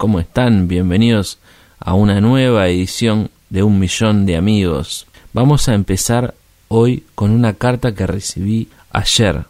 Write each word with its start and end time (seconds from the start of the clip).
¿Cómo 0.00 0.18
están? 0.18 0.66
Bienvenidos 0.66 1.40
a 1.78 1.92
una 1.92 2.22
nueva 2.22 2.66
edición 2.68 3.28
de 3.50 3.62
Un 3.62 3.78
Millón 3.78 4.24
de 4.24 4.38
Amigos. 4.38 5.06
Vamos 5.34 5.68
a 5.68 5.74
empezar 5.74 6.32
hoy 6.68 7.04
con 7.14 7.32
una 7.32 7.52
carta 7.52 7.94
que 7.94 8.06
recibí 8.06 8.68
ayer. 8.92 9.44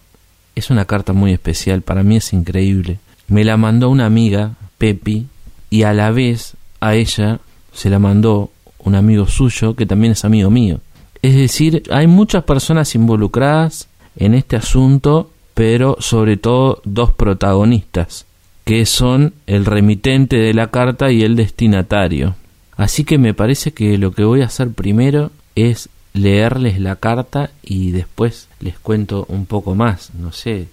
Es 0.56 0.70
una 0.70 0.86
carta 0.86 1.12
muy 1.12 1.32
especial, 1.32 1.82
para 1.82 2.02
mí 2.02 2.16
es 2.16 2.32
increíble. 2.32 2.98
Me 3.28 3.44
la 3.44 3.56
mandó 3.56 3.90
una 3.90 4.06
amiga, 4.06 4.54
Pepi, 4.76 5.28
y 5.70 5.84
a 5.84 5.92
la 5.92 6.10
vez 6.10 6.56
a 6.80 6.96
ella 6.96 7.38
se 7.72 7.88
la 7.88 8.00
mandó 8.00 8.50
un 8.80 8.96
amigo 8.96 9.28
suyo 9.28 9.76
que 9.76 9.86
también 9.86 10.14
es 10.14 10.24
amigo 10.24 10.50
mío. 10.50 10.80
Es 11.22 11.36
decir, 11.36 11.84
hay 11.92 12.08
muchas 12.08 12.42
personas 12.42 12.92
involucradas 12.96 13.86
en 14.16 14.34
este 14.34 14.56
asunto, 14.56 15.30
pero 15.54 15.96
sobre 16.00 16.36
todo 16.38 16.82
dos 16.84 17.12
protagonistas 17.12 18.26
que 18.64 18.86
son 18.86 19.34
el 19.46 19.64
remitente 19.64 20.36
de 20.36 20.54
la 20.54 20.70
carta 20.70 21.10
y 21.10 21.22
el 21.22 21.36
destinatario. 21.36 22.36
Así 22.76 23.04
que 23.04 23.18
me 23.18 23.34
parece 23.34 23.72
que 23.72 23.98
lo 23.98 24.12
que 24.12 24.24
voy 24.24 24.42
a 24.42 24.46
hacer 24.46 24.70
primero 24.70 25.30
es 25.54 25.88
leerles 26.12 26.80
la 26.80 26.96
carta 26.96 27.50
y 27.62 27.90
después 27.90 28.48
les 28.60 28.78
cuento 28.78 29.26
un 29.28 29.46
poco 29.46 29.74
más. 29.74 30.14
No 30.14 30.32
sé 30.32 30.68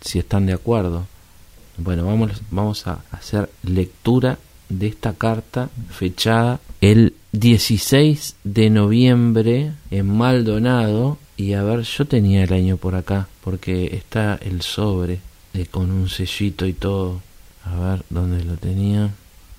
si, 0.00 0.18
están 0.18 0.46
de 0.46 0.52
acuerdo. 0.52 1.06
Bueno, 1.76 2.06
vamos, 2.06 2.42
vamos 2.50 2.86
a 2.86 3.00
hacer 3.10 3.50
lectura 3.62 4.38
de 4.68 4.86
esta 4.86 5.12
carta 5.12 5.68
fechada 5.90 6.60
el 6.80 7.14
16 7.32 8.36
de 8.44 8.70
noviembre 8.70 9.72
en 9.90 10.06
Maldonado. 10.06 11.18
Y 11.36 11.54
a 11.54 11.62
ver, 11.62 11.82
yo 11.82 12.06
tenía 12.06 12.44
el 12.44 12.52
año 12.52 12.76
por 12.76 12.94
acá, 12.94 13.28
porque 13.42 13.96
está 13.96 14.38
el 14.42 14.62
sobre 14.62 15.20
con 15.70 15.90
un 15.90 16.08
sellito 16.08 16.66
y 16.66 16.72
todo. 16.72 17.20
A 17.64 17.78
ver, 17.78 18.02
¿dónde 18.10 18.42
lo 18.44 18.56
tenía? 18.56 19.10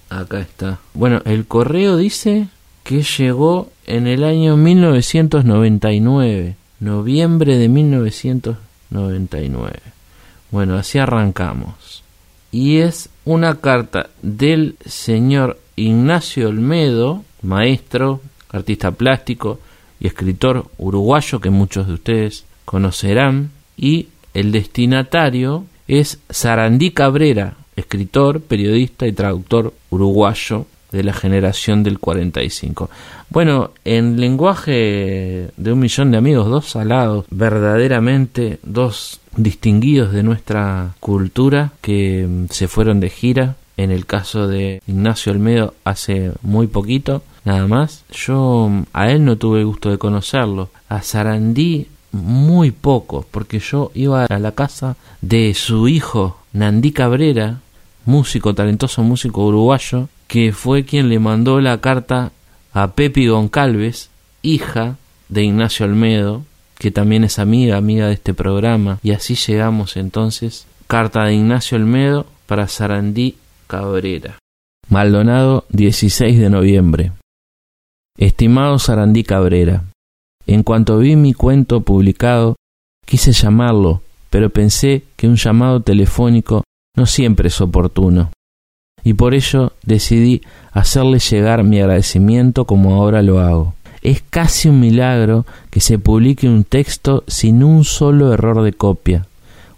Acá 0.09 0.40
está. 0.40 0.80
Bueno, 0.94 1.22
el 1.26 1.46
correo 1.46 1.98
dice 1.98 2.48
que 2.84 3.04
llegó 3.04 3.70
en 3.86 4.08
el 4.08 4.24
año 4.24 4.56
1999, 4.58 6.56
noviembre 6.80 7.58
de 7.58 7.68
1999. 7.70 9.80
Bueno, 10.52 10.76
así 10.76 11.00
arrancamos. 11.00 12.03
Y 12.52 12.78
es 12.78 13.09
una 13.26 13.56
carta 13.56 14.09
del 14.22 14.78
señor 14.86 15.59
Ignacio 15.76 16.50
Olmedo, 16.50 17.24
maestro, 17.42 18.22
artista 18.50 18.92
plástico 18.92 19.59
y 20.00 20.06
escritor 20.08 20.70
uruguayo 20.78 21.40
que 21.40 21.50
muchos 21.50 21.88
de 21.88 21.94
ustedes 21.94 22.46
conocerán. 22.66 23.50
Y 23.76 24.09
el 24.36 24.52
destinatario 24.52 25.66
es 25.88 26.20
Sarandí 26.30 26.92
Cabrera, 26.92 27.56
escritor, 27.76 28.42
periodista 28.42 29.08
y 29.08 29.14
traductor 29.14 29.74
uruguayo 29.90 30.66
de 30.94 31.04
la 31.04 31.14
generación 31.14 31.84
del 31.84 32.00
45. 32.00 32.90
Bueno, 33.30 33.72
en 33.84 34.22
lenguaje 34.22 35.50
de 35.58 35.74
un 35.74 35.80
millón 35.80 36.12
de 36.12 36.18
amigos, 36.18 36.48
dos 36.48 36.70
salados, 36.70 37.26
verdaderamente 37.32 38.60
dos 38.62 39.20
distinguidos 39.36 40.14
de 40.14 40.24
nuestra 40.24 40.94
cultura 41.00 41.72
que 41.82 42.28
mm, 42.30 42.46
se 42.52 42.68
fueron 42.68 43.00
de 43.00 43.10
gira. 43.10 43.56
En 43.76 43.90
el 43.90 44.06
caso 44.06 44.48
de 44.48 44.84
Ignacio 44.86 45.32
Olmedo 45.32 45.74
hace 45.84 46.32
muy 46.44 46.68
poquito, 46.68 47.24
nada 47.44 47.66
más. 47.66 48.06
Yo 48.12 48.68
mm, 48.70 48.84
a 48.94 49.10
él 49.10 49.26
no 49.26 49.36
tuve 49.38 49.62
el 49.62 49.66
gusto 49.66 49.90
de 49.90 49.98
conocerlo. 49.98 50.70
A 50.88 51.02
Sarandí 51.02 51.88
muy 52.13 52.72
poco, 52.72 53.25
porque 53.29 53.59
yo 53.59 53.91
iba 53.94 54.25
a 54.25 54.40
la 54.40 54.53
casa 54.53 54.96
de 55.22 55.53
su 55.53 55.88
hijo 55.88 56.38
Nandí 56.53 56.91
Cabrera, 56.91 57.59
músico, 58.06 58.53
talentoso 58.53 59.03
músico 59.03 59.46
uruguayo, 59.46 60.07
que 60.28 60.53
fue 60.53 60.85
quien 60.85 61.09
le 61.09 61.19
mandó 61.19 61.59
la 61.59 61.81
carta 61.81 62.31
a 62.72 62.91
Pepi 62.91 63.28
Goncalves, 63.28 64.09
hija 64.41 64.97
de 65.29 65.44
Ignacio 65.44 65.85
Olmedo, 65.85 66.44
que 66.78 66.91
también 66.91 67.23
es 67.23 67.40
amiga, 67.40 67.78
amiga 67.78 68.07
de 68.07 68.13
este 68.13 68.34
programa, 68.34 69.00
y 69.03 69.12
así 69.12 69.35
llegamos 69.35 69.97
entonces, 69.97 70.68
carta 70.88 71.25
de 71.25 71.35
Ignacio 71.35 71.78
Olmedo 71.78 72.28
para 72.46 72.68
Sarandí 72.68 73.35
Cabrera. 73.68 74.38
Maldonado, 74.90 75.66
16 75.69 76.40
de 76.40 76.50
noviembre. 76.50 77.12
Estimado 78.18 78.78
Sarandí 78.78 79.23
Cabrera, 79.23 79.85
en 80.48 80.64
cuanto 80.64 80.98
vi 80.98 81.16
mi 81.16 81.34
cuento 81.34 81.81
publicado, 81.81 82.56
quise 83.06 83.31
llamarlo, 83.31 84.02
pero 84.30 84.50
pensé 84.50 85.04
que 85.16 85.28
un 85.28 85.36
llamado 85.36 85.81
telefónico 85.81 86.64
no 86.98 87.06
siempre 87.06 87.47
es 87.47 87.62
oportuno, 87.62 88.32
y 89.03 89.14
por 89.14 89.34
ello 89.34 89.73
decidí 89.84 90.41
hacerle 90.72 91.20
llegar 91.20 91.64
mi 91.64 91.79
agradecimiento 91.79 92.66
como 92.66 92.96
ahora 92.96 93.22
lo 93.22 93.40
hago. 93.40 93.73
Es 94.02 94.22
casi 94.29 94.70
un 94.70 94.79
milagro 94.79 95.46
que 95.70 95.79
se 95.79 95.97
publique 95.97 96.47
un 96.47 96.66
texto 96.66 97.23
sin 97.28 97.64
un 97.64 97.85
solo 97.85 98.34
error 98.34 98.62
de 98.62 98.73
copia. 98.73 99.28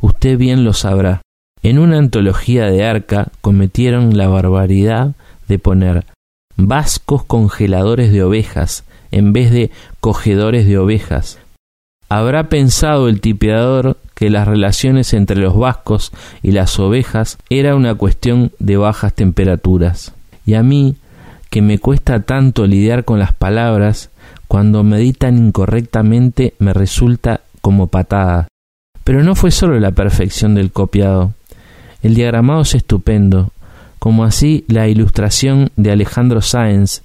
Usted 0.02 0.38
bien 0.38 0.64
lo 0.64 0.74
sabrá. 0.74 1.22
En 1.62 1.80
una 1.80 1.98
antología 1.98 2.66
de 2.66 2.86
arca 2.86 3.32
cometieron 3.42 4.18
la 4.18 4.28
barbaridad 4.28 5.14
de 5.48 5.60
poner 5.60 6.06
vascos 6.58 7.24
congeladores 7.24 8.12
de 8.12 8.24
ovejas 8.24 8.84
en 9.16 9.32
vez 9.32 9.50
de 9.50 9.72
cogedores 10.02 10.68
de 10.68 10.78
ovejas. 10.78 11.40
¿Habrá 12.10 12.50
pensado 12.50 13.08
el 13.08 13.22
tipeador 13.22 13.98
que 14.14 14.30
las 14.30 14.46
relaciones 14.46 15.14
entre 15.14 15.38
los 15.38 15.58
vascos 15.58 16.12
y 16.44 16.52
las 16.52 16.78
ovejas 16.80 17.38
era 17.50 17.76
una 17.76 17.96
cuestión 17.96 18.52
de 18.60 18.76
bajas 18.76 19.14
temperaturas? 19.14 20.14
Y 20.46 20.56
a 20.56 20.64
mí, 20.64 20.98
que 21.50 21.62
me 21.62 21.80
cuesta 21.80 22.20
tanto 22.24 22.68
lidiar 22.68 23.06
con 23.06 23.18
las 23.18 23.34
palabras, 23.34 24.10
cuando 24.50 24.84
meditan 24.84 25.38
incorrectamente 25.38 26.54
me 26.60 26.74
resulta 26.74 27.40
como 27.62 27.88
patada. 27.88 28.50
Pero 29.06 29.24
no 29.24 29.34
fue 29.34 29.52
solo 29.52 29.80
la 29.80 29.92
perfección 29.92 30.56
del 30.56 30.72
copiado. 30.72 31.34
El 32.04 32.16
diagramado 32.16 32.64
es 32.64 32.76
estupendo, 32.76 33.54
como 33.98 34.26
así 34.26 34.66
la 34.68 34.90
ilustración 34.90 35.72
de 35.78 35.92
Alejandro 35.92 36.42
Sáenz 36.42 37.02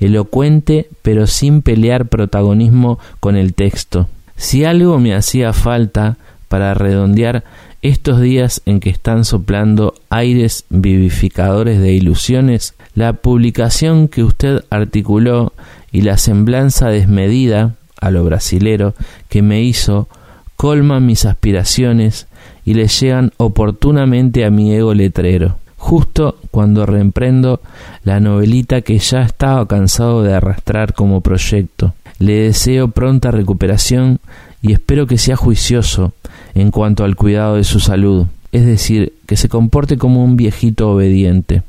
elocuente 0.00 0.88
pero 1.02 1.26
sin 1.26 1.62
pelear 1.62 2.06
protagonismo 2.06 2.98
con 3.20 3.36
el 3.36 3.54
texto. 3.54 4.08
Si 4.36 4.64
algo 4.64 4.98
me 4.98 5.14
hacía 5.14 5.52
falta 5.52 6.16
para 6.48 6.74
redondear 6.74 7.44
estos 7.82 8.20
días 8.20 8.62
en 8.64 8.80
que 8.80 8.90
están 8.90 9.24
soplando 9.24 9.94
aires 10.08 10.64
vivificadores 10.70 11.80
de 11.80 11.92
ilusiones, 11.92 12.74
la 12.94 13.12
publicación 13.12 14.08
que 14.08 14.24
usted 14.24 14.64
articuló 14.70 15.52
y 15.92 16.00
la 16.00 16.16
semblanza 16.16 16.88
desmedida 16.88 17.74
a 18.00 18.10
lo 18.10 18.24
brasilero 18.24 18.94
que 19.28 19.42
me 19.42 19.62
hizo 19.62 20.08
colman 20.56 21.04
mis 21.04 21.26
aspiraciones 21.26 22.26
y 22.64 22.74
le 22.74 22.88
llegan 22.88 23.32
oportunamente 23.36 24.44
a 24.44 24.50
mi 24.50 24.72
ego 24.74 24.94
letrero, 24.94 25.58
justo 25.84 26.38
cuando 26.50 26.86
reemprendo 26.86 27.60
la 28.04 28.18
novelita 28.18 28.80
que 28.80 28.98
ya 28.98 29.20
estaba 29.20 29.68
cansado 29.68 30.22
de 30.22 30.32
arrastrar 30.32 30.94
como 30.94 31.20
proyecto. 31.20 31.92
Le 32.18 32.40
deseo 32.40 32.88
pronta 32.88 33.30
recuperación 33.30 34.18
y 34.62 34.72
espero 34.72 35.06
que 35.06 35.18
sea 35.18 35.36
juicioso 35.36 36.14
en 36.54 36.70
cuanto 36.70 37.04
al 37.04 37.16
cuidado 37.16 37.56
de 37.56 37.64
su 37.64 37.80
salud, 37.80 38.26
es 38.50 38.64
decir, 38.64 39.12
que 39.26 39.36
se 39.36 39.50
comporte 39.50 39.98
como 39.98 40.24
un 40.24 40.36
viejito 40.36 40.90
obediente. 40.90 41.62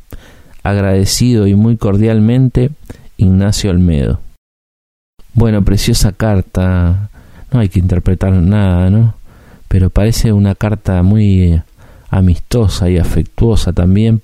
Agradecido 0.63 1.45
y 1.45 1.55
muy 1.55 1.75
cordialmente, 1.75 2.69
Ignacio 3.17 3.69
Olmedo. 3.69 4.21
Bueno, 5.33 5.61
preciosa 5.65 6.13
carta. 6.13 7.09
No 7.51 7.59
hay 7.59 7.67
que 7.67 7.79
interpretar 7.79 8.31
nada, 8.31 8.89
¿no? 8.89 9.15
Pero 9.67 9.89
parece 9.89 10.31
una 10.31 10.55
carta 10.55 11.03
muy 11.03 11.61
amistosa 12.15 12.89
y 12.89 12.97
afectuosa 12.97 13.73
también, 13.73 14.19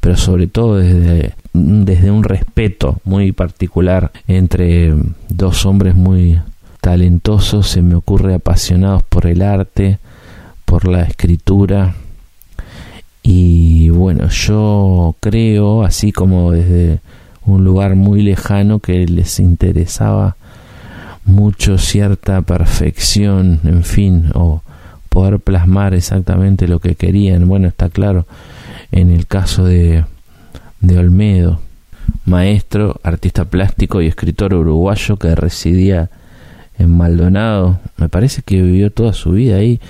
pero 0.00 0.16
sobre 0.16 0.46
todo 0.48 0.76
desde, 0.76 1.34
desde 1.52 2.10
un 2.10 2.24
respeto 2.24 2.98
muy 3.04 3.32
particular 3.32 4.10
entre 4.26 4.94
dos 5.28 5.64
hombres 5.64 5.94
muy 5.94 6.40
talentosos, 6.80 7.68
se 7.68 7.82
me 7.82 7.94
ocurre 7.94 8.34
apasionados 8.34 9.02
por 9.04 9.26
el 9.26 9.42
arte, 9.42 9.98
por 10.64 10.88
la 10.88 11.02
escritura. 11.02 11.94
Y 13.22 13.90
bueno, 13.90 14.28
yo 14.28 15.14
creo, 15.20 15.84
así 15.84 16.12
como 16.12 16.52
desde 16.52 17.00
un 17.44 17.64
lugar 17.64 17.94
muy 17.94 18.22
lejano, 18.22 18.78
que 18.80 19.06
les 19.06 19.38
interesaba 19.38 20.36
mucho 21.24 21.78
cierta 21.78 22.40
perfección, 22.42 23.60
en 23.64 23.84
fin, 23.84 24.30
o 24.34 24.62
poder 25.08 25.40
plasmar 25.40 25.94
exactamente 25.94 26.68
lo 26.68 26.80
que 26.80 26.94
querían. 26.94 27.48
Bueno, 27.48 27.68
está 27.68 27.88
claro 27.88 28.26
en 28.92 29.10
el 29.10 29.26
caso 29.26 29.64
de, 29.64 30.04
de 30.80 30.98
Olmedo, 30.98 31.60
maestro, 32.24 33.00
artista 33.02 33.44
plástico 33.44 34.00
y 34.00 34.06
escritor 34.06 34.54
uruguayo 34.54 35.16
que 35.16 35.34
residía 35.34 36.10
en 36.78 36.96
Maldonado. 36.96 37.80
Me 37.96 38.08
parece 38.08 38.42
que 38.42 38.62
vivió 38.62 38.90
toda 38.90 39.12
su 39.12 39.32
vida 39.32 39.56
ahí. 39.56 39.80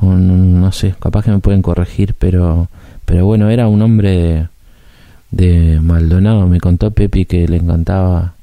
no 0.00 0.72
sé, 0.72 0.94
capaz 1.00 1.24
que 1.24 1.30
me 1.30 1.38
pueden 1.38 1.62
corregir, 1.62 2.14
pero, 2.18 2.68
pero 3.04 3.24
bueno, 3.26 3.50
era 3.50 3.68
un 3.68 3.82
hombre 3.82 4.10
de, 4.10 4.48
de 5.30 5.80
Maldonado. 5.80 6.46
Me 6.46 6.60
contó 6.60 6.90
Pepi 6.90 7.24
que 7.24 7.48
le 7.48 7.56
encantaba 7.56 8.34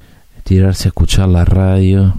tirarse 0.44 0.88
a 0.88 0.90
escuchar 0.90 1.28
la 1.28 1.44
radio 1.44 2.14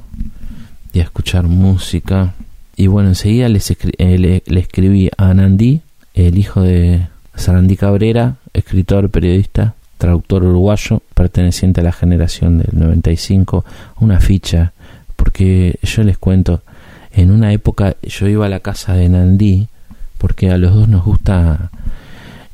y 0.94 1.00
a 1.00 1.04
escuchar 1.04 1.44
música. 1.48 2.33
Y 2.75 2.88
bueno, 2.88 3.10
enseguida 3.10 3.48
eh, 3.48 4.18
le, 4.18 4.44
le, 4.46 4.60
escribí 4.60 5.10
a 5.18 5.34
Nandí, 5.34 5.81
el 6.16 6.38
hijo 6.38 6.62
de 6.62 7.08
Sarandí 7.36 7.78
Cabrera, 7.78 8.36
escritor, 8.54 9.10
periodista, 9.10 9.75
traductor 9.98 10.44
uruguayo, 10.44 11.02
perteneciente 11.14 11.81
a 11.81 11.84
la 11.84 11.92
generación 11.92 12.58
del 12.58 12.70
95, 12.72 13.64
una 14.00 14.20
ficha, 14.20 14.74
porque 15.16 15.80
yo 15.84 16.04
les 16.04 16.18
cuento, 16.18 16.62
en 17.12 17.30
una 17.30 17.54
época 17.54 17.96
yo 18.02 18.28
iba 18.28 18.48
a 18.48 18.50
la 18.50 18.60
casa 18.60 18.96
de 18.96 19.08
Nandí, 19.08 19.68
porque 20.18 20.50
a 20.50 20.58
los 20.58 20.74
dos 20.74 20.88
nos 20.88 21.06
gusta, 21.06 21.70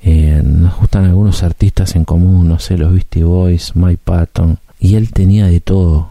eh, 0.03 0.41
nos 0.43 0.77
gustan 0.77 1.05
algunos 1.05 1.43
artistas 1.43 1.95
en 1.95 2.03
común, 2.03 2.49
no 2.49 2.59
sé, 2.59 2.77
los 2.77 2.91
Beastie 2.91 3.23
Boys, 3.23 3.75
Mike 3.75 4.01
Patton, 4.03 4.59
y 4.81 4.95
él 4.95 5.11
tenía 5.11 5.47
de 5.47 5.61
todo, 5.61 6.09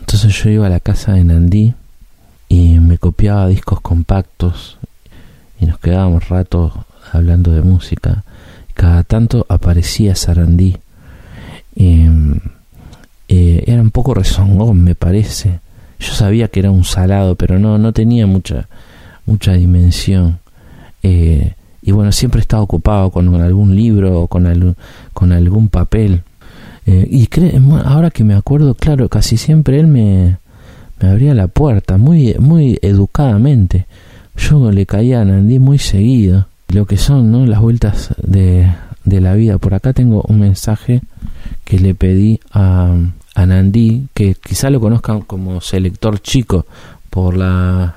entonces 0.00 0.34
yo 0.42 0.50
iba 0.50 0.66
a 0.66 0.70
la 0.70 0.80
casa 0.80 1.14
de 1.14 1.24
Nandí 1.24 1.74
y 2.52 2.80
me 2.80 2.98
copiaba 2.98 3.46
discos 3.46 3.80
compactos 3.80 4.76
y 5.58 5.64
nos 5.64 5.78
quedábamos 5.78 6.28
rato 6.28 6.84
hablando 7.10 7.50
de 7.50 7.62
música. 7.62 8.24
Cada 8.74 9.04
tanto 9.04 9.46
aparecía 9.48 10.14
Sarandí. 10.14 10.76
Em, 11.74 12.38
eh, 13.26 13.64
era 13.66 13.80
un 13.80 13.90
poco 13.90 14.12
rezongón, 14.12 14.84
me 14.84 14.94
parece. 14.94 15.60
Yo 15.98 16.12
sabía 16.12 16.48
que 16.48 16.60
era 16.60 16.70
un 16.70 16.84
salado, 16.84 17.36
pero 17.36 17.58
no, 17.58 17.78
no 17.78 17.94
tenía 17.94 18.26
mucha, 18.26 18.68
mucha 19.24 19.54
dimensión. 19.54 20.38
Eh, 21.02 21.54
y 21.80 21.92
bueno, 21.92 22.12
siempre 22.12 22.42
estaba 22.42 22.62
ocupado 22.62 23.08
con, 23.08 23.34
algún 23.40 23.74
libro 23.74 24.20
o 24.20 24.28
con, 24.28 24.76
con 25.14 25.32
algún 25.32 25.68
papel. 25.68 26.20
Eh, 26.84 27.08
y 27.10 27.30
ahora 27.86 28.10
que 28.10 28.24
me 28.24 28.34
acuerdo, 28.34 28.74
claro, 28.74 29.08
casi 29.08 29.38
siempre 29.38 29.80
él 29.80 29.86
me, 29.86 30.36
me 31.02 31.10
abría 31.10 31.34
la 31.34 31.48
puerta, 31.48 31.96
muy, 31.98 32.34
muy 32.38 32.78
educadamente. 32.80 33.86
Yo 34.36 34.70
le 34.70 34.86
caía 34.86 35.20
a 35.20 35.24
Nandí 35.24 35.58
muy 35.58 35.78
seguido. 35.78 36.46
Lo 36.68 36.86
que 36.86 36.96
son 36.96 37.30
¿no? 37.30 37.44
las 37.44 37.60
vueltas 37.60 38.14
de, 38.18 38.72
de 39.04 39.20
la 39.20 39.34
vida. 39.34 39.58
Por 39.58 39.74
acá 39.74 39.92
tengo 39.92 40.22
un 40.28 40.40
mensaje 40.40 41.02
que 41.64 41.78
le 41.78 41.94
pedí 41.94 42.40
a, 42.52 42.94
a 43.34 43.46
Nandí, 43.46 44.08
que 44.14 44.34
quizá 44.34 44.70
lo 44.70 44.80
conozcan 44.80 45.22
como 45.22 45.60
selector 45.60 46.20
chico 46.20 46.64
por 47.10 47.36
la, 47.36 47.96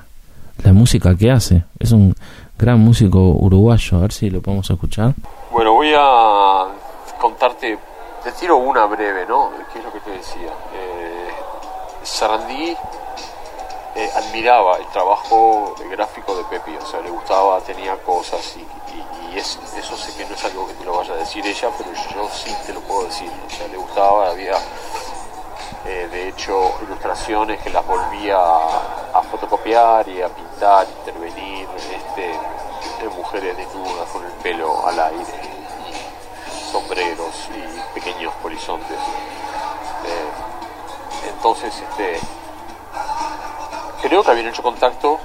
la 0.62 0.72
música 0.72 1.14
que 1.14 1.30
hace. 1.30 1.62
Es 1.78 1.92
un 1.92 2.14
gran 2.58 2.80
músico 2.80 3.30
uruguayo. 3.30 3.98
A 3.98 4.00
ver 4.00 4.12
si 4.12 4.28
lo 4.28 4.42
podemos 4.42 4.68
escuchar. 4.68 5.14
Bueno, 5.52 5.72
voy 5.72 5.92
a 5.96 6.66
contarte 7.20 7.78
te 8.26 8.32
tiro 8.32 8.56
una 8.56 8.86
breve, 8.86 9.24
¿no? 9.28 9.52
¿Qué 9.72 9.78
es 9.78 9.84
lo 9.84 9.92
que 9.92 10.00
te 10.00 10.10
decía? 10.10 10.50
Eh, 10.74 11.25
Sarandí 12.06 12.76
eh, 13.96 14.10
admiraba 14.14 14.76
el 14.76 14.86
trabajo 14.86 15.74
gráfico 15.90 16.36
de 16.36 16.44
Pepi, 16.44 16.76
o 16.76 16.86
sea, 16.86 17.00
le 17.00 17.10
gustaba, 17.10 17.60
tenía 17.60 17.96
cosas 18.02 18.56
y, 18.56 18.66
eso 19.36 19.94
sé 19.98 20.16
que 20.16 20.24
no 20.24 20.34
es 20.34 20.42
algo 20.46 20.66
que 20.66 20.72
te 20.72 20.84
lo 20.84 20.96
vaya 20.96 21.12
a 21.12 21.16
decir 21.16 21.44
ella, 21.44 21.68
pero 21.76 21.90
yo 22.14 22.30
sí 22.30 22.56
te 22.64 22.72
lo 22.72 22.80
puedo 22.80 23.04
decir, 23.04 23.30
o 23.46 23.50
sea, 23.50 23.68
le 23.68 23.76
gustaba, 23.76 24.30
había 24.30 24.56
eh, 25.84 26.08
de 26.10 26.28
hecho 26.28 26.72
ilustraciones 26.82 27.60
que 27.60 27.68
las 27.68 27.86
volvía 27.86 28.38
a, 28.38 29.22
fotocopiar 29.30 30.08
y 30.08 30.22
a 30.22 30.28
pintar, 30.28 30.86
intervenir, 31.00 31.68
este, 31.76 33.08
mujeres 33.14 33.56
desnudas 33.58 34.08
con 34.08 34.24
el 34.24 34.32
pelo 34.42 34.86
al 34.86 34.98
aire 34.98 35.56
sombreros 36.72 37.48
y 37.54 37.94
pequeños 37.94 38.32
horizontes. 38.42 38.96
Eh, 38.96 40.45
entonces, 41.36 41.74
este, 41.74 42.18
creo 44.02 44.22
que 44.22 44.30
habían 44.30 44.48
hecho 44.48 44.62
contacto 44.62 45.18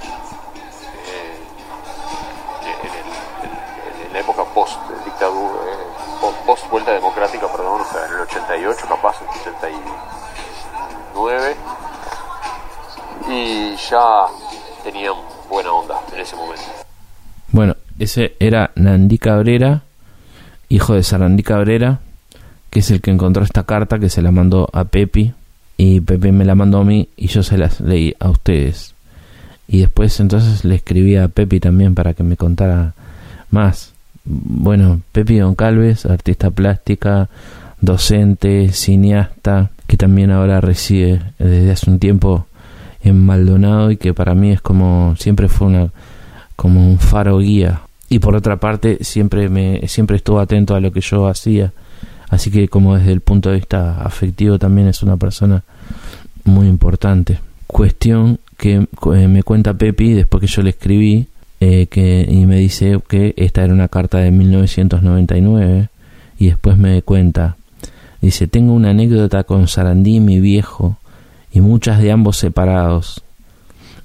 eh, 1.06 1.38
en, 4.06 4.12
la 4.12 4.20
época 4.20 4.44
post 4.54 4.78
dictadura, 5.04 5.62
eh, 5.62 5.76
post 6.46 6.70
vuelta 6.70 6.92
democrática, 6.92 7.48
perdón, 7.48 7.80
o 7.80 7.84
sea, 7.84 8.06
en 8.06 8.12
el 8.12 8.20
88, 8.20 8.86
capaz, 8.88 9.20
en 9.22 9.28
el 9.28 9.34
79, 9.34 11.56
y 13.28 13.76
ya 13.76 14.26
tenían 14.84 15.14
buena 15.48 15.72
onda 15.72 16.00
en 16.12 16.20
ese 16.20 16.36
momento. 16.36 16.64
Bueno, 17.48 17.74
ese 17.98 18.36
era 18.38 18.70
Nandí 18.74 19.18
Cabrera 19.18 19.82
hijo 20.72 20.94
de 20.94 21.02
Sarandí 21.02 21.42
Cabrera, 21.42 22.00
que 22.70 22.80
es 22.80 22.90
el 22.90 23.02
que 23.02 23.10
encontró 23.10 23.44
esta 23.44 23.64
carta 23.64 23.98
que 23.98 24.08
se 24.08 24.22
la 24.22 24.30
mandó 24.30 24.70
a 24.72 24.84
Pepi 24.84 25.34
y 25.76 26.00
Pepe 26.00 26.32
me 26.32 26.44
la 26.44 26.54
mandó 26.54 26.78
a 26.78 26.84
mí 26.84 27.08
y 27.16 27.28
yo 27.28 27.42
se 27.42 27.58
las 27.58 27.80
leí 27.80 28.14
a 28.20 28.30
ustedes. 28.30 28.94
Y 29.68 29.80
después 29.80 30.18
entonces 30.20 30.64
le 30.64 30.74
escribí 30.74 31.16
a 31.16 31.28
Pepi 31.28 31.60
también 31.60 31.94
para 31.94 32.14
que 32.14 32.22
me 32.22 32.36
contara 32.36 32.94
más. 33.50 33.92
Bueno, 34.24 35.00
Pepi 35.12 35.40
Calves, 35.56 36.06
artista 36.06 36.50
plástica, 36.50 37.28
docente, 37.80 38.70
cineasta, 38.72 39.70
que 39.86 39.96
también 39.96 40.30
ahora 40.30 40.60
reside 40.60 41.20
desde 41.38 41.70
hace 41.70 41.90
un 41.90 41.98
tiempo 41.98 42.46
en 43.02 43.24
Maldonado 43.24 43.90
y 43.90 43.96
que 43.96 44.14
para 44.14 44.34
mí 44.34 44.52
es 44.52 44.60
como 44.60 45.14
siempre 45.18 45.48
fue 45.48 45.66
una 45.66 45.90
como 46.56 46.88
un 46.88 46.98
faro 46.98 47.38
guía 47.38 47.82
y 48.08 48.20
por 48.20 48.36
otra 48.36 48.56
parte 48.56 48.98
siempre 49.02 49.48
me 49.48 49.88
siempre 49.88 50.16
estuvo 50.16 50.38
atento 50.38 50.74
a 50.74 50.80
lo 50.80 50.92
que 50.92 51.00
yo 51.00 51.26
hacía 51.26 51.72
así 52.32 52.50
que 52.50 52.66
como 52.66 52.96
desde 52.96 53.12
el 53.12 53.20
punto 53.20 53.50
de 53.50 53.56
vista 53.56 54.02
afectivo 54.02 54.58
también 54.58 54.88
es 54.88 55.04
una 55.04 55.16
persona 55.16 55.62
muy 56.42 56.66
importante 56.66 57.38
cuestión 57.68 58.40
que 58.56 58.88
eh, 59.14 59.28
me 59.28 59.44
cuenta 59.44 59.74
Pepi 59.74 60.14
después 60.14 60.40
que 60.40 60.48
yo 60.48 60.62
le 60.62 60.70
escribí 60.70 61.28
eh, 61.60 61.86
que 61.86 62.26
y 62.28 62.44
me 62.46 62.56
dice 62.56 62.98
que 63.08 63.34
esta 63.36 63.62
era 63.62 63.72
una 63.72 63.86
carta 63.86 64.18
de 64.18 64.32
1999 64.32 65.88
y 66.38 66.46
después 66.46 66.76
me 66.76 67.00
cuenta 67.02 67.56
Dice, 68.22 68.46
tengo 68.46 68.72
una 68.72 68.90
anécdota 68.90 69.42
con 69.42 69.66
Sarandí, 69.66 70.20
mi 70.20 70.38
viejo, 70.38 70.96
y 71.52 71.60
muchas 71.60 72.00
de 72.00 72.12
ambos 72.12 72.36
separados. 72.36 73.20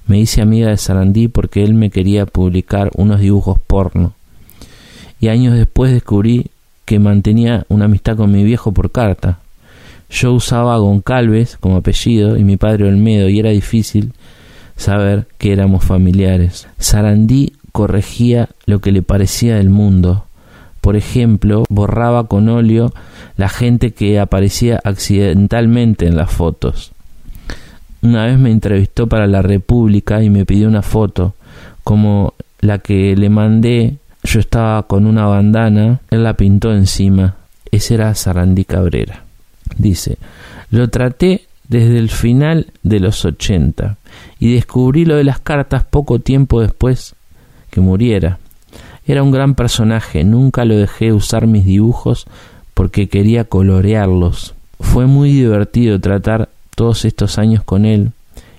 Me 0.08 0.18
hice 0.18 0.42
amiga 0.42 0.70
de 0.70 0.76
Sarandí 0.76 1.28
porque 1.28 1.62
él 1.62 1.74
me 1.74 1.90
quería 1.90 2.26
publicar 2.26 2.90
unos 2.96 3.20
dibujos 3.20 3.60
porno. 3.60 4.14
Y 5.20 5.28
años 5.28 5.54
después 5.54 5.92
descubrí 5.92 6.50
que 6.88 6.98
mantenía 6.98 7.66
una 7.68 7.84
amistad 7.84 8.16
con 8.16 8.32
mi 8.32 8.44
viejo 8.44 8.72
por 8.72 8.90
carta. 8.90 9.40
Yo 10.08 10.32
usaba 10.32 10.78
Goncalves 10.78 11.58
como 11.60 11.76
apellido 11.76 12.38
y 12.38 12.44
mi 12.44 12.56
padre 12.56 12.88
Olmedo 12.88 13.28
y 13.28 13.38
era 13.38 13.50
difícil 13.50 14.14
saber 14.74 15.26
que 15.36 15.52
éramos 15.52 15.84
familiares. 15.84 16.66
Sarandí 16.78 17.52
corregía 17.72 18.48
lo 18.64 18.78
que 18.78 18.90
le 18.90 19.02
parecía 19.02 19.56
del 19.56 19.68
mundo. 19.68 20.24
Por 20.80 20.96
ejemplo, 20.96 21.64
borraba 21.68 22.26
con 22.26 22.48
óleo 22.48 22.94
la 23.36 23.50
gente 23.50 23.92
que 23.92 24.18
aparecía 24.18 24.80
accidentalmente 24.82 26.06
en 26.06 26.16
las 26.16 26.30
fotos. 26.30 26.92
Una 28.00 28.24
vez 28.24 28.38
me 28.38 28.50
entrevistó 28.50 29.08
para 29.08 29.26
La 29.26 29.42
República 29.42 30.22
y 30.22 30.30
me 30.30 30.46
pidió 30.46 30.68
una 30.68 30.80
foto, 30.80 31.34
como 31.84 32.32
la 32.60 32.78
que 32.78 33.14
le 33.14 33.28
mandé. 33.28 33.98
Yo 34.30 34.40
estaba 34.40 34.82
con 34.82 35.06
una 35.06 35.24
bandana, 35.24 36.00
él 36.10 36.22
la 36.22 36.34
pintó 36.34 36.74
encima. 36.74 37.36
Ese 37.70 37.94
era 37.94 38.14
Sarandí 38.14 38.66
Cabrera. 38.66 39.24
Dice, 39.78 40.18
lo 40.70 40.90
traté 40.90 41.46
desde 41.66 41.98
el 41.98 42.10
final 42.10 42.66
de 42.82 43.00
los 43.00 43.24
ochenta 43.24 43.96
y 44.38 44.52
descubrí 44.52 45.06
lo 45.06 45.16
de 45.16 45.24
las 45.24 45.38
cartas 45.38 45.82
poco 45.84 46.18
tiempo 46.18 46.60
después 46.60 47.14
que 47.70 47.80
muriera. 47.80 48.38
Era 49.06 49.22
un 49.22 49.30
gran 49.30 49.54
personaje, 49.54 50.24
nunca 50.24 50.66
lo 50.66 50.76
dejé 50.76 51.14
usar 51.14 51.46
mis 51.46 51.64
dibujos 51.64 52.26
porque 52.74 53.08
quería 53.08 53.44
colorearlos. 53.44 54.54
Fue 54.78 55.06
muy 55.06 55.32
divertido 55.32 56.00
tratar 56.00 56.50
todos 56.74 57.06
estos 57.06 57.38
años 57.38 57.64
con 57.64 57.86
él 57.86 58.12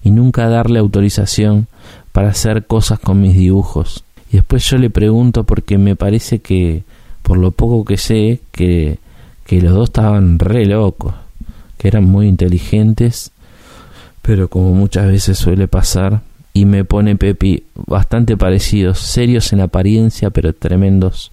y 0.03 0.09
nunca 0.09 0.49
darle 0.49 0.79
autorización 0.79 1.67
para 2.11 2.29
hacer 2.29 2.65
cosas 2.65 2.97
con 2.97 3.21
mis 3.21 3.35
dibujos. 3.35 4.03
Y 4.31 4.37
después 4.37 4.63
yo 4.69 4.77
le 4.77 4.89
pregunto 4.89 5.43
porque 5.43 5.77
me 5.77 5.95
parece 5.95 6.39
que, 6.39 6.83
por 7.21 7.37
lo 7.37 7.51
poco 7.51 7.85
que 7.85 7.97
sé, 7.97 8.39
que, 8.51 8.99
que 9.45 9.61
los 9.61 9.73
dos 9.73 9.89
estaban 9.89 10.37
re 10.39 10.65
locos, 10.65 11.13
que 11.77 11.87
eran 11.87 12.05
muy 12.05 12.27
inteligentes, 12.27 13.31
pero 14.21 14.47
como 14.47 14.73
muchas 14.73 15.07
veces 15.07 15.37
suele 15.37 15.67
pasar, 15.67 16.21
y 16.53 16.65
me 16.65 16.83
pone 16.83 17.15
Pepi 17.15 17.63
bastante 17.87 18.35
parecidos, 18.37 18.99
serios 18.99 19.53
en 19.53 19.61
apariencia, 19.61 20.29
pero 20.29 20.53
tremendos 20.53 21.31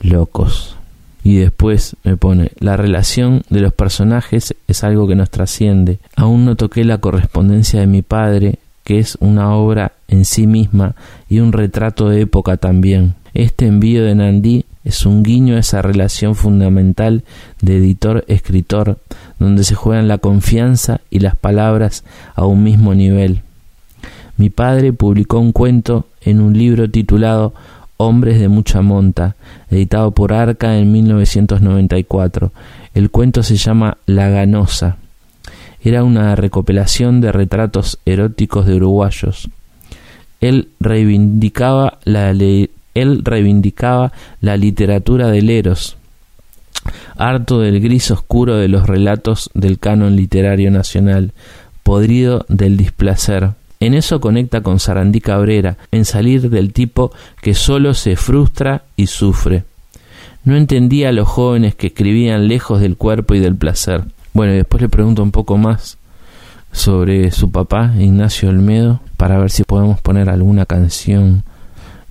locos. 0.00 0.76
Y 1.22 1.36
después 1.36 1.96
me 2.04 2.16
pone, 2.16 2.52
la 2.58 2.76
relación 2.76 3.42
de 3.50 3.60
los 3.60 3.72
personajes 3.72 4.54
es 4.68 4.84
algo 4.84 5.08
que 5.08 5.16
nos 5.16 5.30
trasciende. 5.30 5.98
Aún 6.14 6.44
no 6.44 6.56
toqué 6.56 6.84
la 6.84 6.98
correspondencia 6.98 7.80
de 7.80 7.88
mi 7.88 8.02
padre, 8.02 8.60
que 8.86 9.00
es 9.00 9.18
una 9.18 9.52
obra 9.52 9.94
en 10.06 10.24
sí 10.24 10.46
misma 10.46 10.94
y 11.28 11.40
un 11.40 11.50
retrato 11.50 12.08
de 12.08 12.20
época 12.20 12.56
también. 12.56 13.14
Este 13.34 13.66
envío 13.66 14.04
de 14.04 14.14
Nandí 14.14 14.64
es 14.84 15.04
un 15.04 15.24
guiño 15.24 15.56
a 15.56 15.58
esa 15.58 15.82
relación 15.82 16.36
fundamental 16.36 17.24
de 17.60 17.78
editor-escritor, 17.78 18.98
donde 19.40 19.64
se 19.64 19.74
juegan 19.74 20.06
la 20.06 20.18
confianza 20.18 21.00
y 21.10 21.18
las 21.18 21.34
palabras 21.34 22.04
a 22.36 22.46
un 22.46 22.62
mismo 22.62 22.94
nivel. 22.94 23.42
Mi 24.36 24.50
padre 24.50 24.92
publicó 24.92 25.40
un 25.40 25.50
cuento 25.50 26.06
en 26.20 26.40
un 26.40 26.56
libro 26.56 26.88
titulado 26.88 27.54
Hombres 27.96 28.38
de 28.38 28.46
mucha 28.46 28.82
monta, 28.82 29.34
editado 29.68 30.12
por 30.12 30.32
Arca 30.32 30.78
en 30.78 30.92
1994. 30.92 32.52
El 32.94 33.10
cuento 33.10 33.42
se 33.42 33.56
llama 33.56 33.98
La 34.06 34.28
Ganosa. 34.28 34.96
Era 35.86 36.02
una 36.02 36.34
recopilación 36.34 37.20
de 37.20 37.30
retratos 37.30 38.00
eróticos 38.04 38.66
de 38.66 38.74
uruguayos. 38.74 39.48
Él 40.40 40.70
reivindicaba 40.80 42.00
la, 42.02 42.30
él 42.32 43.20
reivindicaba 43.22 44.10
la 44.40 44.56
literatura 44.56 45.28
del 45.28 45.48
Eros, 45.48 45.96
harto 47.16 47.60
del 47.60 47.78
gris 47.80 48.10
oscuro 48.10 48.56
de 48.56 48.66
los 48.66 48.88
relatos 48.88 49.48
del 49.54 49.78
canon 49.78 50.16
literario 50.16 50.72
nacional, 50.72 51.34
podrido 51.84 52.44
del 52.48 52.76
displacer. 52.76 53.50
En 53.78 53.94
eso 53.94 54.20
conecta 54.20 54.62
con 54.62 54.80
Sarandí 54.80 55.20
Cabrera, 55.20 55.76
en 55.92 56.04
salir 56.04 56.50
del 56.50 56.72
tipo 56.72 57.12
que 57.40 57.54
solo 57.54 57.94
se 57.94 58.16
frustra 58.16 58.82
y 58.96 59.06
sufre. 59.06 59.62
No 60.42 60.56
entendía 60.56 61.10
a 61.10 61.12
los 61.12 61.28
jóvenes 61.28 61.76
que 61.76 61.86
escribían 61.86 62.48
lejos 62.48 62.80
del 62.80 62.96
cuerpo 62.96 63.36
y 63.36 63.38
del 63.38 63.54
placer. 63.54 64.02
Bueno, 64.36 64.52
y 64.52 64.56
después 64.56 64.82
le 64.82 64.90
pregunto 64.90 65.22
un 65.22 65.30
poco 65.30 65.56
más 65.56 65.96
sobre 66.70 67.30
su 67.30 67.50
papá, 67.50 67.94
Ignacio 67.98 68.50
Olmedo, 68.50 69.00
para 69.16 69.38
ver 69.38 69.50
si 69.50 69.64
podemos 69.64 70.02
poner 70.02 70.28
alguna 70.28 70.66
canción 70.66 71.42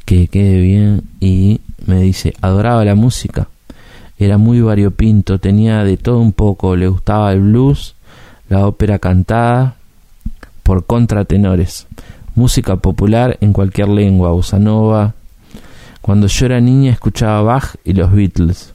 que 0.06 0.28
quede 0.28 0.60
bien. 0.60 1.04
Y 1.20 1.62
me 1.86 2.02
dice, 2.02 2.34
adoraba 2.42 2.84
la 2.84 2.96
música, 2.96 3.48
era 4.18 4.40
muy 4.40 4.60
variopinto, 4.60 5.38
tenía 5.38 5.84
de 5.84 5.98
todo 5.98 6.18
un 6.18 6.34
poco, 6.34 6.76
le 6.76 6.88
gustaba 6.88 7.32
el 7.32 7.42
blues, 7.42 7.94
la 8.50 8.66
ópera 8.66 8.98
cantada, 8.98 9.76
por 10.64 10.88
contratenores, 10.88 11.86
música 12.34 12.78
popular 12.78 13.38
en 13.40 13.54
cualquier 13.54 13.90
lengua, 13.90 14.32
bossa 14.32 14.58
nova. 14.58 15.14
Cuando 16.02 16.26
yo 16.26 16.48
era 16.48 16.60
niña 16.60 16.92
escuchaba 16.92 17.44
Bach 17.44 17.76
y 17.84 17.94
los 17.94 18.12
Beatles. 18.12 18.75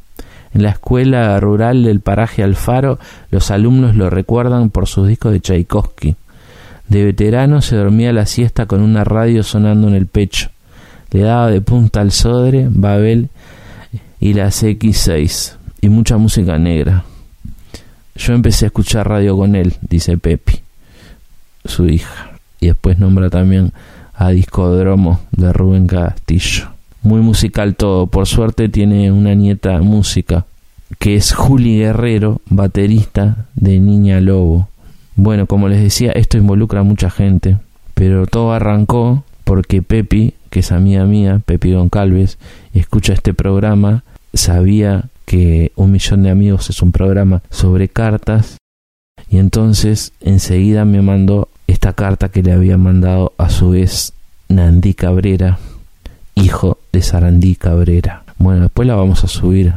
En 0.53 0.63
la 0.63 0.71
escuela 0.71 1.39
rural 1.39 1.85
del 1.85 2.01
paraje 2.01 2.43
Alfaro, 2.43 2.99
los 3.31 3.51
alumnos 3.51 3.95
lo 3.95 4.11
recuerdan 4.11 4.71
por 4.71 4.87
sus 4.89 5.07
discos 5.07 5.33
de 5.33 5.41
Tchaikovsky. 5.41 6.17
De 6.89 7.05
veterano 7.05 7.63
se 7.63 7.77
dormía 7.77 8.13
la 8.13 8.27
siesta 8.27 8.67
con 8.67 8.81
una 8.81 9.05
radio 9.05 9.43
sonando 9.43 9.89
en 9.89 9.95
el 9.95 10.07
pecho. 10.07 10.51
Le 11.13 11.21
daba 11.21 11.51
de 11.51 11.61
punta 11.61 12.01
al 12.01 12.11
Sodre, 12.11 12.67
Babel 12.69 13.29
y 14.19 14.35
las 14.35 14.63
X6 14.63 15.55
y 15.81 15.89
mucha 15.89 16.17
música 16.17 16.59
negra. 16.59 17.05
Yo 18.17 18.35
empecé 18.35 18.67
a 18.67 18.69
escuchar 18.69 19.09
radio 19.09 19.37
con 19.37 19.55
él, 19.55 19.75
dice 19.81 20.19
Pepi 20.19 20.63
su 21.65 21.87
hija. 21.87 22.33
Y 22.61 22.67
después 22.67 22.99
nombra 22.99 23.31
también 23.31 23.73
a 24.15 24.31
Discodromo 24.31 25.21
de 25.31 25.53
Rubén 25.53 25.87
Castillo. 25.87 26.71
Muy 27.03 27.21
musical 27.21 27.77
todo. 27.77 28.07
Por 28.07 28.27
suerte 28.27 28.69
tiene 28.69 29.11
una 29.11 29.35
nieta 29.35 29.81
música 29.81 30.47
que 30.99 31.17
es 31.17 31.33
Juli 31.33 31.79
Guerrero, 31.79 32.41
baterista 32.49 33.47
de 33.55 33.79
Niña 33.81 34.21
Lobo. 34.21 34.69
Bueno, 35.17 35.47
como 35.47 35.69
les 35.69 35.83
decía, 35.83 36.13
esto 36.13 36.37
involucra 36.37 36.81
a 36.81 36.85
mucha 36.85 37.11
gente, 37.11 37.59
pero 37.95 38.27
todo 38.27 38.53
arrancó 38.53 39.25
porque 39.45 39.83
Pepi, 39.83 40.35
que 40.51 40.61
es 40.61 40.73
amiga 40.73 41.05
mía, 41.05 41.41
Pepi 41.45 41.73
Goncalves, 41.73 42.39
escucha 42.75 43.13
este 43.13 43.35
programa, 43.35 44.05
sabía 44.35 45.09
que 45.25 45.73
Un 45.77 45.93
Millón 45.93 46.23
de 46.23 46.31
Amigos 46.31 46.71
es 46.71 46.83
un 46.83 46.93
programa 46.93 47.43
sobre 47.51 47.89
cartas 47.89 48.57
y 49.29 49.39
entonces 49.39 50.13
enseguida 50.21 50.85
me 50.85 51.03
mandó 51.03 51.49
esta 51.67 51.93
carta 51.93 52.31
que 52.31 52.43
le 52.43 52.53
había 52.53 52.77
mandado 52.77 53.33
a 53.39 53.49
su 53.49 53.71
vez 53.71 54.13
Nandí 54.49 54.95
Cabrera, 54.95 55.59
hijo 56.35 56.79
de 56.93 57.03
Sarandí 57.03 57.57
Cabrera. 57.57 58.25
Bueno, 58.39 58.63
después 58.63 58.89
la 58.89 58.95
vamos 58.95 59.25
a 59.25 59.29
subir 59.29 59.75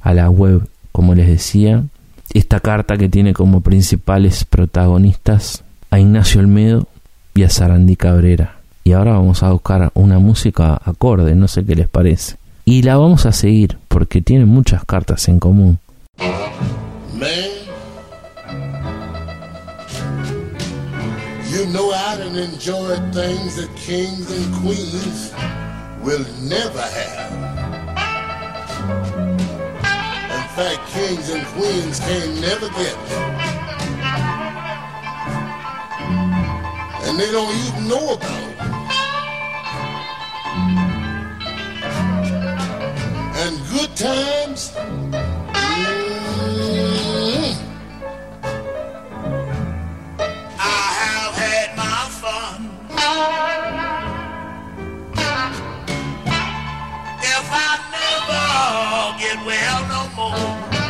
a 0.00 0.14
la 0.14 0.30
web, 0.30 0.68
como 0.92 1.14
les 1.14 1.28
decía. 1.28 1.84
Esta 2.32 2.60
carta 2.60 2.96
que 2.96 3.08
tiene 3.08 3.32
como 3.32 3.60
principales 3.60 4.44
protagonistas 4.44 5.62
a 5.90 6.00
Ignacio 6.00 6.40
Olmedo 6.40 6.88
y 7.34 7.44
a 7.44 7.50
Sarandí 7.50 7.96
Cabrera. 7.96 8.56
Y 8.82 8.92
ahora 8.92 9.12
vamos 9.12 9.42
a 9.42 9.50
buscar 9.50 9.90
una 9.94 10.18
música 10.18 10.80
acorde, 10.84 11.34
no 11.34 11.48
sé 11.48 11.64
qué 11.64 11.74
les 11.74 11.88
parece. 11.88 12.36
Y 12.64 12.82
la 12.82 12.96
vamos 12.96 13.24
a 13.26 13.32
seguir 13.32 13.78
porque 13.88 14.20
tiene 14.20 14.44
muchas 14.44 14.84
cartas 14.84 15.28
en 15.28 15.38
común. 15.38 15.78
You 21.54 21.66
know 21.66 21.92
I 21.92 22.16
things 23.12 23.56
that 23.56 23.70
kings 23.76 24.28
and 24.30 24.62
queens 24.62 25.32
will 26.04 26.24
never 26.42 26.82
have. 26.82 27.32
In 30.36 30.48
fact, 30.54 30.86
kings 30.90 31.30
and 31.30 31.46
queens 31.46 31.98
can 32.00 32.40
never 32.42 32.68
get. 32.68 32.96
And 37.06 37.18
they 37.18 37.30
don't 37.32 37.56
even 37.66 37.88
know 37.88 38.14
about 38.14 38.42
it. 38.50 38.58
And 43.40 43.58
good 43.72 43.96
times 43.96 44.72
I 44.76 45.94
never 53.00 53.33
get 59.18 59.36
well 59.46 59.80
no 59.88 60.08
more, 60.16 60.84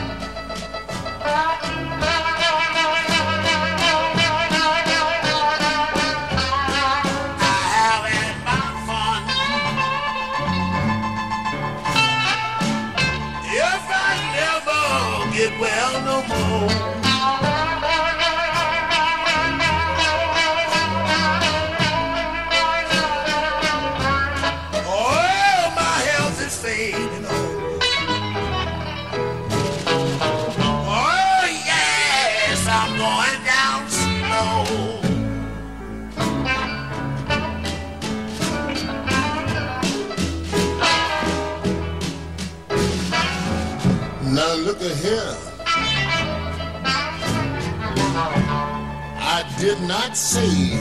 did 49.65 49.81
not 49.89 50.15
say 50.15 50.79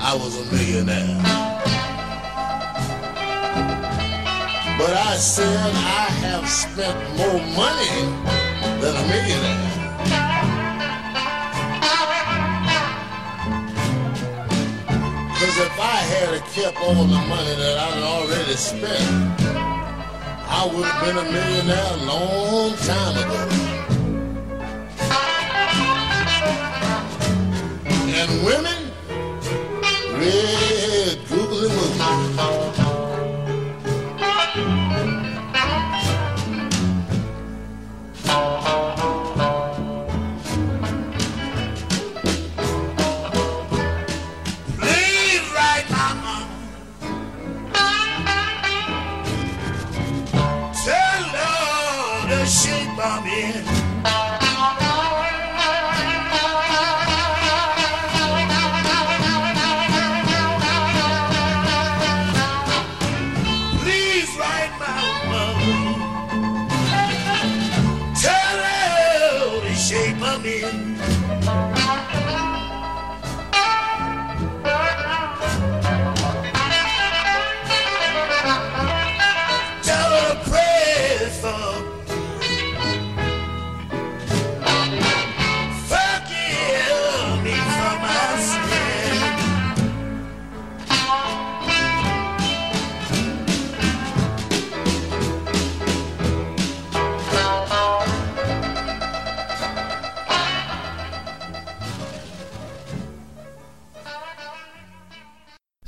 I 0.00 0.14
was 0.14 0.32
a 0.40 0.44
millionaire. 0.54 1.20
But 4.78 4.92
I 5.10 5.16
said 5.16 5.70
I 6.00 6.06
have 6.24 6.48
spent 6.48 6.96
more 7.18 7.40
money 7.62 7.94
than 8.80 8.94
a 8.96 9.04
millionaire. 9.12 9.72
Because 15.28 15.56
if 15.68 15.76
I 15.78 15.98
had 16.12 16.40
kept 16.56 16.78
all 16.78 17.04
the 17.04 17.22
money 17.34 17.54
that 17.62 17.76
I'd 17.86 18.02
already 18.02 18.56
spent, 18.56 19.42
I 20.48 20.70
would 20.72 20.86
have 20.86 21.04
been 21.04 21.18
a 21.18 21.30
millionaire 21.30 21.92
a 21.92 22.04
long 22.06 22.76
time 22.76 23.14
ago. 23.24 23.61
women, 28.42 28.90
red 30.18 31.18
googly 31.28 31.68
moon. 31.68 31.92
Please 44.78 45.46
write 45.54 45.88
mama. 45.90 46.48
Tell 50.84 51.24
her 51.38 52.28
to 52.30 52.46
shape 52.46 53.81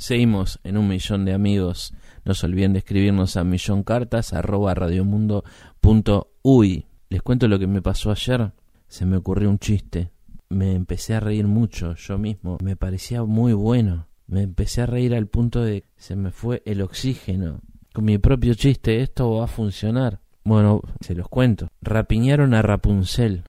Seguimos 0.05 0.59
en 0.63 0.77
un 0.77 0.87
millón 0.87 1.25
de 1.25 1.33
amigos. 1.33 1.91
No 2.25 2.35
se 2.35 2.45
olviden 2.45 2.73
de 2.73 2.79
escribirnos 2.79 3.37
a 3.37 3.43
milloncartas 3.43 4.33
arroba 4.33 4.75
radiomundo.uy. 4.75 6.85
Les 7.09 7.21
cuento 7.23 7.47
lo 7.47 7.57
que 7.57 7.65
me 7.65 7.81
pasó 7.81 8.11
ayer. 8.11 8.51
Se 8.87 9.07
me 9.07 9.17
ocurrió 9.17 9.49
un 9.49 9.57
chiste. 9.57 10.11
Me 10.47 10.73
empecé 10.73 11.15
a 11.15 11.21
reír 11.21 11.47
mucho 11.47 11.95
yo 11.95 12.19
mismo. 12.19 12.59
Me 12.61 12.75
parecía 12.75 13.23
muy 13.23 13.53
bueno. 13.53 14.07
Me 14.27 14.43
empecé 14.43 14.83
a 14.83 14.85
reír 14.85 15.15
al 15.15 15.25
punto 15.25 15.63
de 15.63 15.85
se 15.97 16.15
me 16.15 16.29
fue 16.29 16.61
el 16.67 16.83
oxígeno. 16.83 17.61
Con 17.91 18.05
mi 18.05 18.19
propio 18.19 18.53
chiste 18.53 19.01
esto 19.01 19.31
va 19.31 19.45
a 19.45 19.47
funcionar. 19.47 20.21
Bueno, 20.43 20.81
se 20.99 21.15
los 21.15 21.27
cuento. 21.29 21.69
Rapiñaron 21.81 22.53
a 22.53 22.61
Rapunzel. 22.61 23.45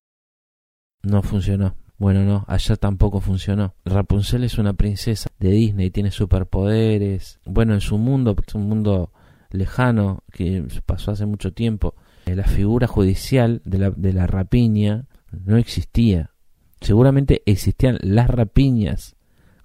No 1.03 1.21
funcionó. 1.21 1.75
Bueno, 1.99 2.25
no, 2.25 2.45
allá 2.47 2.77
tampoco 2.77 3.21
funcionó. 3.21 3.75
Rapunzel 3.85 4.45
es 4.45 4.59
una 4.59 4.75
princesa 4.75 5.31
de 5.39 5.51
Disney, 5.51 5.91
tiene 5.91 6.11
superpoderes. 6.11 7.41
Bueno, 7.47 7.75
en 7.75 7.81
su 7.81 7.97
mundo, 7.97 8.37
es 8.47 8.55
un 8.55 8.69
mundo 8.69 9.13
lejano 9.51 10.23
que 10.33 10.67
pasó 10.85 11.13
hace 11.13 11.25
mucho 11.27 11.53
tiempo, 11.53 11.95
la 12.27 12.45
figura 12.45 12.87
judicial 12.87 13.63
de 13.65 13.79
la, 13.79 13.91
de 13.91 14.13
la 14.13 14.27
rapiña 14.27 15.07
no 15.31 15.57
existía. 15.57 16.33
Seguramente 16.81 17.43
existían 17.47 17.99
las 18.03 18.29
rapiñas 18.29 19.17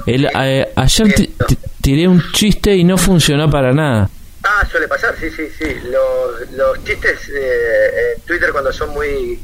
El, 0.06 0.28
eh, 0.34 0.72
ayer 0.76 1.14
ti- 1.14 1.34
tiré 1.80 2.06
un 2.08 2.22
chiste 2.32 2.74
y 2.76 2.84
no 2.84 2.96
funcionó 2.98 3.48
para 3.50 3.72
nada. 3.72 4.08
Ah, 4.42 4.66
suele 4.70 4.86
pasar, 4.86 5.14
sí, 5.18 5.30
sí, 5.30 5.44
sí. 5.58 5.64
Los, 5.90 6.50
los 6.52 6.84
chistes 6.84 7.28
eh, 7.30 8.14
en 8.16 8.22
Twitter 8.22 8.50
cuando 8.52 8.72
son 8.72 8.90
muy 8.92 9.38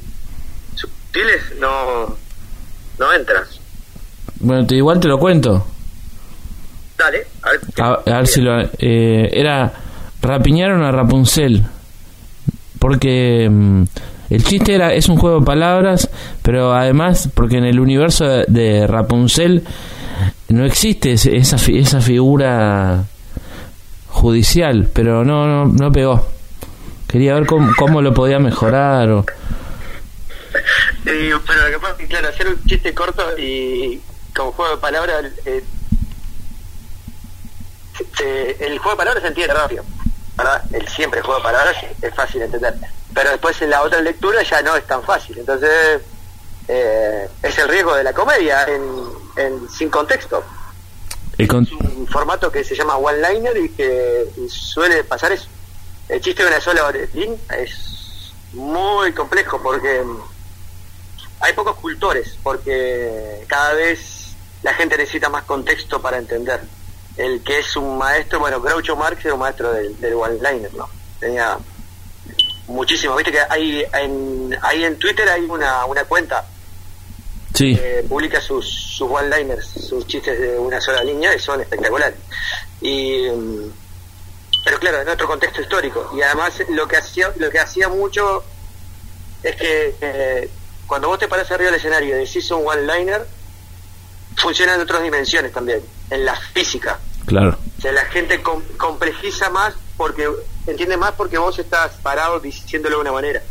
sutiles 0.74 1.40
no, 1.58 2.16
no 2.98 3.12
entran. 3.14 3.44
Bueno, 4.40 4.66
te- 4.66 4.76
igual 4.76 5.00
te 5.00 5.08
lo 5.08 5.18
cuento. 5.18 5.66
Dale, 6.98 7.26
a 7.42 7.50
ver. 7.50 7.60
A, 7.80 7.92
a 8.14 8.16
ver 8.18 8.26
si 8.26 8.40
lo... 8.40 8.60
eh, 8.78 9.30
era... 9.32 9.72
Rapiñaron 10.22 10.82
a 10.82 10.90
Rapunzel. 10.92 11.62
Porque... 12.78 13.48
mm, 13.50 13.82
el 14.30 14.44
chiste 14.44 14.74
era, 14.74 14.92
es 14.94 15.08
un 15.08 15.16
juego 15.16 15.40
de 15.40 15.46
palabras, 15.46 16.08
pero 16.42 16.72
además, 16.72 17.28
porque 17.34 17.56
en 17.58 17.64
el 17.64 17.80
universo 17.80 18.24
de, 18.26 18.44
de 18.46 18.86
Rapunzel 18.86 19.64
no 20.48 20.64
existe 20.64 21.12
ese- 21.12 21.36
esa, 21.36 21.58
fi- 21.58 21.78
esa 21.78 22.00
figura 22.00 23.06
judicial, 24.06 24.88
pero 24.92 25.24
no, 25.24 25.46
no, 25.46 25.64
no 25.66 25.90
pegó. 25.90 26.26
Quería 27.08 27.34
ver 27.34 27.46
cómo, 27.46 27.72
cómo 27.76 28.00
lo 28.02 28.14
podía 28.14 28.38
mejorar. 28.38 29.08
O, 29.10 29.24
Eh, 31.06 31.32
pero 31.46 31.96
que, 31.96 32.06
claro, 32.06 32.28
hacer 32.28 32.46
un 32.48 32.62
chiste 32.66 32.92
corto 32.94 33.22
y 33.38 33.98
como 34.40 34.52
juego 34.52 34.76
de 34.76 34.80
palabras, 34.80 35.24
eh, 35.44 35.62
se- 38.16 38.66
el 38.66 38.78
juego 38.78 38.92
de 38.92 38.96
palabras 38.96 39.22
se 39.22 39.28
entiende 39.28 39.54
rápido, 39.54 39.84
¿verdad? 40.36 40.62
El 40.72 40.88
siempre 40.88 41.20
juego 41.20 41.38
de 41.38 41.44
palabras 41.44 41.76
es 42.00 42.14
fácil 42.14 42.40
de 42.40 42.46
entender. 42.46 42.74
Pero 43.14 43.30
después 43.30 43.60
en 43.62 43.70
la 43.70 43.82
otra 43.82 44.00
lectura 44.00 44.42
ya 44.42 44.62
no 44.62 44.76
es 44.76 44.86
tan 44.86 45.02
fácil. 45.02 45.38
Entonces, 45.38 46.00
eh, 46.68 47.28
es 47.42 47.58
el 47.58 47.68
riesgo 47.68 47.94
de 47.94 48.04
la 48.04 48.12
comedia 48.12 48.64
en, 48.64 48.82
en- 49.36 49.68
sin 49.68 49.90
contexto. 49.90 50.42
con- 51.46 51.64
Es 51.64 51.72
un 51.72 52.06
formato 52.06 52.50
que 52.52 52.62
se 52.64 52.74
llama 52.76 52.96
one-liner 52.96 53.56
y 53.56 53.70
que 53.70 54.26
suele 54.48 55.04
pasar 55.04 55.32
eso. 55.32 55.46
El 56.08 56.20
chiste 56.20 56.42
de 56.42 56.48
una 56.50 56.60
sola 56.60 56.90
línea 57.14 57.38
es 57.58 58.32
muy 58.52 59.12
complejo 59.12 59.60
porque 59.62 60.02
hay 61.40 61.52
pocos 61.54 61.76
cultores, 61.76 62.36
porque 62.42 63.44
cada 63.48 63.72
vez 63.74 64.19
la 64.62 64.74
gente 64.74 64.96
necesita 64.96 65.28
más 65.28 65.44
contexto 65.44 66.00
para 66.00 66.18
entender. 66.18 66.60
El 67.16 67.42
que 67.42 67.58
es 67.58 67.76
un 67.76 67.98
maestro, 67.98 68.38
bueno, 68.40 68.60
Groucho 68.60 68.96
Marx 68.96 69.24
era 69.24 69.34
un 69.34 69.40
maestro 69.40 69.72
del, 69.72 69.98
del 70.00 70.14
one-liner, 70.14 70.72
¿no? 70.74 70.88
Tenía 71.18 71.58
muchísimo. 72.66 73.16
Viste 73.16 73.32
que 73.32 73.40
hay 73.48 73.84
en, 73.92 74.56
ahí 74.62 74.84
en 74.84 74.98
Twitter 74.98 75.28
hay 75.28 75.42
una, 75.42 75.84
una 75.84 76.04
cuenta 76.04 76.46
sí, 77.54 77.76
eh, 77.78 78.04
publica 78.08 78.40
sus, 78.40 78.68
sus 78.68 79.10
one-liners, 79.10 79.66
sus 79.66 80.06
chistes 80.06 80.38
de 80.38 80.58
una 80.58 80.80
sola 80.80 81.02
línea 81.04 81.34
y 81.34 81.38
son 81.38 81.60
espectaculares. 81.60 82.16
Y, 82.80 83.26
pero 84.64 84.78
claro, 84.78 85.00
en 85.02 85.08
otro 85.08 85.26
contexto 85.26 85.60
histórico. 85.60 86.10
Y 86.16 86.22
además 86.22 86.54
lo 86.70 86.86
que 86.86 86.96
hacía, 86.96 87.32
lo 87.36 87.50
que 87.50 87.58
hacía 87.58 87.88
mucho 87.88 88.44
es 89.42 89.56
que 89.56 89.94
eh, 90.00 90.50
cuando 90.86 91.08
vos 91.08 91.18
te 91.18 91.28
parás 91.28 91.50
arriba 91.50 91.70
del 91.70 91.80
escenario 91.80 92.16
y 92.16 92.24
decís 92.24 92.50
un 92.50 92.66
one-liner, 92.66 93.26
funciona 94.40 94.74
en 94.74 94.80
otras 94.80 95.02
dimensiones 95.02 95.52
también, 95.52 95.80
en 96.10 96.24
la 96.24 96.34
física. 96.36 96.98
claro. 97.26 97.58
O 97.78 97.80
sea, 97.82 97.92
la 97.92 98.04
gente 98.06 98.42
com- 98.42 98.62
complejiza 98.76 99.48
más 99.48 99.74
porque 99.96 100.28
entiende 100.66 100.96
más 100.98 101.12
porque 101.12 101.38
vos 101.38 101.58
estás 101.58 101.92
parado 102.02 102.38
diciéndolo 102.40 102.96
de 102.96 103.00
una 103.02 103.12
manera. 103.12 103.42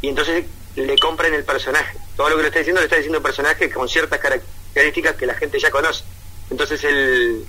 Y 0.00 0.08
entonces 0.08 0.44
le 0.76 0.96
compran 0.98 1.34
el 1.34 1.42
personaje. 1.44 1.96
Todo 2.16 2.28
lo 2.30 2.36
que 2.36 2.42
le 2.42 2.48
está 2.48 2.60
diciendo 2.60 2.80
le 2.80 2.84
está 2.86 2.96
diciendo 2.96 3.18
el 3.18 3.22
personaje 3.24 3.68
con 3.70 3.88
ciertas 3.88 4.20
características 4.20 5.16
que 5.16 5.26
la 5.26 5.34
gente 5.34 5.58
ya 5.58 5.70
conoce. 5.70 6.04
Entonces 6.50 6.84
el, 6.84 7.44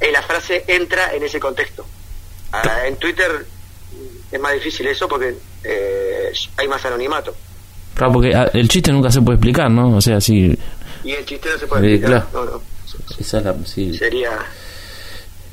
eh, 0.00 0.12
la 0.12 0.22
frase 0.22 0.64
entra 0.68 1.12
en 1.14 1.24
ese 1.24 1.40
contexto. 1.40 1.84
Ah, 2.52 2.86
en 2.86 2.96
Twitter 2.96 3.44
es 4.30 4.40
más 4.40 4.52
difícil 4.54 4.86
eso 4.86 5.08
porque 5.08 5.34
eh, 5.64 6.32
hay 6.56 6.68
más 6.68 6.84
anonimato. 6.84 7.34
Claro, 7.94 8.12
porque 8.12 8.34
ah, 8.34 8.48
el 8.52 8.68
chiste 8.68 8.92
nunca 8.92 9.10
se 9.10 9.20
puede 9.22 9.36
explicar, 9.36 9.68
¿no? 9.70 9.96
O 9.96 10.00
sea, 10.00 10.20
sí. 10.20 10.56
Y 11.06 11.12
el 11.12 11.24
chiste 11.24 11.48
no 11.52 11.58
se 11.58 11.66
puede 11.66 11.94
explicar. 11.94 12.28
claro. 12.30 12.46
No, 12.46 12.52
no. 12.52 12.62
Esa 13.18 13.38
es 13.38 13.44
la. 13.44 13.54
sí. 13.64 13.94
Sería 13.96 14.30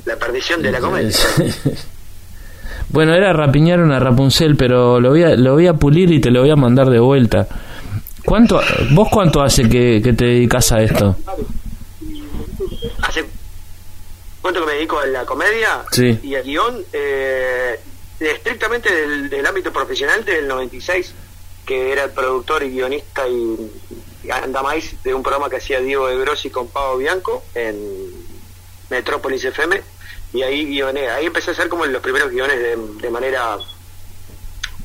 la 0.04 0.16
perdición 0.16 0.62
de 0.62 0.72
la 0.72 0.80
comedia. 0.80 1.10
bueno, 2.90 3.14
era 3.14 3.32
rapiñar 3.32 3.80
una 3.80 3.98
Rapunzel, 3.98 4.56
pero 4.56 5.00
lo 5.00 5.10
voy, 5.10 5.22
a, 5.22 5.36
lo 5.36 5.52
voy 5.54 5.66
a 5.66 5.74
pulir 5.74 6.10
y 6.10 6.20
te 6.20 6.30
lo 6.30 6.40
voy 6.40 6.50
a 6.50 6.56
mandar 6.56 6.90
de 6.90 6.98
vuelta. 6.98 7.46
¿Cuánto, 8.24 8.60
¿Vos 8.92 9.08
cuánto 9.10 9.42
hace 9.42 9.68
que, 9.68 10.00
que 10.02 10.12
te 10.14 10.24
dedicas 10.24 10.72
a 10.72 10.82
esto? 10.82 11.16
hace 13.02 13.24
cuánto 14.40 14.60
que 14.60 14.66
me 14.66 14.72
dedico 14.74 14.98
a 14.98 15.06
la 15.06 15.24
comedia 15.26 15.82
Sí. 15.90 16.18
y 16.22 16.34
al 16.34 16.42
guion 16.42 16.82
eh, 16.92 17.78
estrictamente 18.20 18.94
del, 18.94 19.28
del 19.28 19.44
ámbito 19.46 19.70
profesional 19.72 20.24
del 20.24 20.48
96 20.48 21.12
que 21.66 21.92
era 21.92 22.04
el 22.04 22.10
productor 22.10 22.62
y 22.62 22.70
guionista 22.70 23.28
y 23.28 23.56
andamais 24.30 25.02
de 25.02 25.14
un 25.14 25.22
programa 25.22 25.50
que 25.50 25.56
hacía 25.56 25.80
Diego 25.80 26.08
de 26.08 26.18
Grossi 26.18 26.50
con 26.50 26.68
Pavo 26.68 26.96
Bianco 26.96 27.42
en 27.54 28.12
Metrópolis 28.90 29.44
FM 29.44 29.82
y 30.32 30.42
ahí 30.42 30.64
guioné. 30.66 31.08
Ahí 31.10 31.26
empecé 31.26 31.50
a 31.50 31.52
hacer 31.52 31.68
como 31.68 31.86
los 31.86 32.02
primeros 32.02 32.30
guiones 32.30 32.58
de, 32.60 33.10
manera 33.10 33.58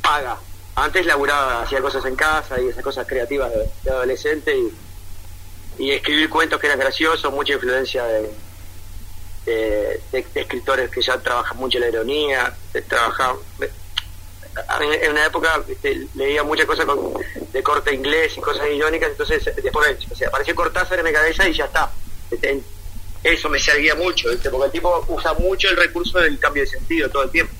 paga. 0.01 0.37
Antes 0.75 1.05
laburaba 1.05 1.63
hacía 1.63 1.81
cosas 1.81 2.05
en 2.05 2.15
casa 2.15 2.59
y 2.61 2.67
esas 2.67 2.83
cosas 2.83 3.05
creativas 3.07 3.51
de, 3.83 3.91
adolescente 3.91 4.55
y 4.57 4.71
y 5.79 5.91
escribir 5.91 6.29
cuentos 6.29 6.59
que 6.59 6.67
eran 6.67 6.77
graciosos, 6.77 7.31
mucha 7.31 7.53
influencia 7.53 8.03
de, 8.03 8.29
de, 9.45 10.25
escritores 10.35 10.91
que 10.91 11.01
ya 11.01 11.17
trabajan 11.19 11.57
mucho 11.57 11.79
la 11.79 11.87
ironía, 11.87 12.53
mí 12.73 12.81
en 15.03 15.11
una 15.11 15.25
época 15.25 15.61
este, 15.67 16.07
leía 16.15 16.43
muchas 16.43 16.65
cosas 16.65 16.85
con- 16.85 17.13
de 17.51 17.63
corte 17.63 17.93
inglés 17.93 18.33
y 18.37 18.41
cosas 18.41 18.67
irónicas, 18.69 19.09
entonces 19.11 19.43
después 19.63 19.97
o 20.11 20.15
sea, 20.15 20.27
apareció 20.27 20.55
Cortázar 20.55 20.99
en 20.99 21.05
mi 21.05 21.11
cabeza 21.11 21.47
y 21.47 21.53
ya 21.53 21.65
está. 21.65 21.91
Este, 22.31 22.61
eso 23.23 23.49
me 23.49 23.59
servía 23.59 23.95
mucho, 23.95 24.29
porque 24.51 24.65
el 24.67 24.71
tipo 24.71 25.05
usa 25.09 25.33
mucho 25.33 25.67
el 25.69 25.77
recurso 25.77 26.19
del 26.19 26.39
cambio 26.39 26.63
de 26.63 26.69
sentido 26.69 27.09
todo 27.09 27.23
el 27.23 27.31
tiempo, 27.31 27.53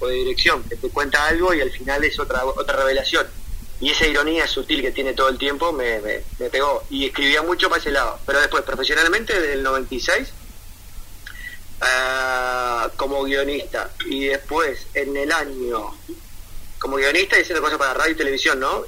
o 0.00 0.06
de 0.06 0.14
dirección, 0.14 0.62
que 0.64 0.76
te 0.76 0.88
cuenta 0.90 1.26
algo 1.26 1.52
y 1.54 1.60
al 1.60 1.70
final 1.70 2.02
es 2.04 2.18
otra 2.18 2.44
otra 2.44 2.76
revelación. 2.76 3.26
Y 3.80 3.90
esa 3.90 4.06
ironía 4.06 4.46
sutil 4.46 4.82
que 4.82 4.90
tiene 4.92 5.14
todo 5.14 5.28
el 5.30 5.38
tiempo 5.38 5.72
me, 5.72 6.00
me, 6.00 6.20
me 6.38 6.50
pegó. 6.50 6.84
Y 6.90 7.06
escribía 7.06 7.40
mucho 7.42 7.70
para 7.70 7.80
ese 7.80 7.90
lado. 7.90 8.18
Pero 8.26 8.38
después, 8.40 8.62
profesionalmente, 8.62 9.32
desde 9.32 9.54
el 9.54 9.62
96, 9.62 10.28
ah, 11.80 12.90
como 12.96 13.22
guionista. 13.24 13.90
Y 14.06 14.26
después, 14.26 14.86
en 14.94 15.16
el 15.16 15.32
año, 15.32 15.94
como 16.78 16.96
guionista 16.96 17.38
y 17.38 17.42
haciendo 17.42 17.62
cosas 17.62 17.78
para 17.78 17.94
radio 17.94 18.12
y 18.12 18.16
televisión, 18.16 18.60
¿no? 18.60 18.84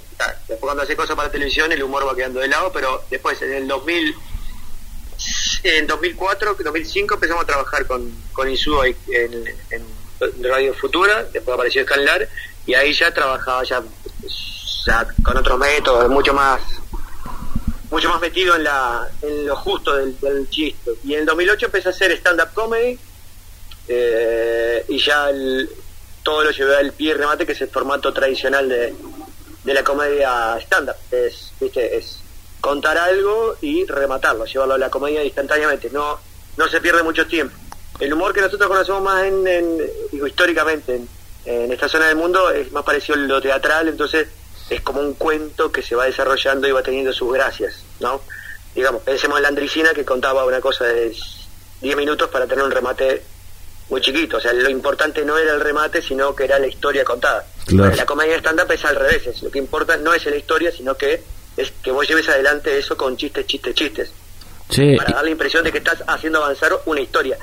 Después 0.48 0.61
cuando 0.61 0.83
hace 0.83 0.96
cosas 0.96 1.16
para 1.16 1.31
televisión, 1.31 1.72
el 1.72 1.83
humor 1.83 2.07
va 2.07 2.16
quedando 2.16 2.40
de 2.40 2.48
lado. 2.48 2.72
Pero 2.72 3.05
después, 3.11 3.40
en 3.42 3.52
el 3.52 3.68
2000, 3.68 4.14
en 5.64 5.87
2004, 5.87 6.57
2005, 6.62 7.14
empezamos 7.14 7.44
a 7.44 7.46
trabajar 7.46 7.87
con, 7.87 8.12
con 8.33 8.48
en, 8.48 8.57
en 9.70 10.42
Radio 10.42 10.74
Futura. 10.74 11.24
Después 11.24 11.55
apareció 11.55 11.83
Escalar. 11.83 12.28
Y 12.64 12.74
ahí 12.74 12.92
ya 12.92 13.12
trabajaba 13.12 13.64
ya 13.64 13.83
ya 14.87 15.07
con 15.22 15.37
otros 15.37 15.59
métodos, 15.59 16.09
mucho 16.09 16.35
más 16.35 16.61
mucho 17.92 18.09
más 18.09 18.20
metido 18.20 18.57
en 18.57 18.64
la 18.64 19.07
en 19.22 19.46
lo 19.46 19.55
justo 19.57 19.94
del, 19.94 20.18
del 20.18 20.48
chiste. 20.50 20.90
Y 21.05 21.14
en 21.14 21.20
el 21.20 21.26
2008 21.26 21.66
empecé 21.66 21.88
a 21.88 21.90
hacer 21.92 22.11
stand-up 22.12 22.52
comedy 22.55 22.98
eh, 23.88 24.85
y 24.88 24.98
ya 24.98 25.31
el- 25.31 25.68
todo 26.22 26.44
lo 26.44 26.50
llevé 26.52 26.76
al 26.76 26.92
pie 26.92 27.11
y 27.11 27.14
remate, 27.14 27.44
que 27.44 27.52
es 27.52 27.61
el 27.61 27.68
formato 27.68 28.12
tradicional 28.12 28.68
de, 28.68 28.94
de 29.64 29.74
la 29.74 29.83
comedia 29.83 30.57
stand-up. 30.61 30.94
Es, 31.11 31.52
¿viste? 31.61 31.96
es 31.96 32.18
contar 32.61 32.96
algo 32.96 33.57
y 33.61 33.85
rematarlo, 33.87 34.44
llevarlo 34.44 34.74
a 34.74 34.78
la 34.78 34.88
comedia 34.90 35.24
instantáneamente. 35.24 35.90
No, 35.90 36.20
no 36.57 36.68
se 36.68 36.81
pierde 36.81 37.02
mucho 37.02 37.26
tiempo. 37.26 37.57
El 37.98 38.12
humor 38.12 38.33
que 38.33 38.40
nosotros 38.40 38.68
conocemos 38.68 39.02
más 39.02 39.24
en, 39.24 39.46
en- 39.46 39.83
históricamente 40.26 40.94
en, 40.94 41.09
en 41.44 41.72
esta 41.72 41.88
zona 41.88 42.07
del 42.07 42.16
mundo 42.16 42.50
es 42.50 42.70
más 42.72 42.85
parecido 42.85 43.14
a 43.14 43.18
lo 43.18 43.40
teatral, 43.42 43.88
entonces 43.88 44.28
es 44.70 44.81
como 44.81 45.01
un 45.01 45.14
cuento 45.14 45.70
que 45.72 45.83
se 45.83 45.94
va 45.94 46.07
desarrollando 46.07 46.66
y 46.68 46.72
va 46.72 46.83
teniendo 46.83 47.12
sus 47.12 47.33
gracias, 47.33 47.83
¿no? 48.01 48.20
Digamos, 48.75 49.03
pensemos 49.03 49.37
en 49.38 49.42
la 49.42 49.48
Andricina 49.48 49.90
que 49.94 50.05
contaba 50.05 50.44
una 50.44 50.61
cosa 50.61 50.85
de 50.87 51.14
10 51.81 51.96
minutos 51.96 52.29
para 52.31 52.46
tener 52.46 52.64
un 52.64 52.70
remate 52.70 53.22
muy 53.90 54.01
chiquito, 54.01 54.38
o 54.38 54.40
sea, 54.40 54.53
lo 54.55 54.70
importante 54.70 55.25
no 55.25 55.37
era 55.37 55.53
el 55.53 55.61
remate, 55.61 56.01
sino 56.01 56.35
que 56.35 56.44
era 56.44 56.59
la 56.59 56.66
historia 56.66 57.05
contada. 57.05 57.44
Claro. 57.66 57.94
La 57.94 58.07
comedia 58.07 58.37
stand-up 58.38 58.70
es 58.72 58.85
al 58.85 58.96
revés, 58.96 59.27
es- 59.27 59.42
lo 59.42 59.51
que 59.51 59.59
importa 59.59 59.96
no 59.98 60.14
es 60.14 60.25
la 60.25 60.37
historia, 60.37 60.72
sino 60.72 60.96
que 60.96 61.22
es 61.57 61.70
que 61.83 61.90
vos 61.90 62.09
lleves 62.09 62.29
adelante 62.31 62.79
eso 62.79 62.96
con 62.96 63.16
chistes, 63.16 63.46
chistes, 63.46 63.75
chistes 63.75 64.11
para 64.96 65.16
dar 65.16 65.25
la 65.25 65.31
impresión 65.31 65.62
de 65.64 65.70
que 65.72 65.79
estás 65.79 66.03
haciendo 66.07 66.42
avanzar 66.42 66.72
una 66.87 67.01
historia. 67.03 67.37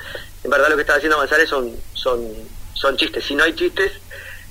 En 0.44 0.50
verdad 0.50 0.70
lo 0.70 0.76
que 0.76 0.82
estás 0.82 0.98
haciendo 0.98 1.18
avanzar 1.18 1.40
es 1.42 1.50
son, 1.50 1.76
son, 1.94 2.26
son 2.74 2.98
chistes. 2.98 3.24
Si 3.24 3.36
no 3.36 3.44
hay 3.44 3.54
chistes, 3.54 3.92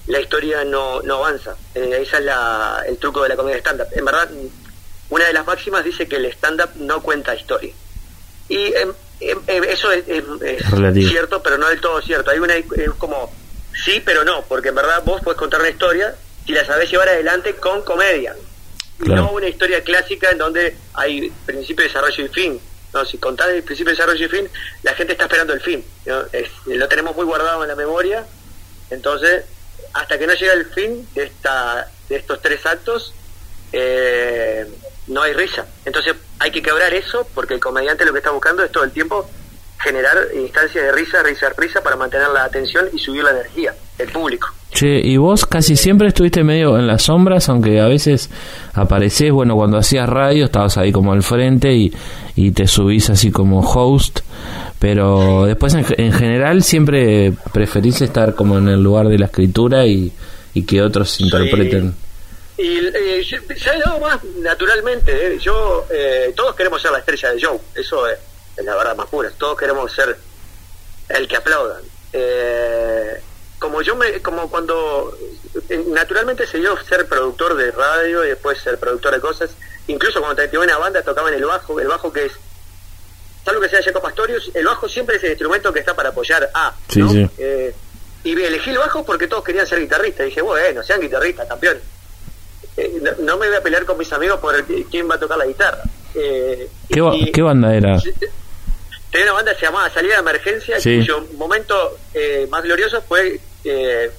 la 0.09 0.21
historia 0.21 0.64
no, 0.64 1.01
no 1.03 1.16
avanza. 1.25 1.57
Eh, 1.75 2.01
ese 2.03 2.16
es 2.18 2.25
la, 2.25 2.83
el 2.87 2.99
truco 2.99 3.23
de 3.23 3.29
la 3.31 3.37
comedia 3.37 3.57
estándar. 3.59 3.87
En 3.92 4.05
verdad, 4.05 4.29
una 5.11 5.25
de 5.27 5.33
las 5.33 5.47
máximas 5.47 5.85
dice 5.85 6.07
que 6.09 6.16
el 6.16 6.27
stand-up 6.27 6.71
no 6.77 7.03
cuenta 7.03 7.35
historia. 7.35 7.73
Y 8.49 8.73
em, 8.75 8.92
eso 9.21 9.92
es, 9.92 10.05
es- 10.09 10.25
cierto, 11.09 11.42
pero 11.42 11.59
no 11.59 11.68
del 11.68 11.81
todo 11.81 12.01
cierto. 12.03 12.31
Hay 12.31 12.38
una 12.38 12.55
es 12.55 12.64
como 12.99 13.31
sí, 13.85 14.03
pero 14.05 14.25
no, 14.25 14.42
porque 14.42 14.68
en 14.68 14.75
verdad 14.75 15.03
vos 15.05 15.21
podés 15.23 15.38
contar 15.38 15.61
una 15.61 15.68
historia 15.71 16.14
si 16.47 16.53
la 16.53 16.64
sabés 16.64 16.90
llevar 16.90 17.09
adelante 17.09 17.55
con 17.57 17.83
comedia. 17.83 18.35
Y. 19.01 19.09
No 19.11 19.31
una 19.33 19.47
historia 19.49 19.83
clásica 19.85 20.31
en 20.31 20.38
donde 20.38 20.77
hay 20.94 21.31
principio, 21.47 21.85
desarrollo 21.85 22.25
y 22.25 22.29
fin. 22.29 22.61
No, 22.94 23.05
si 23.05 23.18
contás 23.18 23.49
el 23.51 23.62
principio, 23.62 23.92
desarrollo 23.92 24.25
y 24.25 24.29
fin, 24.29 24.49
la 24.83 24.94
gente 24.94 25.12
está 25.12 25.25
esperando 25.25 25.53
el 25.53 25.61
fin. 25.61 25.85
¿no? 26.07 26.23
Es- 26.33 26.51
lo 26.66 26.88
tenemos 26.88 27.14
muy 27.14 27.25
guardado 27.27 27.62
en 27.62 27.68
la 27.68 27.77
memoria. 27.77 28.25
Entonces, 28.90 29.44
hasta 29.98 30.16
que 30.16 30.28
no 30.28 30.34
llega 30.34 30.52
el 30.52 30.66
fin 30.66 31.08
de, 31.12 31.24
esta, 31.24 31.90
de 32.08 32.16
estos 32.16 32.40
tres 32.40 32.64
actos, 32.64 33.12
eh, 33.72 34.64
no 35.08 35.22
hay 35.22 35.32
risa. 35.32 35.66
Entonces, 35.84 36.14
hay 36.38 36.52
que 36.52 36.62
quebrar 36.62 36.94
eso 36.94 37.26
porque 37.34 37.54
el 37.54 37.61
comediante 37.61 38.04
lo 38.04 38.12
que 38.12 38.18
está 38.18 38.30
buscando 38.30 38.62
es 38.62 38.70
todo 38.70 38.84
el 38.84 38.92
tiempo 38.92 39.28
generar 39.81 40.17
instancias 40.37 40.85
de 40.85 40.93
risa, 40.93 41.23
risa, 41.23 41.51
risa 41.57 41.81
para 41.83 41.97
mantener 41.97 42.29
la 42.29 42.45
atención 42.45 42.87
y 42.93 42.99
subir 42.99 43.23
la 43.25 43.31
energía 43.31 43.75
del 43.97 44.09
público. 44.11 44.49
Che, 44.71 45.01
y 45.03 45.17
vos 45.17 45.47
casi 45.47 45.77
siempre 45.77 46.09
estuviste 46.09 46.45
medio 46.45 46.79
en 46.79 46.87
las 46.87 47.05
sombras, 47.05 47.49
aunque 47.49 47.81
a 47.81 47.87
veces 47.88 48.29
apareces, 48.75 49.33
bueno, 49.33 49.55
cuando 49.57 49.79
hacías 49.79 50.09
radio 50.09 50.45
estabas 50.45 50.77
ahí 50.77 50.93
como 50.93 51.12
al 51.12 51.23
frente 51.23 51.73
y, 51.73 51.93
y 52.37 52.51
te 52.51 52.67
subís 52.67 53.09
así 53.11 53.31
como 53.31 53.61
host, 53.61 54.21
pero 54.79 55.47
después 55.47 55.75
en, 55.75 55.87
en 55.97 56.12
general 56.12 56.62
siempre 56.62 57.33
preferís 57.53 58.01
estar 58.03 58.35
como 58.35 58.59
en 58.59 58.69
el 58.69 58.83
lugar 58.83 59.09
de 59.09 59.19
la 59.19 59.27
escritura 59.27 59.87
y, 59.87 60.12
y 60.55 60.62
que 60.64 60.83
otros 60.83 61.19
interpreten. 61.21 61.95
Y 62.59 62.77
eh, 62.87 63.23
se- 63.25 63.71
ha 63.71 63.79
dado 63.79 64.01
más 64.01 64.19
naturalmente. 64.43 65.12
¿eh? 65.12 65.38
Yo, 65.41 65.87
eh, 65.91 66.33
todos 66.37 66.55
queremos 66.57 66.83
ser 66.83 66.91
la 66.91 66.99
estrella 66.99 67.31
del 67.31 67.38
show. 67.38 67.61
Eso 67.75 68.07
es, 68.09 68.19
es 68.59 68.64
la 68.64 68.75
verdad 68.77 68.97
más 68.97 69.07
pura. 69.09 69.31
Todos 69.38 69.57
queremos 69.59 69.92
ser 69.92 70.16
el 71.09 71.29
que 71.29 71.37
aplaudan. 71.37 71.83
Eh, 72.12 73.21
como 73.59 73.83
yo 73.83 73.97
me, 73.97 74.21
como 74.23 74.49
cuando 74.51 75.16
eh, 75.68 75.85
naturalmente 75.88 76.47
se 76.47 76.59
dio 76.59 76.77
ser 76.85 77.07
productor 77.09 77.57
de 77.57 77.71
radio 77.73 78.25
y 78.25 78.29
después 78.29 78.59
ser 78.59 78.79
productor 78.79 79.14
de 79.14 79.21
cosas. 79.21 79.51
Incluso 79.88 80.21
cuando 80.21 80.42
tenía 80.42 80.61
una 80.61 80.79
banda 80.79 81.03
tocaba 81.03 81.29
en 81.29 81.37
el 81.37 81.44
bajo, 81.44 81.81
el 81.81 81.88
bajo 81.88 82.12
que 82.12 82.27
es 82.27 82.33
salvo 83.44 83.61
que 83.62 83.68
sea 83.71 83.83
Jacob 83.83 84.03
Pastorius, 84.03 84.51
el 84.55 84.66
bajo 84.66 84.88
siempre 84.88 85.16
es 85.16 85.25
el 85.25 85.31
instrumento 85.31 85.73
que 85.73 85.81
está 85.81 85.94
para 85.94 86.11
apoyar 86.11 86.51
a. 86.53 86.75
Sí, 86.88 87.01
¿no? 87.01 87.11
sí. 87.11 87.29
Eh, 87.38 87.75
y 88.25 88.33
elegí 88.33 88.71
el 88.71 88.79
bajo 88.79 89.05
porque 89.05 89.27
todos 89.27 89.42
querían 89.44 89.66
ser 89.66 89.81
guitarristas. 89.81 90.27
Dije, 90.27 90.42
bueno, 90.42 90.83
sean 90.83 91.01
guitarristas, 91.01 91.49
campeones. 91.49 91.83
Eh, 92.77 92.99
no, 93.01 93.11
no 93.21 93.37
me 93.38 93.49
voy 93.49 93.57
a 93.57 93.62
pelear 93.62 93.85
con 93.87 93.97
mis 93.97 94.12
amigos 94.12 94.38
por 94.40 94.55
el- 94.55 94.64
quién 94.90 95.09
va 95.11 95.14
a 95.14 95.18
tocar 95.18 95.38
la 95.38 95.47
guitarra. 95.47 95.83
Eh, 96.14 96.68
¿Qué, 96.90 97.01
ba- 97.01 97.14
y- 97.16 97.33
qué 97.33 97.42
banda 97.42 97.75
era? 97.75 97.97
Tenía 99.11 99.27
una 99.27 99.33
banda 99.35 99.53
que 99.55 99.61
se 99.61 99.66
llamaba 99.66 99.88
Salida 99.90 100.14
de 100.14 100.21
Emergencia, 100.21 100.81
Sí. 100.81 100.97
cuyo 100.99 101.27
momento 101.37 101.97
eh, 102.14 102.47
más 102.51 102.62
glorioso 102.62 103.01
fue, 103.03 103.40
eh, 103.64 104.11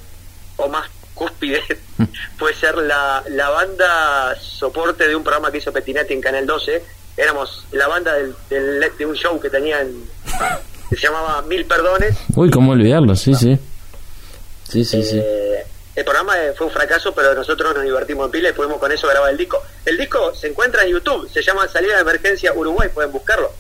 o 0.57 0.67
más 0.67 0.89
cúspide, 1.13 1.61
puede 2.39 2.55
ser 2.55 2.75
la, 2.77 3.23
la 3.29 3.49
banda 3.49 4.35
soporte 4.39 5.07
de 5.07 5.15
un 5.15 5.23
programa 5.23 5.51
que 5.51 5.57
hizo 5.59 5.71
Petinetti 5.71 6.13
en 6.13 6.21
Canal 6.21 6.45
12. 6.47 6.83
Éramos 7.17 7.65
la 7.71 7.87
banda 7.87 8.13
del, 8.13 8.33
del- 8.49 8.91
de 8.97 9.05
un 9.05 9.13
show 9.15 9.39
que 9.39 9.49
tenían, 9.49 9.91
que 10.89 10.95
se 10.95 11.01
llamaba 11.03 11.41
Mil 11.43 11.65
Perdones. 11.65 12.15
Uy, 12.35 12.49
¿cómo 12.49 12.71
olvidarlo? 12.71 13.15
Sí, 13.15 13.33
sí. 13.35 13.59
Sí, 14.67 14.85
sí, 14.85 15.03
sí. 15.03 15.19
Eh, 15.21 15.63
el 15.95 16.03
programa 16.05 16.37
eh, 16.41 16.53
fue 16.57 16.67
un 16.67 16.73
fracaso, 16.73 17.13
pero 17.13 17.33
nosotros 17.35 17.75
nos 17.75 17.83
divertimos 17.83 18.25
en 18.27 18.31
pila 18.31 18.49
y 18.49 18.53
pudimos 18.53 18.77
con 18.79 18.91
eso 18.91 19.07
grabar 19.07 19.31
el 19.31 19.37
disco. 19.37 19.61
El 19.85 19.97
disco 19.97 20.33
se 20.33 20.47
encuentra 20.47 20.83
en 20.83 20.89
YouTube, 20.91 21.29
se 21.29 21.41
llama 21.41 21.67
Salida 21.67 21.95
de 21.95 22.01
Emergencia 22.01 22.53
Uruguay, 22.53 22.89
pueden 22.93 23.11
buscarlo. 23.11 23.51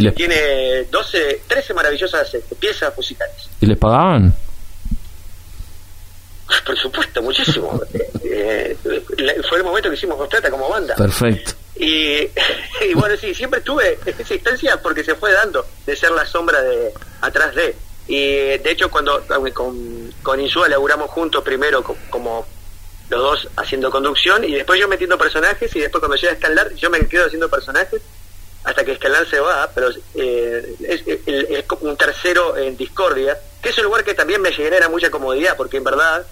¿Y 0.00 0.04
les, 0.04 0.14
Tiene 0.14 0.84
12, 0.90 1.42
13 1.46 1.74
maravillosas 1.74 2.34
eh, 2.34 2.42
piezas 2.58 2.94
musicales. 2.96 3.36
¿Y 3.60 3.66
les 3.66 3.78
pagaban? 3.78 4.34
Por 6.66 6.76
supuesto, 6.78 7.22
muchísimo. 7.22 7.80
Eh, 8.32 8.76
eh, 8.84 9.42
fue 9.48 9.58
el 9.58 9.64
momento 9.64 9.88
que 9.90 9.96
hicimos 9.96 10.16
Constrata 10.16 10.50
como 10.52 10.68
banda. 10.68 10.94
Perfecto. 10.94 11.50
Y, 11.74 12.20
y 12.88 12.94
bueno, 12.94 13.16
sí, 13.16 13.34
siempre 13.34 13.58
estuve 13.58 13.98
en 14.06 14.14
esa 14.20 14.34
instancia 14.34 14.80
porque 14.80 15.02
se 15.02 15.16
fue 15.16 15.32
dando 15.32 15.66
de 15.84 15.96
ser 15.96 16.12
la 16.12 16.24
sombra 16.24 16.62
de 16.62 16.92
atrás 17.22 17.52
de. 17.56 17.74
Y 18.06 18.56
de 18.58 18.70
hecho, 18.70 18.88
cuando 18.88 19.20
con, 19.52 20.14
con 20.22 20.40
Insúa 20.40 20.68
laburamos 20.68 21.10
juntos 21.10 21.42
primero 21.42 21.82
co- 21.82 21.96
como 22.08 22.46
los 23.08 23.20
dos 23.20 23.48
haciendo 23.56 23.90
conducción 23.90 24.44
y 24.44 24.54
después 24.54 24.78
yo 24.78 24.86
metiendo 24.86 25.18
personajes 25.18 25.74
y 25.74 25.80
después 25.80 25.98
cuando 26.00 26.16
llega 26.16 26.34
Escalar 26.34 26.72
yo 26.74 26.88
me 26.88 27.04
quedo 27.08 27.26
haciendo 27.26 27.50
personajes 27.50 28.00
hasta 28.64 28.84
que 28.84 28.92
Escalar 28.92 29.26
se 29.28 29.40
va, 29.40 29.70
pero 29.74 29.90
eh, 30.14 30.74
es, 30.86 31.02
es- 31.06 31.20
es 31.26 31.64
como 31.64 31.88
un 31.90 31.96
tercero 31.96 32.56
en 32.56 32.76
Discordia, 32.76 33.38
que 33.62 33.70
es 33.70 33.78
un 33.78 33.84
lugar 33.84 34.04
que 34.04 34.14
también 34.14 34.40
me 34.42 34.52
genera 34.52 34.88
mucha 34.88 35.10
comodidad 35.10 35.56
porque 35.56 35.78
en 35.78 35.84
verdad 35.84 36.26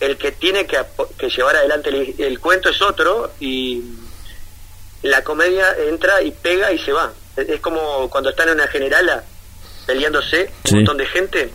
el 0.00 0.16
que 0.16 0.30
tiene 0.32 0.66
que, 0.66 0.78
que 1.18 1.28
llevar 1.28 1.56
adelante 1.56 1.88
el, 1.90 2.14
el 2.18 2.38
cuento 2.40 2.68
es 2.68 2.80
otro 2.80 3.32
y 3.40 3.82
la 5.02 5.22
comedia 5.24 5.76
entra 5.88 6.22
y 6.22 6.30
pega 6.30 6.72
y 6.72 6.78
se 6.78 6.92
va. 6.92 7.12
Es, 7.36 7.48
es 7.48 7.60
como 7.60 8.08
cuando 8.10 8.30
están 8.30 8.48
en 8.48 8.54
una 8.54 8.68
generala 8.68 9.24
peleándose 9.86 10.50
Sí. 10.64 10.72
un 10.74 10.78
montón 10.80 10.96
de 10.98 11.06
gente. 11.06 11.50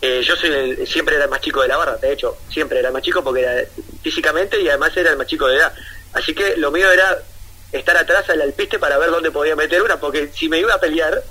Eh, 0.00 0.20
yo 0.24 0.34
soy 0.36 0.50
el- 0.50 0.86
siempre 0.86 1.14
era 1.14 1.24
el 1.24 1.30
más 1.30 1.40
chico 1.40 1.62
de 1.62 1.68
la 1.68 1.76
barra, 1.76 1.96
de 1.96 2.12
hecho, 2.12 2.36
siempre 2.50 2.78
era 2.80 2.88
el 2.88 2.94
más 2.94 3.02
chico 3.02 3.22
porque 3.22 3.42
era 3.42 3.64
físicamente 4.02 4.60
y 4.60 4.68
además 4.68 4.96
era 4.96 5.10
el 5.12 5.16
más 5.16 5.26
chico 5.28 5.46
de 5.46 5.56
edad. 5.56 5.72
Así 6.12 6.34
que 6.34 6.56
lo 6.56 6.70
mío 6.70 6.90
era 6.90 7.22
estar 7.72 7.96
atrás 7.96 8.28
al 8.30 8.42
alpiste 8.42 8.78
para 8.78 8.98
ver 8.98 9.10
dónde 9.10 9.30
podía 9.30 9.56
meter 9.56 9.82
una, 9.82 9.98
porque 9.98 10.30
si 10.34 10.48
me 10.48 10.58
iba 10.58 10.74
a 10.74 10.80
pelear 10.80 11.22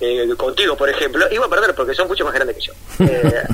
eh, 0.00 0.28
contigo, 0.36 0.76
por 0.76 0.88
ejemplo, 0.88 1.26
iba 1.30 1.46
a 1.46 1.50
perder 1.50 1.74
porque 1.74 1.94
son 1.94 2.08
mucho 2.08 2.24
más 2.24 2.34
grandes 2.34 2.56
que 2.56 2.62
yo. 2.62 2.72
Eh, 3.00 3.44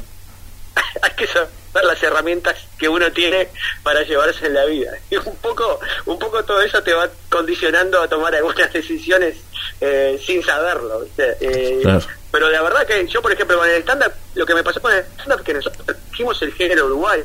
hay 1.02 1.10
que 1.12 1.26
saber 1.26 1.48
las 1.84 2.02
herramientas 2.02 2.56
que 2.78 2.88
uno 2.88 3.10
tiene 3.12 3.48
para 3.82 4.02
llevarse 4.02 4.46
en 4.46 4.54
la 4.54 4.64
vida. 4.64 4.92
Y 5.10 5.16
un 5.16 5.36
poco, 5.36 5.80
un 6.06 6.18
poco 6.18 6.44
todo 6.44 6.60
eso 6.60 6.82
te 6.82 6.92
va 6.92 7.08
condicionando 7.30 8.00
a 8.00 8.08
tomar 8.08 8.34
algunas 8.34 8.72
decisiones 8.72 9.36
eh, 9.80 10.20
sin 10.24 10.42
saberlo. 10.42 11.00
¿viste? 11.00 11.36
Eh, 11.40 11.80
Claro. 11.82 12.04
Pero 12.30 12.50
la 12.50 12.60
verdad 12.60 12.86
que 12.86 13.06
yo, 13.06 13.22
por 13.22 13.32
ejemplo, 13.32 13.56
con 13.56 13.68
el 13.68 13.80
stand-up, 13.82 14.12
lo 14.34 14.44
que 14.44 14.54
me 14.54 14.62
pasó 14.62 14.80
con 14.82 14.92
el 14.92 15.04
stand-up 15.18 15.38
es 15.38 15.46
que 15.46 15.54
nosotros 15.54 15.96
dijimos 16.10 16.42
el 16.42 16.52
género 16.52 16.84
uruguay, 16.84 17.22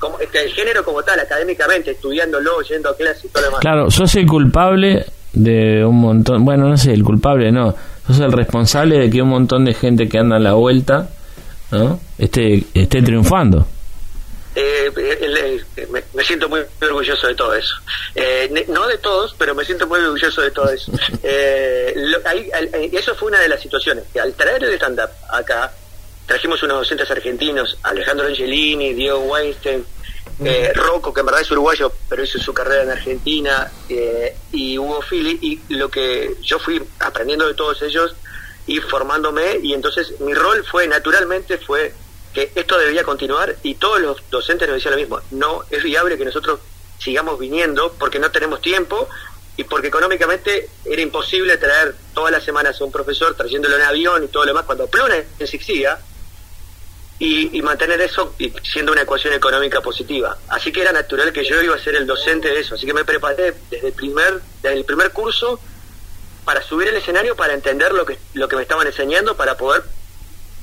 como, 0.00 0.18
este, 0.18 0.42
el 0.44 0.50
género 0.52 0.84
como 0.84 1.02
tal, 1.04 1.20
académicamente, 1.20 1.92
estudiándolo, 1.92 2.60
yendo 2.62 2.88
a 2.90 2.96
clases 2.96 3.26
y 3.26 3.28
todo 3.28 3.42
lo 3.42 3.46
demás. 3.48 3.60
Claro, 3.60 3.90
sos 3.90 4.12
el 4.16 4.26
culpable 4.26 5.06
de 5.32 5.84
un 5.84 6.00
montón, 6.00 6.44
bueno, 6.44 6.68
no 6.68 6.76
sé, 6.76 6.92
el 6.92 7.04
culpable 7.04 7.52
no, 7.52 7.76
sos 8.06 8.18
el 8.18 8.32
responsable 8.32 8.98
de 8.98 9.08
que 9.10 9.22
un 9.22 9.28
montón 9.28 9.64
de 9.64 9.74
gente 9.74 10.08
que 10.08 10.18
anda 10.18 10.36
a 10.36 10.40
la 10.40 10.54
vuelta, 10.54 11.08
¿no? 11.70 12.00
Esté, 12.18 12.64
esté 12.74 13.00
triunfando. 13.02 13.64
Eh, 14.56 14.90
me, 15.92 16.02
me 16.12 16.24
siento 16.24 16.48
muy 16.48 16.60
orgulloso 16.82 17.28
de 17.28 17.34
todo 17.36 17.54
eso. 17.54 17.74
Eh, 18.16 18.48
ne- 18.50 18.64
no 18.68 18.86
de 18.88 18.98
todos, 18.98 19.34
pero 19.38 19.54
me 19.54 19.64
siento 19.64 19.86
muy 19.86 20.00
orgulloso 20.00 20.42
de 20.42 20.50
todo 20.50 20.68
eso. 20.70 20.90
Eh, 21.22 21.92
lo- 21.96 22.18
ahí- 22.28 22.50
al- 22.52 22.64
eh, 22.74 22.90
eso 22.92 23.14
fue 23.14 23.28
una 23.28 23.38
de 23.40 23.48
las 23.48 23.60
situaciones. 23.60 24.04
que 24.12 24.18
Al 24.20 24.32
traer 24.34 24.64
el 24.64 24.72
stand-up 24.74 25.10
acá, 25.32 25.70
trajimos 26.30 26.62
unos 26.62 26.78
docentes 26.78 27.10
argentinos, 27.10 27.76
Alejandro 27.82 28.28
Angelini, 28.28 28.94
Diego 28.94 29.18
Weinstein, 29.18 29.84
eh, 30.44 30.72
Rocco, 30.76 31.12
que 31.12 31.20
en 31.20 31.26
verdad 31.26 31.40
es 31.40 31.50
uruguayo, 31.50 31.92
pero 32.08 32.22
hizo 32.22 32.38
su 32.38 32.54
carrera 32.54 32.84
en 32.84 32.90
Argentina, 32.90 33.68
eh, 33.88 34.36
y 34.52 34.78
Hugo 34.78 35.02
Fili, 35.02 35.40
y 35.42 35.74
lo 35.74 35.88
que 35.88 36.36
yo 36.40 36.60
fui 36.60 36.80
aprendiendo 37.00 37.48
de 37.48 37.54
todos 37.54 37.82
ellos 37.82 38.14
y 38.68 38.78
formándome, 38.78 39.58
y 39.60 39.74
entonces 39.74 40.20
mi 40.20 40.32
rol 40.32 40.64
fue, 40.70 40.86
naturalmente, 40.86 41.58
fue 41.58 41.94
que 42.32 42.52
esto 42.54 42.78
debía 42.78 43.02
continuar 43.02 43.56
y 43.64 43.74
todos 43.74 44.00
los 44.00 44.22
docentes 44.30 44.68
nos 44.68 44.76
decían 44.76 44.94
lo 44.94 45.00
mismo, 45.00 45.20
no 45.32 45.64
es 45.68 45.82
viable 45.82 46.16
que 46.16 46.24
nosotros 46.24 46.60
sigamos 47.00 47.40
viniendo 47.40 47.92
porque 47.98 48.20
no 48.20 48.30
tenemos 48.30 48.62
tiempo 48.62 49.08
y 49.56 49.64
porque 49.64 49.88
económicamente 49.88 50.68
era 50.84 51.02
imposible 51.02 51.56
traer 51.56 51.96
todas 52.14 52.30
las 52.30 52.44
semanas 52.44 52.80
a 52.80 52.84
un 52.84 52.92
profesor 52.92 53.34
trayéndolo 53.34 53.74
en 53.74 53.82
avión 53.82 54.22
y 54.22 54.28
todo 54.28 54.44
lo 54.44 54.50
demás 54.50 54.64
cuando 54.64 54.86
pluna 54.86 55.16
Sixia 55.44 55.98
y, 57.20 57.56
y 57.56 57.62
mantener 57.62 58.00
eso 58.00 58.34
siendo 58.64 58.92
una 58.92 59.02
ecuación 59.02 59.34
económica 59.34 59.82
positiva. 59.82 60.38
Así 60.48 60.72
que 60.72 60.80
era 60.80 60.90
natural 60.90 61.32
que 61.32 61.44
yo 61.44 61.62
iba 61.62 61.76
a 61.76 61.78
ser 61.78 61.94
el 61.94 62.06
docente 62.06 62.48
de 62.48 62.60
eso. 62.60 62.74
Así 62.74 62.86
que 62.86 62.94
me 62.94 63.04
preparé 63.04 63.54
desde 63.70 63.88
el 63.88 63.92
primer, 63.92 64.40
desde 64.62 64.78
el 64.78 64.84
primer 64.86 65.12
curso 65.12 65.60
para 66.46 66.62
subir 66.62 66.88
el 66.88 66.96
escenario, 66.96 67.36
para 67.36 67.52
entender 67.52 67.92
lo 67.92 68.06
que, 68.06 68.18
lo 68.32 68.48
que 68.48 68.56
me 68.56 68.62
estaban 68.62 68.86
enseñando, 68.86 69.36
para 69.36 69.56
poder 69.58 69.84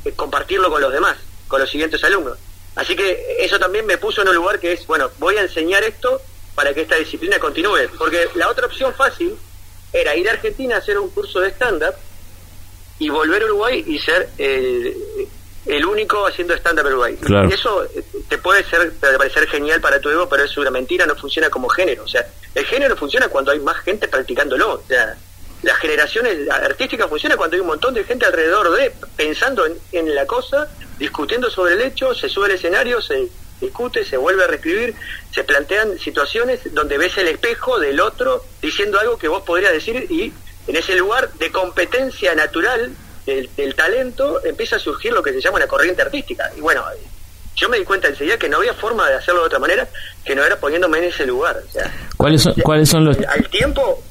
eh, 0.04 0.12
compartirlo 0.16 0.72
con 0.72 0.82
los 0.82 0.92
demás, 0.92 1.16
con 1.48 1.62
los 1.62 1.70
siguientes 1.70 2.04
alumnos. 2.04 2.40
Así 2.76 2.96
que 2.96 3.38
eso 3.40 3.60
también 3.60 3.86
me 3.86 4.00
puso 4.00 4.24
en 4.24 4.30
un 4.30 4.36
lugar 4.36 4.60
que 4.60 4.74
es, 4.74 4.88
bueno, 4.88 5.12
voy 5.20 5.38
a 5.38 5.42
enseñar 5.42 5.84
esto 5.84 6.22
para 6.56 6.74
que 6.74 6.82
esta 6.82 6.96
disciplina 6.96 7.38
continúe. 7.38 7.88
Porque 8.00 8.30
la 8.34 8.50
otra 8.50 8.66
opción 8.66 8.96
fácil 8.96 9.38
era 9.94 10.16
ir 10.16 10.28
a 10.28 10.34
Argentina 10.34 10.76
a 10.76 10.80
hacer 10.80 10.98
un 10.98 11.12
curso 11.12 11.40
de 11.40 11.50
stand-up 11.50 11.94
y 12.98 13.10
volver 13.10 13.44
a 13.44 13.46
Uruguay 13.46 13.84
y 13.86 14.00
ser 14.00 14.30
eh, 14.40 15.28
el 15.68 15.86
único 15.86 16.26
haciendo 16.26 16.54
stand-up 16.56 16.86
Uruguay. 16.86 17.18
Claro. 17.18 17.50
Y 17.50 17.54
eso 17.54 17.84
eh, 17.86 18.04
te 18.28 18.38
puede 18.38 18.64
ser 18.64 18.92
te 18.92 19.18
parecer 19.18 19.48
genial 19.48 19.82
para 19.82 20.00
tu 20.00 20.10
ego, 20.10 20.28
pero 20.30 20.44
es 20.44 20.58
una 20.58 20.72
mentira, 20.72 21.06
no 21.06 21.16
funciona 21.16 21.50
como 21.50 21.68
género. 21.70 22.04
O 22.04 22.08
sea, 22.08 22.26
el 22.56 22.66
género 22.66 22.96
funciona 22.96 23.28
cuando 23.28 23.52
hay 23.52 23.60
más 23.60 23.78
gente 23.78 24.08
practicándolo. 24.08 24.74
O 24.74 24.84
sea, 24.88 25.16
las 25.64 25.78
generaciones 25.78 26.50
artísticas 26.50 27.10
funcionan 27.10 27.38
cuando 27.38 27.56
hay 27.56 27.62
un 27.62 27.68
montón 27.68 27.94
de 27.94 28.04
gente 28.04 28.26
alrededor 28.26 28.76
de, 28.76 28.92
pensando 29.16 29.66
en, 29.66 29.74
en 29.92 30.16
la 30.16 30.26
cosa, 30.26 30.68
discutiendo 30.98 31.50
sobre 31.50 31.74
el 31.74 31.82
hecho, 31.82 32.14
se 32.14 32.30
sube 32.30 32.46
al 32.46 32.52
escenario, 32.52 33.02
se 33.02 33.28
discute, 33.60 34.06
se 34.06 34.18
vuelve 34.18 34.44
a 34.44 34.48
reescribir, 34.48 34.96
se 35.34 35.44
plantean 35.44 35.98
situaciones 35.98 36.74
donde 36.74 36.98
ves 36.98 37.18
el 37.18 37.28
espejo 37.28 37.80
del 37.80 38.00
otro 38.00 38.44
diciendo 38.62 39.00
algo 39.00 39.18
que 39.18 39.28
vos 39.28 39.44
podrías 39.44 39.74
decir 39.74 40.08
y 40.10 40.32
en 40.68 40.76
ese 40.76 40.96
lugar 40.96 41.32
de 41.34 41.52
competencia 41.52 42.36
natural 42.36 42.92
del, 43.28 43.50
del 43.56 43.76
talento 43.76 44.44
empieza 44.44 44.78
a 44.78 44.80
surgir 44.80 45.14
lo 45.14 45.22
que 45.22 45.32
se 45.34 45.42
llama 45.42 45.58
una 45.58 45.68
corriente 45.68 46.02
artística. 46.02 46.50
Y 46.58 46.62
bueno, 46.62 46.84
yo 47.56 47.70
me 47.70 47.78
di 47.78 47.84
cuenta 47.84 48.08
enseguida 48.08 48.38
que 48.38 48.50
no 48.50 48.58
había 48.58 48.74
forma 48.74 49.08
de 49.10 49.16
hacerlo 49.16 49.42
de 49.42 49.48
otra 49.48 49.60
manera 49.60 49.88
que 50.26 50.34
no 50.34 50.44
era 50.44 50.56
poniéndome 50.60 50.98
en 51.00 51.04
ese 51.06 51.26
lugar. 51.26 51.62
O 51.68 51.72
sea, 51.72 51.92
¿Cuáles 52.18 52.42
son, 52.42 52.54
¿cuáles 52.64 52.90
son 52.90 53.06
los...? 53.06 53.18
al 53.28 53.48
tiempo 53.50 54.02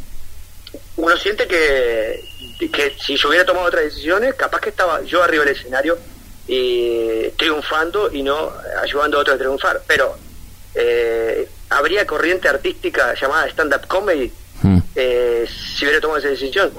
uno 0.96 1.16
siente 1.16 1.46
que, 1.46 2.20
que 2.72 2.94
si 3.04 3.16
yo 3.16 3.28
hubiera 3.28 3.44
tomado 3.44 3.66
otras 3.66 3.84
decisiones, 3.84 4.34
capaz 4.34 4.60
que 4.60 4.70
estaba 4.70 5.02
yo 5.02 5.22
arriba 5.22 5.44
del 5.44 5.54
escenario 5.56 5.98
y 6.48 7.28
triunfando 7.36 8.10
y 8.12 8.22
no 8.22 8.52
ayudando 8.82 9.18
a 9.18 9.20
otros 9.20 9.36
a 9.36 9.38
triunfar. 9.38 9.82
Pero 9.86 10.16
eh, 10.74 11.48
habría 11.70 12.06
corriente 12.06 12.48
artística 12.48 13.14
llamada 13.14 13.46
stand-up 13.48 13.86
comedy 13.86 14.32
Mm. 14.62 14.78
eh, 14.94 15.46
si 15.76 15.84
hubiera 15.84 16.00
tomado 16.00 16.18
esa 16.18 16.28
decisión. 16.28 16.72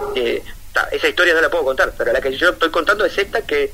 Ta, 0.77 0.87
esa 0.91 1.07
historia 1.07 1.33
no 1.33 1.41
la 1.41 1.49
puedo 1.49 1.63
contar, 1.65 1.91
pero 1.97 2.11
la 2.13 2.21
que 2.21 2.35
yo 2.35 2.49
estoy 2.49 2.69
contando 2.69 3.05
es 3.05 3.17
esta 3.17 3.41
que 3.41 3.71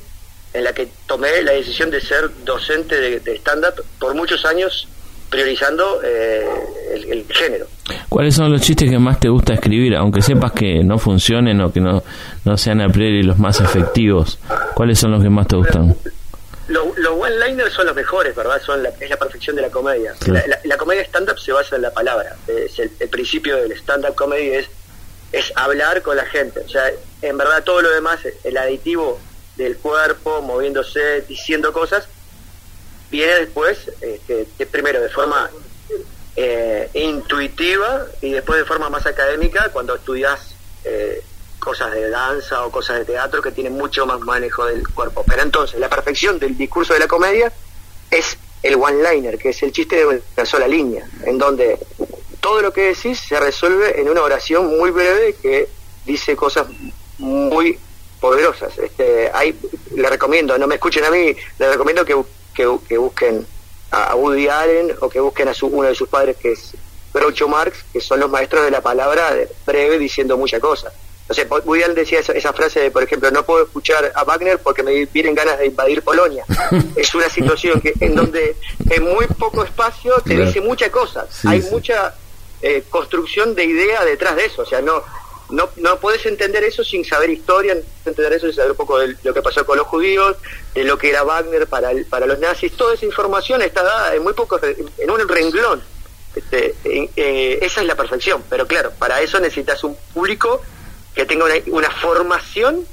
en 0.52 0.64
la 0.64 0.72
que 0.72 0.88
tomé 1.06 1.42
la 1.42 1.52
decisión 1.52 1.90
de 1.90 2.00
ser 2.00 2.30
docente 2.44 3.00
de, 3.00 3.20
de 3.20 3.36
stand-up 3.38 3.84
por 3.98 4.14
muchos 4.14 4.44
años 4.44 4.86
priorizando 5.28 6.00
eh, 6.04 6.46
el, 6.94 7.12
el 7.12 7.26
género. 7.32 7.66
¿Cuáles 8.08 8.36
son 8.36 8.52
los 8.52 8.60
chistes 8.62 8.88
que 8.88 8.98
más 8.98 9.18
te 9.18 9.28
gusta 9.28 9.54
escribir, 9.54 9.96
aunque 9.96 10.22
sepas 10.22 10.52
que 10.52 10.84
no 10.84 10.96
funcionen 10.98 11.60
o 11.60 11.72
que 11.72 11.80
no, 11.80 12.02
no 12.44 12.56
sean 12.56 12.80
a 12.80 12.88
priori 12.88 13.22
los 13.24 13.38
más 13.38 13.60
efectivos? 13.60 14.38
¿Cuáles 14.74 14.98
son 15.00 15.10
los 15.10 15.22
que 15.22 15.28
más 15.30 15.48
te 15.48 15.56
gustan? 15.56 15.96
Los 16.68 16.96
los 16.98 17.12
one-liners 17.18 17.72
son 17.74 17.86
los 17.86 17.94
mejores, 17.96 18.34
¿verdad? 18.34 18.62
Son 18.64 18.80
la, 18.82 18.90
es 19.00 19.10
la 19.10 19.16
perfección 19.16 19.56
de 19.56 19.62
la 19.62 19.70
comedia. 19.70 20.14
Claro. 20.20 20.46
La, 20.48 20.54
la- 20.56 20.60
la 20.64 20.76
comedia 20.76 21.02
stand-up 21.02 21.38
se 21.38 21.50
basa 21.52 21.76
en 21.76 21.82
la 21.82 21.90
palabra. 21.92 22.36
Es 22.46 22.78
el, 22.78 22.90
el 23.00 23.08
principio 23.08 23.56
del 23.56 23.72
stand-up 23.72 24.14
comedy 24.14 24.48
es, 24.50 24.66
es 25.34 25.52
hablar 25.56 26.02
con 26.02 26.16
la 26.16 26.26
gente. 26.26 26.60
O 26.60 26.68
sea, 26.68 26.90
en 27.20 27.36
verdad 27.36 27.64
todo 27.64 27.82
lo 27.82 27.90
demás, 27.90 28.20
el 28.44 28.56
aditivo 28.56 29.18
del 29.56 29.76
cuerpo, 29.76 30.42
moviéndose, 30.42 31.22
diciendo 31.22 31.72
cosas, 31.72 32.06
viene 33.10 33.34
después, 33.34 33.90
este, 34.00 34.66
primero 34.66 35.00
de 35.00 35.08
forma 35.08 35.50
eh, 36.36 36.88
intuitiva 36.94 38.06
y 38.20 38.30
después 38.30 38.60
de 38.60 38.64
forma 38.64 38.88
más 38.90 39.06
académica 39.06 39.70
cuando 39.72 39.96
estudias 39.96 40.54
eh, 40.84 41.22
cosas 41.58 41.92
de 41.92 42.10
danza 42.10 42.64
o 42.64 42.70
cosas 42.70 42.98
de 42.98 43.04
teatro 43.04 43.42
que 43.42 43.50
tienen 43.50 43.72
mucho 43.72 44.06
más 44.06 44.20
manejo 44.20 44.66
del 44.66 44.86
cuerpo. 44.88 45.24
Pero 45.26 45.42
entonces, 45.42 45.80
la 45.80 45.88
perfección 45.88 46.38
del 46.38 46.56
discurso 46.56 46.92
de 46.92 47.00
la 47.00 47.08
comedia 47.08 47.52
es 48.10 48.36
el 48.62 48.76
one-liner, 48.76 49.36
que 49.36 49.50
es 49.50 49.62
el 49.62 49.72
chiste 49.72 49.96
de 49.96 50.06
una 50.06 50.46
sola 50.46 50.66
línea, 50.66 51.06
en 51.26 51.38
donde 51.38 51.78
todo 52.44 52.60
lo 52.60 52.74
que 52.74 52.82
decís 52.94 53.18
se 53.26 53.40
resuelve 53.40 53.98
en 53.98 54.06
una 54.10 54.20
oración 54.20 54.66
muy 54.78 54.90
breve 54.90 55.34
que 55.40 55.66
dice 56.04 56.36
cosas 56.36 56.66
muy 57.16 57.78
poderosas. 58.20 58.76
Este, 58.76 59.30
hay, 59.32 59.58
le 59.94 60.10
recomiendo, 60.10 60.58
no 60.58 60.66
me 60.66 60.74
escuchen 60.74 61.02
a 61.06 61.10
mí, 61.10 61.34
le 61.58 61.70
recomiendo 61.70 62.04
que, 62.04 62.14
que, 62.54 62.68
que 62.86 62.98
busquen 62.98 63.46
a 63.90 64.14
Woody 64.14 64.48
Allen 64.48 64.92
o 65.00 65.08
que 65.08 65.20
busquen 65.20 65.48
a 65.48 65.54
su, 65.54 65.68
uno 65.68 65.88
de 65.88 65.94
sus 65.94 66.06
padres 66.08 66.36
que 66.36 66.52
es 66.52 66.72
Groucho 67.14 67.48
Marx, 67.48 67.78
que 67.90 68.00
son 68.02 68.20
los 68.20 68.28
maestros 68.30 68.62
de 68.64 68.70
la 68.70 68.82
palabra 68.82 69.34
breve 69.64 69.98
diciendo 69.98 70.36
muchas 70.36 70.60
cosas. 70.60 70.92
O 71.30 71.32
sea, 71.32 71.46
Woody 71.48 71.82
Allen 71.82 71.94
decía 71.96 72.18
esa, 72.18 72.34
esa 72.34 72.52
frase 72.52 72.80
de, 72.80 72.90
por 72.90 73.02
ejemplo, 73.02 73.30
no 73.30 73.42
puedo 73.46 73.64
escuchar 73.64 74.12
a 74.14 74.22
Wagner 74.24 74.58
porque 74.58 74.82
me 74.82 75.06
vienen 75.06 75.34
ganas 75.34 75.58
de 75.58 75.64
invadir 75.68 76.02
Polonia. 76.02 76.44
es 76.96 77.14
una 77.14 77.30
situación 77.30 77.80
que 77.80 77.94
en 78.00 78.14
donde 78.14 78.54
en 78.90 79.02
muy 79.02 79.26
poco 79.28 79.64
espacio 79.64 80.16
te 80.16 80.34
Claro. 80.34 80.44
dice 80.44 80.60
muchas 80.60 80.90
cosas. 80.90 81.24
Sí, 81.30 81.48
Hay 81.48 81.62
sí. 81.62 81.68
mucha 81.70 82.14
eh, 82.66 82.82
construcción 82.88 83.54
de 83.54 83.64
idea 83.64 84.04
detrás 84.04 84.34
de 84.36 84.44
eso. 84.46 84.62
O 84.62 84.66
sea, 84.66 84.80
no 84.80 85.02
no 85.50 85.68
no 85.76 85.98
puedes 86.00 86.24
entender 86.24 86.64
eso 86.64 86.82
sin 86.82 87.04
saber 87.04 87.28
historia, 87.30 87.76
entender 88.06 88.32
eso 88.32 88.46
sin 88.46 88.56
saber 88.56 88.70
un 88.70 88.76
poco 88.78 88.98
de 88.98 89.14
lo 89.22 89.34
que 89.34 89.42
pasó 89.42 89.64
con 89.66 89.76
los 89.76 89.86
judíos, 89.86 90.36
de 90.74 90.84
lo 90.84 90.96
que 90.96 91.10
era 91.10 91.22
Wagner 91.22 91.66
para 91.66 91.90
el- 91.90 92.06
para 92.06 92.26
los 92.26 92.38
nazis. 92.38 92.72
Toda 92.76 92.94
esa 92.94 93.04
información 93.04 93.60
está 93.62 93.82
dada 93.82 94.14
en 94.14 94.22
muy 94.22 94.32
pocos 94.32 94.60
en 94.62 95.10
un 95.10 95.28
renglón. 95.28 95.82
Este, 96.34 96.74
eh, 96.84 97.58
esa 97.62 97.80
es 97.82 97.86
la 97.86 97.94
perfección, 97.94 98.42
pero 98.50 98.66
claro, 98.66 98.90
para 98.98 99.20
eso 99.20 99.38
necesitas 99.38 99.84
un 99.84 99.96
público 100.14 100.60
que 101.14 101.26
tenga 101.26 101.44
una, 101.44 101.54
una 101.66 101.90
formación 101.90 102.84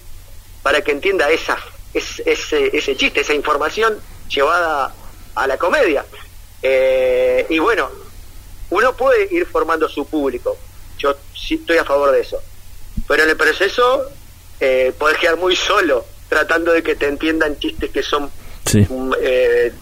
para 0.61 0.81
que 0.83 0.91
entienda 0.91 1.31
esa 1.31 1.57
es- 1.93 2.21
ese, 2.25 2.69
ese 2.77 2.95
chiste, 2.97 3.21
esa 3.21 3.33
información 3.33 3.97
llevada 4.29 4.93
a 5.35 5.47
la 5.47 5.57
comedia. 5.57 6.05
Eh, 6.61 7.45
y 7.49 7.57
bueno, 7.59 7.89
uno 8.71 8.93
puede 8.93 9.27
ir 9.33 9.45
formando 9.45 9.87
su 9.87 10.05
público. 10.07 10.57
Yo 10.97 11.15
sí 11.35 11.55
estoy 11.55 11.77
a 11.77 11.85
favor 11.85 12.11
de 12.11 12.21
eso. 12.21 12.37
Pero 13.07 13.23
en 13.23 13.29
el 13.29 13.37
proceso 13.37 14.05
eh, 14.59 14.91
podés 14.97 15.17
quedar 15.19 15.37
muy 15.37 15.55
solo 15.55 16.05
tratando 16.29 16.71
de 16.71 16.81
que 16.81 16.95
te 16.95 17.07
entiendan 17.07 17.57
chistes 17.59 17.89
que 17.91 18.01
son 18.03 18.29
Sí. 18.65 18.85
mm, 18.89 19.13
eh, 19.21 19.73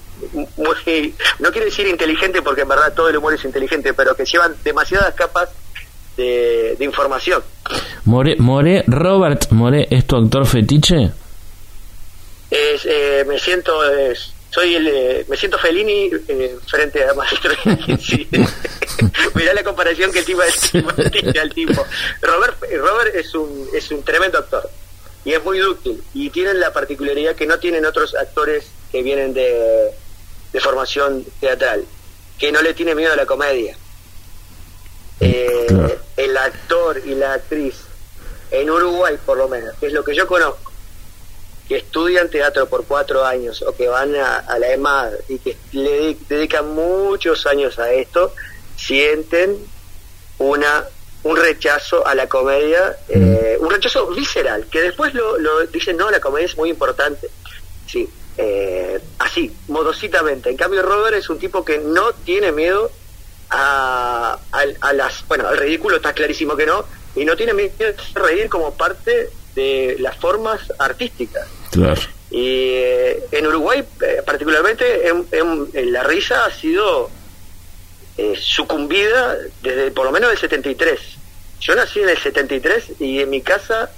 muy, 0.58 1.16
no 1.40 1.52
quiero 1.52 1.66
decir 1.66 1.88
inteligente 1.88 2.42
porque 2.42 2.62
en 2.62 2.68
verdad 2.68 2.94
todo 2.94 3.08
el 3.10 3.18
humor 3.18 3.34
es 3.34 3.44
inteligente, 3.46 3.94
pero 3.94 4.16
que 4.16 4.26
llevan 4.26 4.56
demasiadas 4.64 5.14
capas 5.16 5.50
de, 6.18 6.76
de 6.78 6.86
información. 6.86 7.44
More, 8.06 8.36
More, 8.38 8.84
Robert 8.88 9.52
More, 9.52 9.88
¿es 9.92 10.06
tu 10.08 10.18
actor 10.18 10.46
fetiche? 10.46 11.12
Es, 12.50 12.86
eh, 12.86 13.24
me 13.28 13.38
siento 13.40 13.84
eh, 13.90 14.16
soy 14.52 14.76
el 14.76 14.88
eh, 14.88 15.26
me 15.28 15.38
siento 15.38 15.58
Fellini 15.60 16.10
eh, 16.28 16.58
frente 16.68 17.04
a 17.06 17.14
Maestro 17.14 17.52
sí. 18.02 18.28
mirá 19.36 19.54
la 19.54 19.64
comparación 19.64 20.12
que 20.12 20.20
el 20.20 20.26
tipo 20.26 20.42
tiene 21.12 21.40
al 21.42 21.54
tipo 21.54 21.86
Robert 22.22 22.58
Robert 22.80 23.16
es 23.16 23.34
un 23.36 23.68
es 23.74 23.92
un 23.92 24.04
tremendo 24.04 24.38
actor 24.40 24.70
y 25.26 25.34
es 25.34 25.44
muy 25.44 25.60
dúctil 25.60 26.02
y 26.14 26.30
tienen 26.32 26.60
la 26.60 26.74
particularidad 26.74 27.36
que 27.36 27.46
no 27.46 27.60
tienen 27.60 27.86
otros 27.86 28.16
actores 28.16 28.66
que 28.92 29.04
vienen 29.04 29.34
de, 29.34 29.92
de 30.52 30.60
formación 30.60 31.26
teatral 31.40 31.86
que 32.40 32.52
no 32.52 32.62
le 32.62 32.74
tiene 32.74 32.96
miedo 32.96 33.14
a 33.14 33.16
la 33.18 33.26
comedia 33.26 33.78
Eh, 35.22 35.66
Claro. 35.68 36.00
el 36.18 36.38
actor 36.38 37.02
y 37.06 37.14
la 37.14 37.34
actriz 37.34 37.76
en 38.52 38.70
Uruguay 38.70 39.16
por 39.26 39.38
lo 39.38 39.48
menos 39.48 39.76
que 39.80 39.88
es 39.88 39.94
lo 39.94 40.04
que 40.04 40.16
yo 40.16 40.26
conozco 40.26 40.69
que 41.70 41.78
estudian 41.78 42.30
teatro 42.30 42.68
por 42.68 42.84
cuatro 42.86 43.24
años 43.24 43.62
o 43.62 43.74
que 43.76 43.88
van 43.88 44.16
a, 44.16 44.40
a 44.40 44.58
la 44.60 44.74
EMAD 44.74 45.14
y 45.30 45.38
que 45.40 45.56
le 45.72 45.90
de- 45.92 46.18
dedican 46.28 46.68
muchos 46.74 47.46
años 47.46 47.78
a 47.80 47.94
esto, 47.94 48.34
sienten 48.76 49.58
una 50.40 50.84
un 51.22 51.36
rechazo 51.38 52.08
a 52.08 52.16
la 52.16 52.28
comedia, 52.30 52.96
eh, 53.10 53.58
un 53.60 53.70
rechazo 53.70 54.08
visceral, 54.08 54.68
que 54.72 54.82
después 54.82 55.14
lo, 55.14 55.38
lo 55.38 55.60
dicen, 55.68 55.96
no, 55.98 56.10
la 56.10 56.20
comedia 56.22 56.46
es 56.48 56.56
muy 56.58 56.70
importante. 56.70 57.30
Sí, 57.86 58.10
eh, 58.38 59.00
así, 59.20 59.54
modositamente. 59.68 60.50
En 60.50 60.56
cambio, 60.56 60.82
Robert 60.82 61.18
es 61.18 61.30
un 61.30 61.38
tipo 61.38 61.66
que 61.66 61.78
no 61.80 62.14
tiene 62.14 62.54
miedo 62.54 62.90
a, 63.50 64.40
a- 64.54 64.66
a 64.88 64.94
las... 64.94 65.28
Bueno, 65.28 65.48
al 65.50 65.58
ridículo 65.58 65.98
está 65.98 66.14
clarísimo 66.14 66.56
que 66.56 66.66
no, 66.66 66.86
y 67.18 67.26
no 67.26 67.36
tiene 67.36 67.54
miedo 67.54 67.74
de 67.78 67.96
reír 68.16 68.48
como 68.48 68.74
parte 68.76 69.30
de 69.56 69.98
las 70.00 70.16
formas 70.16 70.62
artísticas. 70.80 71.48
Claro. 71.72 72.02
Y 72.32 72.46
eh, 72.74 73.24
en 73.32 73.48
Uruguay, 73.48 73.84
eh, 74.02 74.22
particularmente, 74.26 75.08
en, 75.08 75.26
en- 75.32 75.68
en 75.74 75.92
la 75.94 76.04
risa 76.04 76.46
ha 76.46 76.52
sido 76.52 77.10
eh, 78.18 78.34
sucumbida 78.40 79.38
desde 79.62 79.92
por 79.92 80.06
lo 80.06 80.12
menos 80.12 80.32
el 80.32 80.38
73. 80.38 81.00
Yo 81.60 81.76
nací 81.76 82.00
en 82.02 82.10
el 82.10 82.18
73 82.18 82.84
y 83.00 83.20
en 83.22 83.30
mi 83.30 83.42
casa 83.42 83.92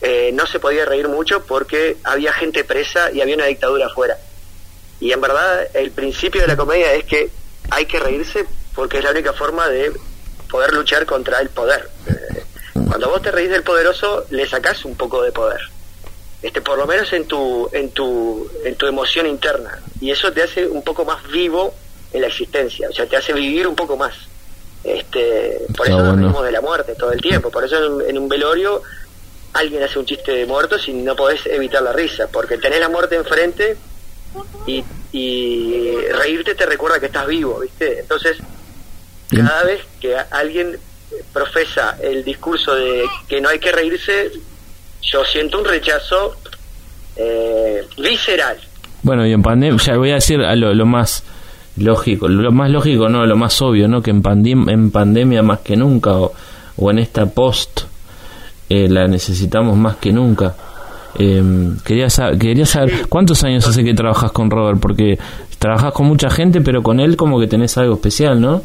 eh, 0.00 0.30
no 0.34 0.46
se 0.46 0.60
podía 0.60 0.84
reír 0.84 1.08
mucho 1.08 1.44
porque 1.44 1.96
había 2.04 2.32
gente 2.32 2.62
presa 2.64 3.10
y 3.10 3.20
había 3.20 3.34
una 3.36 3.46
dictadura 3.46 3.86
afuera. 3.86 4.16
Y 5.00 5.12
en 5.12 5.20
verdad, 5.20 5.68
el 5.74 5.90
principio 5.92 6.40
de 6.40 6.46
la 6.48 6.56
comedia 6.56 6.92
es 6.94 7.04
que 7.04 7.30
hay 7.70 7.86
que 7.86 8.00
reírse 8.00 8.46
porque 8.74 8.98
es 8.98 9.04
la 9.04 9.10
única 9.10 9.32
forma 9.32 9.68
de 9.68 9.92
poder 10.50 10.72
luchar 10.72 11.06
contra 11.06 11.40
el 11.40 11.48
poder. 11.50 11.88
Cuando 12.88 13.08
vos 13.10 13.22
te 13.22 13.30
reís 13.30 13.50
del 13.50 13.62
poderoso, 13.62 14.24
le 14.30 14.46
sacás 14.48 14.84
un 14.84 14.96
poco 14.96 15.22
de 15.22 15.32
poder 15.32 15.60
este 16.42 16.60
por 16.60 16.78
lo 16.78 16.86
menos 16.86 17.12
en 17.12 17.26
tu 17.26 17.68
en 17.72 17.90
tu 17.90 18.48
en 18.64 18.76
tu 18.76 18.86
emoción 18.86 19.26
interna 19.26 19.78
y 20.00 20.10
eso 20.10 20.32
te 20.32 20.42
hace 20.42 20.66
un 20.66 20.82
poco 20.82 21.04
más 21.04 21.26
vivo 21.28 21.74
en 22.12 22.20
la 22.20 22.28
existencia 22.28 22.88
o 22.88 22.92
sea 22.92 23.06
te 23.06 23.16
hace 23.16 23.32
vivir 23.32 23.66
un 23.66 23.74
poco 23.74 23.96
más 23.96 24.14
este 24.84 25.60
por 25.76 25.86
Está 25.86 25.94
eso 25.94 25.96
nos 25.98 26.06
bueno. 26.08 26.22
reímos 26.22 26.44
de 26.44 26.52
la 26.52 26.60
muerte 26.60 26.94
todo 26.94 27.12
el 27.12 27.20
tiempo 27.20 27.50
por 27.50 27.64
eso 27.64 28.00
en, 28.00 28.10
en 28.10 28.18
un 28.18 28.28
velorio 28.28 28.82
alguien 29.52 29.82
hace 29.82 29.98
un 29.98 30.06
chiste 30.06 30.32
de 30.32 30.46
muertos 30.46 30.86
y 30.88 30.92
no 30.92 31.16
podés 31.16 31.44
evitar 31.46 31.82
la 31.82 31.92
risa, 31.92 32.28
porque 32.28 32.58
tenés 32.58 32.80
la 32.80 32.88
muerte 32.88 33.16
enfrente 33.16 33.76
y, 34.66 34.84
y 35.12 35.96
reírte 36.12 36.54
te 36.54 36.66
recuerda 36.66 37.00
que 37.00 37.06
estás 37.06 37.26
vivo, 37.26 37.58
¿viste? 37.60 38.00
Entonces, 38.00 38.36
cada 39.34 39.64
vez 39.64 39.80
que 40.00 40.16
alguien 40.16 40.78
profesa 41.32 41.96
el 42.00 42.24
discurso 42.24 42.74
de 42.74 43.04
que 43.26 43.40
no 43.40 43.48
hay 43.48 43.58
que 43.58 43.72
reírse, 43.72 44.30
yo 45.02 45.24
siento 45.24 45.58
un 45.58 45.64
rechazo 45.64 46.36
eh, 47.16 47.82
visceral. 47.96 48.58
Bueno, 49.02 49.26
y 49.26 49.32
en 49.32 49.42
pandemia, 49.42 49.78
ya 49.82 49.96
voy 49.96 50.10
a 50.10 50.14
decir 50.14 50.40
a 50.40 50.54
lo, 50.56 50.86
más 50.86 51.24
lógico, 51.76 52.28
lo 52.28 52.50
más 52.52 52.70
lógico, 52.70 53.08
no, 53.08 53.24
lo 53.26 53.36
más 53.36 53.60
obvio, 53.62 53.88
¿no? 53.88 54.02
Que 54.02 54.10
en, 54.10 54.22
pandem 54.22 54.68
en 54.68 54.90
pandemia 54.90 55.42
más 55.42 55.60
que 55.60 55.76
nunca, 55.76 56.16
o, 56.16 56.32
o 56.76 56.90
en 56.90 56.98
esta 56.98 57.26
post, 57.26 57.82
eh, 58.68 58.88
la 58.88 59.06
necesitamos 59.06 59.76
más 59.76 59.96
que 59.96 60.12
nunca. 60.12 60.54
Eh, 61.18 61.42
quería, 61.84 62.10
saber, 62.10 62.38
quería 62.38 62.66
saber, 62.66 63.08
¿cuántos 63.08 63.42
años 63.44 63.66
hace 63.66 63.82
que 63.82 63.94
trabajas 63.94 64.30
con 64.32 64.50
Robert? 64.50 64.78
Porque 64.80 65.18
trabajas 65.58 65.92
con 65.92 66.06
mucha 66.06 66.30
gente, 66.30 66.60
pero 66.60 66.82
con 66.82 67.00
él 67.00 67.16
como 67.16 67.40
que 67.40 67.46
tenés 67.46 67.76
algo 67.78 67.94
especial, 67.94 68.40
¿no? 68.40 68.62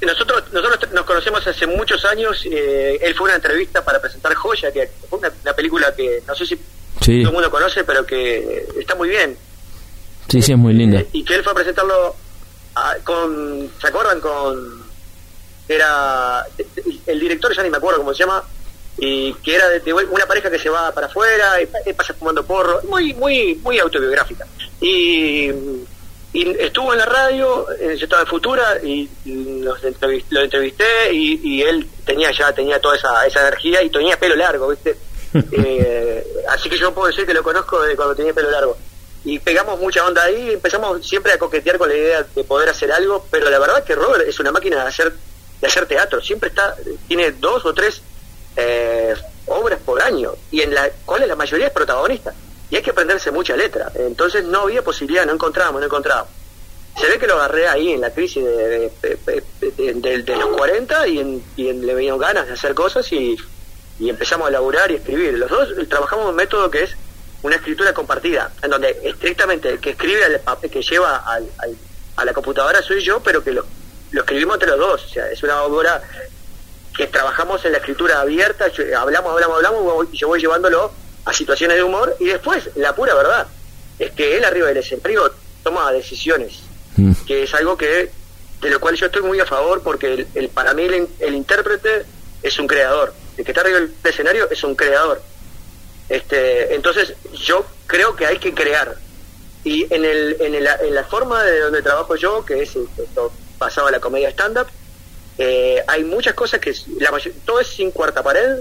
Nosotros, 0.00 0.44
nosotros 0.52 0.92
nos 0.92 1.04
conocemos 1.04 1.46
hace 1.46 1.66
muchos 1.66 2.04
años. 2.04 2.44
Eh, 2.44 2.98
él 3.00 3.14
fue 3.14 3.26
una 3.26 3.36
entrevista 3.36 3.84
para 3.84 4.00
presentar 4.00 4.34
Joya, 4.34 4.70
que 4.70 4.90
fue 5.08 5.18
una, 5.18 5.30
película 5.54 5.94
que 5.94 6.22
no 6.26 6.34
sé 6.34 6.46
si 6.46 6.56
todo 6.56 7.08
el 7.08 7.32
mundo 7.32 7.50
conoce, 7.50 7.82
pero 7.84 8.04
que 8.04 8.66
está 8.78 8.94
muy 8.94 9.08
bien. 9.08 9.36
Sí, 10.28 10.42
sí, 10.42 10.52
es 10.52 10.58
muy 10.58 10.74
linda. 10.74 11.02
y 11.12 11.24
que 11.24 11.36
él 11.36 11.42
fue 11.42 11.52
a 11.52 11.54
presentarlo 11.54 12.16
con, 13.04 13.70
¿se 13.80 13.86
acuerdan? 13.88 14.20
Con, 14.20 14.84
era, 15.68 16.44
el 17.06 17.20
director, 17.20 17.54
ya 17.54 17.62
ni 17.62 17.70
me 17.70 17.78
acuerdo 17.78 18.00
cómo 18.00 18.12
se 18.12 18.20
llama, 18.20 18.42
y 18.98 19.32
que 19.34 19.54
era 19.54 19.68
de, 19.68 19.92
una 19.92 20.26
pareja 20.26 20.50
que 20.50 20.58
se 20.58 20.68
va 20.68 20.92
para 20.92 21.06
afuera 21.06 21.60
y, 21.60 21.92
pasa 21.92 22.14
fumando 22.14 22.44
porro, 22.44 22.80
muy, 22.88 23.14
muy, 23.14 23.54
muy 23.56 23.78
autobiográfica. 23.78 24.46
Y 24.80 25.50
y 26.32 26.48
estuvo 26.60 26.92
en 26.92 26.98
la 26.98 27.06
radio, 27.06 27.66
eh, 27.78 27.96
yo 27.96 28.04
estaba 28.04 28.22
en 28.22 28.28
Futura 28.28 28.78
y 28.82 29.08
los 29.24 29.78
lo 30.30 30.40
entrevisté 30.42 30.84
y, 31.12 31.62
él 31.62 31.88
tenía 32.04 32.30
ya 32.30 32.52
tenía 32.52 32.80
toda 32.80 32.96
esa, 32.96 33.26
esa 33.26 33.40
energía 33.40 33.82
y 33.82 33.90
tenía 33.90 34.18
pelo 34.18 34.36
largo, 34.36 34.68
¿viste? 34.68 34.96
Eh, 35.52 36.26
así 36.48 36.70
que 36.70 36.78
yo 36.78 36.94
puedo 36.94 37.08
decir 37.08 37.26
que 37.26 37.34
lo 37.34 37.42
conozco 37.42 37.82
de 37.82 37.94
cuando 37.94 38.14
tenía 38.14 38.32
pelo 38.32 38.50
largo. 38.50 38.76
Y 39.24 39.38
pegamos 39.38 39.78
mucha 39.78 40.06
onda 40.06 40.22
ahí, 40.22 40.52
empezamos 40.52 41.06
siempre 41.06 41.32
a 41.32 41.38
coquetear 41.38 41.76
con 41.76 41.88
la 41.88 41.96
idea 41.96 42.26
de 42.34 42.44
poder 42.44 42.68
hacer 42.70 42.90
algo, 42.90 43.26
pero 43.30 43.50
la 43.50 43.58
verdad 43.58 43.80
es 43.80 43.84
que 43.84 43.94
Robert 43.94 44.26
es 44.26 44.38
una 44.40 44.52
máquina 44.52 44.76
de 44.76 44.88
hacer 44.88 45.12
de 45.60 45.66
hacer 45.66 45.86
teatro, 45.86 46.20
siempre 46.20 46.50
está 46.50 46.76
tiene 47.08 47.32
dos 47.32 47.64
o 47.64 47.74
tres 47.74 48.02
eh, 48.56 49.14
obras 49.46 49.80
por 49.84 50.00
año 50.02 50.32
y 50.50 50.60
en 50.60 50.74
la 50.74 50.90
cuales 51.04 51.28
la 51.28 51.36
mayoría 51.36 51.66
es 51.66 51.72
protagonista 51.72 52.34
y 52.70 52.76
hay 52.76 52.82
que 52.82 52.90
aprenderse 52.90 53.30
mucha 53.30 53.56
letra. 53.56 53.90
Entonces 53.94 54.44
no 54.44 54.62
había 54.62 54.82
posibilidad, 54.82 55.26
no 55.26 55.32
encontrábamos, 55.32 55.80
no 55.80 55.86
encontrábamos. 55.86 56.30
Se 56.98 57.06
ve 57.08 57.18
que 57.18 57.26
lo 57.26 57.34
agarré 57.34 57.68
ahí 57.68 57.92
en 57.92 58.00
la 58.00 58.10
crisis 58.10 58.42
de, 58.42 58.90
de, 59.60 60.36
los 60.36 60.56
40 60.56 61.08
y, 61.08 61.18
en, 61.18 61.44
y 61.56 61.72
le 61.72 61.94
venían 61.94 62.18
ganas 62.18 62.46
de 62.46 62.54
hacer 62.54 62.74
cosas 62.74 63.10
y, 63.12 63.36
empezamos 64.00 64.48
a 64.48 64.50
laburar 64.50 64.90
y 64.90 64.96
escribir. 64.96 65.34
Los 65.34 65.50
dos 65.50 65.68
trabajamos 65.88 66.30
un 66.30 66.36
método 66.36 66.70
que 66.70 66.84
es 66.84 66.96
una 67.42 67.56
escritura 67.56 67.92
compartida, 67.92 68.50
en 68.62 68.70
donde 68.70 68.98
estrictamente 69.04 69.68
el 69.68 69.78
que 69.78 69.90
escribe, 69.90 70.20
el 70.24 70.70
que 70.70 70.82
lleva 70.82 71.18
al, 71.18 71.48
a 72.16 72.24
la 72.24 72.32
computadora 72.32 72.82
soy 72.82 73.02
yo, 73.02 73.20
pero 73.20 73.44
que 73.44 73.52
lo, 73.52 73.64
lo 74.10 74.20
escribimos 74.22 74.54
entre 74.54 74.70
los 74.70 74.78
dos. 74.78 75.04
O 75.04 75.08
sea, 75.08 75.30
es 75.30 75.42
una 75.42 75.62
obra 75.62 76.02
que 76.96 77.06
trabajamos 77.06 77.62
en 77.66 77.72
la 77.72 77.78
escritura 77.78 78.20
abierta, 78.20 78.66
hablamos, 78.98 79.32
hablamos, 79.32 79.56
hablamos, 79.56 80.08
y 80.12 80.16
yo 80.16 80.28
voy 80.28 80.40
llevándolo 80.40 80.92
a 81.26 81.32
situaciones 81.32 81.76
de 81.76 81.82
humor 81.82 82.16
y 82.18 82.26
después 82.26 82.70
la 82.76 82.94
pura 82.94 83.14
verdad 83.14 83.46
es 83.98 84.12
que 84.12 84.36
él 84.36 84.44
arriba 84.44 84.68
del 84.68 84.78
escenario 84.78 85.30
toma 85.62 85.92
decisiones 85.92 86.60
mm. 86.96 87.12
que 87.26 87.42
es 87.42 87.54
algo 87.54 87.76
que 87.76 88.10
de 88.60 88.70
lo 88.70 88.80
cual 88.80 88.96
yo 88.96 89.06
estoy 89.06 89.22
muy 89.22 89.38
a 89.40 89.46
favor 89.46 89.82
porque 89.82 90.26
el, 90.34 90.48
para 90.48 90.72
mí 90.72 90.84
el, 90.84 91.34
intérprete 91.34 92.04
es 92.42 92.58
un 92.58 92.66
creador. 92.66 93.12
El 93.36 93.44
que 93.44 93.50
está 93.50 93.60
arriba 93.60 93.80
del 93.80 93.94
escenario 94.02 94.48
es 94.50 94.64
un 94.64 94.74
creador. 94.74 95.20
Este 96.08 96.74
entonces 96.74 97.14
yo 97.34 97.66
creo 97.86 98.16
que 98.16 98.26
hay 98.26 98.38
que 98.38 98.54
crear. 98.54 98.96
Y 99.62 99.92
en 99.92 100.04
el, 100.04 100.36
en, 100.40 100.54
el, 100.54 100.66
en 100.66 100.94
la 100.94 101.04
forma 101.04 101.42
de 101.42 101.60
donde 101.60 101.82
trabajo 101.82 102.14
yo 102.16 102.44
que 102.44 102.62
es 102.62 102.76
esto 102.76 103.32
basado 103.58 103.88
en 103.88 103.92
la 103.92 104.00
comedia 104.00 104.30
stand 104.30 104.58
up 104.58 104.68
eh, 105.38 105.82
hay 105.86 106.04
muchas 106.04 106.34
cosas 106.34 106.60
que 106.60 106.74
la 106.98 107.10
todo 107.44 107.60
es 107.60 107.66
sin 107.66 107.90
cuarta 107.90 108.22
pared 108.22 108.60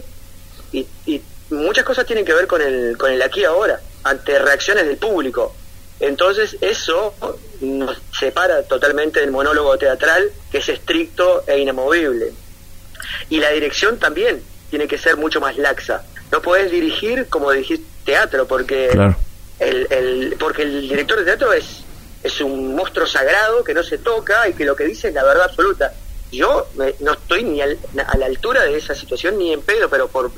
y, 0.71 0.85
y 1.05 1.21
muchas 1.55 1.83
cosas 1.83 2.05
tienen 2.05 2.25
que 2.25 2.33
ver 2.33 2.47
con 2.47 2.61
el, 2.61 2.97
con 2.97 3.11
el 3.11 3.21
aquí 3.21 3.43
ahora, 3.43 3.79
ante 4.03 4.37
reacciones 4.39 4.85
del 4.85 4.97
público. 4.97 5.55
Entonces 5.99 6.57
eso 6.61 7.13
nos 7.61 7.97
separa 8.17 8.63
totalmente 8.63 9.21
del 9.21 9.31
monólogo 9.31 9.77
teatral, 9.77 10.29
que 10.51 10.57
es 10.59 10.69
estricto 10.69 11.43
e 11.47 11.59
inamovible. 11.59 12.33
Y 13.29 13.39
la 13.39 13.49
dirección 13.51 13.97
también 13.97 14.41
tiene 14.69 14.87
que 14.87 14.97
ser 14.97 15.17
mucho 15.17 15.39
más 15.39 15.57
laxa. 15.57 16.03
No 16.31 16.41
puedes 16.41 16.71
dirigir 16.71 17.27
como 17.27 17.51
dirigir 17.51 17.81
teatro, 18.03 18.45
porque, 18.45 18.89
el, 19.59 19.87
el, 19.89 20.35
porque 20.39 20.63
el 20.63 20.89
director 20.89 21.19
de 21.19 21.25
teatro 21.25 21.53
es, 21.53 21.83
es 22.23 22.41
un 22.41 22.75
monstruo 22.75 23.07
sagrado 23.07 23.63
que 23.63 23.73
no 23.73 23.83
se 23.83 23.97
toca 23.97 24.47
y 24.49 24.53
que 24.53 24.65
lo 24.65 24.75
que 24.75 24.83
dice 24.83 25.09
es 25.09 25.13
la 25.13 25.23
verdad 25.23 25.45
absoluta. 25.45 25.93
Yo 26.31 26.67
no 26.99 27.13
estoy 27.13 27.43
ni 27.43 27.61
a 27.61 27.67
la 28.17 28.25
altura 28.25 28.63
de 28.63 28.75
esa 28.75 28.95
situación 28.95 29.37
ni 29.37 29.53
en 29.53 29.61
pedo, 29.61 29.89
pero 29.89 30.07
por 30.07 30.31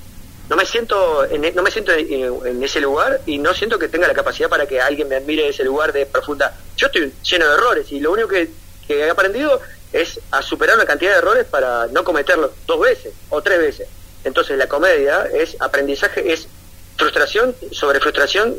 no 0.50 0.56
me 0.56 0.66
siento 0.66 1.26
en, 1.26 1.44
e, 1.44 1.52
no 1.52 1.62
me 1.62 1.72
siento 1.72 1.92
en, 1.92 2.64
ese 2.64 2.80
lugar 2.80 3.22
y 3.26 3.38
no 3.38 3.54
siento 3.54 3.78
que 3.78 3.90
tenga 3.90 4.08
la 4.08 4.14
capacidad 4.14 4.50
para 4.50 4.66
que 4.66 4.80
alguien 4.80 5.08
me 5.08 5.16
admire 5.16 5.48
ese 5.48 5.64
lugar 5.64 5.92
de 5.92 6.06
profunda. 6.06 6.58
Yo 6.76 6.88
estoy 6.88 7.12
lleno 7.24 7.48
de 7.48 7.54
errores 7.54 7.92
y 7.92 8.00
lo 8.00 8.12
único 8.12 8.30
que, 8.30 8.50
he 8.90 9.10
aprendido 9.10 9.60
es 9.92 10.18
a 10.32 10.42
superar 10.42 10.78
una 10.78 10.86
cantidad 10.86 11.12
de 11.12 11.18
errores 11.18 11.46
para 11.46 11.88
no 11.88 12.06
cometerlos 12.06 12.52
dos 12.66 12.80
veces 12.80 13.14
o 13.30 13.42
tres 13.42 13.60
veces. 13.60 13.90
Entonces 14.24 14.58
la 14.58 14.68
comedia 14.68 15.26
es 15.26 15.58
aprendizaje, 15.60 16.32
es 16.32 16.48
frustración 16.96 17.54
sobre 17.72 18.00
frustración 18.00 18.56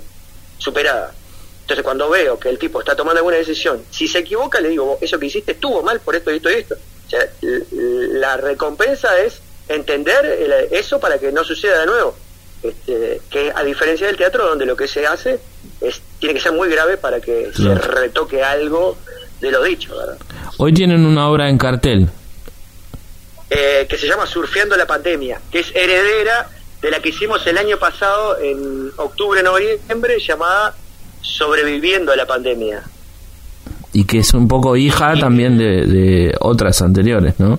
superada. 0.59 1.14
Entonces 1.62 1.82
cuando 1.82 2.11
veo 2.11 2.39
que 2.39 2.51
el 2.51 2.59
tipo 2.59 2.80
está 2.80 2.95
tomando 2.95 3.20
alguna 3.20 3.39
decisión, 3.39 3.82
si 3.91 4.07
se 4.07 4.18
equivoca 4.18 4.61
le 4.61 4.68
digo, 4.68 4.99
eso 5.01 5.18
que 5.18 5.26
hiciste 5.26 5.53
estuvo 5.53 5.82
mal 5.82 6.01
por 6.01 6.14
esto, 6.14 6.30
y 6.30 6.36
esto 6.36 6.51
y 6.51 6.55
esto. 6.55 6.74
O 7.07 7.11
sea, 7.11 7.26
la 7.70 8.36
recompensa 8.36 9.18
es 9.18 9.41
entender 9.69 10.69
eso 10.71 10.99
para 10.99 11.19
que 11.19 11.33
no 11.33 11.45
suceda 11.45 11.81
de 11.81 11.87
nuevo. 11.87 12.16
Este, 12.62 13.21
que 13.31 13.53
a 13.55 13.62
diferencia 13.62 14.09
del 14.09 14.16
teatro 14.16 14.49
donde 14.49 14.66
lo 14.66 14.77
que 14.77 14.89
se 14.89 15.07
hace 15.07 15.39
es 15.81 16.01
tiene 16.19 16.35
que 16.35 16.41
ser 16.41 16.53
muy 16.53 16.69
grave 16.69 16.97
para 16.97 17.21
que 17.21 17.53
se 17.55 17.73
retoque 17.73 18.43
algo 18.43 18.97
de 19.41 19.53
lo 19.53 19.62
dicho. 19.62 19.95
Hoy 20.57 20.73
tienen 20.73 21.07
una 21.07 21.29
obra 21.29 21.49
en 21.49 21.57
cartel. 21.57 22.09
Eh, 23.51 23.87
que 23.89 23.97
se 23.97 24.07
llama 24.07 24.27
Surfeando 24.27 24.77
la 24.77 24.87
Pandemia, 24.87 25.41
que 25.51 25.61
es 25.61 25.75
heredera 25.75 26.51
de 26.83 26.91
la 26.91 27.01
que 27.01 27.11
hicimos 27.11 27.47
el 27.47 27.57
año 27.57 27.79
pasado 27.79 28.39
en 28.39 28.91
octubre, 28.97 29.43
noviembre, 29.43 30.19
llamada 30.19 30.75
Sobreviviendo 31.23 32.12
a 32.12 32.16
la 32.16 32.27
Pandemia. 32.27 32.83
Y 33.93 34.05
que 34.05 34.19
es 34.19 34.35
un 34.35 34.49
poco 34.49 34.77
hija 34.77 35.14
también 35.19 35.57
de, 35.57 35.87
de 35.87 36.35
otras 36.41 36.83
anteriores, 36.83 37.35
¿no? 37.39 37.59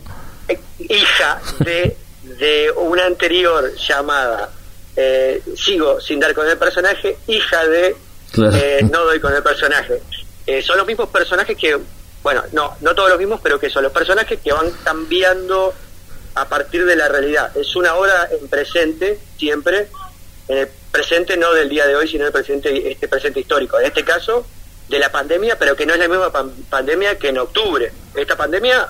Hija 0.89 1.41
de, 1.59 1.95
de 2.23 2.71
una 2.75 3.05
anterior 3.05 3.73
llamada 3.75 4.49
eh, 4.95 5.41
Sigo 5.55 6.01
sin 6.01 6.19
dar 6.19 6.33
con 6.33 6.47
el 6.49 6.57
personaje, 6.57 7.17
hija 7.27 7.65
de 7.67 7.95
eh, 8.37 8.79
No 8.91 9.05
doy 9.05 9.19
con 9.19 9.33
el 9.33 9.41
personaje. 9.41 10.01
Eh, 10.45 10.61
son 10.61 10.77
los 10.77 10.87
mismos 10.87 11.09
personajes 11.09 11.55
que, 11.55 11.77
bueno, 12.23 12.43
no, 12.51 12.75
no 12.81 12.95
todos 12.95 13.09
los 13.09 13.19
mismos, 13.19 13.39
pero 13.41 13.59
que 13.59 13.69
son 13.69 13.83
los 13.83 13.93
personajes 13.93 14.39
que 14.43 14.51
van 14.51 14.71
cambiando 14.83 15.73
a 16.35 16.49
partir 16.49 16.85
de 16.85 16.95
la 16.95 17.07
realidad. 17.07 17.55
Es 17.55 17.75
una 17.75 17.95
obra 17.95 18.27
en 18.31 18.47
presente, 18.49 19.19
siempre, 19.37 19.87
en 20.47 20.57
el 20.57 20.69
presente 20.91 21.37
no 21.37 21.53
del 21.53 21.69
día 21.69 21.87
de 21.87 21.95
hoy, 21.95 22.07
sino 22.07 22.25
el 22.25 22.31
presente, 22.31 22.91
este 22.91 23.07
presente 23.07 23.39
histórico. 23.39 23.79
En 23.79 23.85
este 23.85 24.03
caso, 24.03 24.45
de 24.89 24.99
la 24.99 25.11
pandemia, 25.11 25.57
pero 25.57 25.75
que 25.75 25.85
no 25.85 25.93
es 25.93 25.99
la 25.99 26.07
misma 26.07 26.31
pandemia 26.69 27.17
que 27.17 27.29
en 27.29 27.37
octubre. 27.37 27.91
Esta 28.15 28.35
pandemia 28.35 28.89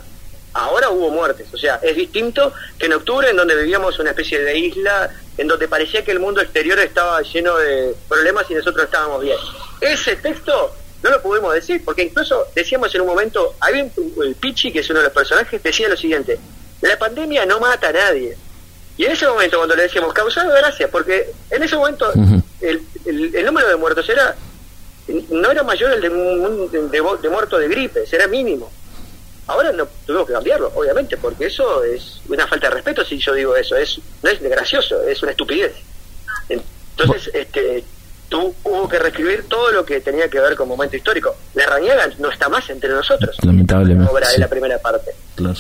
ahora 0.54 0.90
hubo 0.90 1.10
muertes. 1.10 1.48
O 1.54 1.58
sea, 1.58 1.80
es 1.82 1.96
distinto 1.96 2.54
que 2.78 2.88
en 2.88 2.94
octubre, 2.94 3.30
en 3.30 3.38
donde 3.38 3.56
vivíamos 3.56 3.98
una 4.00 4.12
especie 4.12 4.40
de 4.42 4.58
isla, 4.58 5.10
en 5.38 5.48
donde 5.48 5.68
parecía 5.68 6.04
que 6.04 6.12
el 6.12 6.20
mundo 6.20 6.42
exterior 6.42 6.80
estaba 6.80 7.22
lleno 7.22 7.56
de 7.58 7.96
problemas 8.08 8.46
y 8.50 8.56
nosotros 8.56 8.86
estábamos 8.86 9.22
bien. 9.22 9.38
Ese 9.82 10.16
texto 10.18 10.76
no 11.02 11.10
lo 11.10 11.22
pudimos 11.22 11.54
decir, 11.54 11.84
porque 11.86 12.04
incluso 12.04 12.48
decíamos 12.54 12.94
en 12.94 13.02
un 13.02 13.08
momento, 13.08 13.56
había 13.62 13.84
un, 13.84 14.14
el 14.24 14.36
Pichi, 14.36 14.72
que 14.72 14.80
es 14.80 14.90
uno 14.90 15.00
de 15.00 15.06
los 15.06 15.14
personajes, 15.14 15.64
decía 15.64 15.88
lo 15.88 15.96
siguiente, 15.96 16.38
la 16.82 16.98
pandemia 16.98 17.46
no 17.46 17.60
mata 17.60 17.90
a 17.90 17.94
nadie. 17.94 18.38
Y 18.98 19.06
en 19.06 19.12
ese 19.12 19.28
momento, 19.28 19.58
cuando 19.58 19.78
le 19.78 19.84
decíamos, 19.84 20.14
causaba 20.14 20.54
gracia, 20.54 20.90
porque 20.92 21.32
en 21.50 21.64
ese 21.64 21.78
momento 21.78 22.12
el, 22.60 22.86
el, 23.06 23.46
número 23.46 23.70
de 23.70 23.78
muertos 23.78 24.10
era 24.10 24.36
no 25.30 25.50
era 25.50 25.64
mayor 25.64 25.92
el 25.94 26.02
de, 26.02 26.10
de, 26.10 27.02
de 27.22 27.30
muertos 27.30 27.60
de 27.60 27.68
gripes, 27.68 28.12
era 28.12 28.28
mínimo. 28.28 28.70
Ahora 29.50 29.72
no 29.72 29.88
tuvimos 30.06 30.28
que 30.28 30.34
cambiarlo, 30.34 30.72
obviamente, 30.76 31.18
porque 31.18 31.48
eso 31.48 31.84
es 31.84 32.22
una 32.30 32.46
falta 32.48 32.70
de 32.70 32.76
respeto 32.76 33.04
si 33.04 33.18
yo 33.18 33.34
digo 33.34 33.56
eso. 33.56 33.76
Es, 33.76 34.00
no 34.22 34.30
es 34.30 34.40
gracioso, 34.42 35.02
es 35.04 35.22
una 35.24 35.32
estupidez. 35.32 35.74
Entonces, 36.48 37.32
este, 37.34 37.84
tú 38.30 38.54
hubo 38.64 38.88
que 38.88 39.00
reescribir 39.00 39.46
todo 39.48 39.72
lo 39.72 39.84
que 39.86 40.02
tenía 40.02 40.30
que 40.30 40.40
ver 40.40 40.56
con 40.56 40.68
momento 40.68 40.96
histórico. 40.96 41.36
La 41.56 41.66
Rañaga 41.66 42.10
no 42.20 42.30
está 42.30 42.48
más 42.50 42.70
entre 42.70 42.90
nosotros. 42.90 43.36
Lamentablemente. 43.42 44.12
Obra 44.12 44.28
sí. 44.28 44.34
de 44.34 44.40
la 44.40 44.48
primera 44.48 44.78
parte. 44.80 45.12
Claro. 45.36 45.56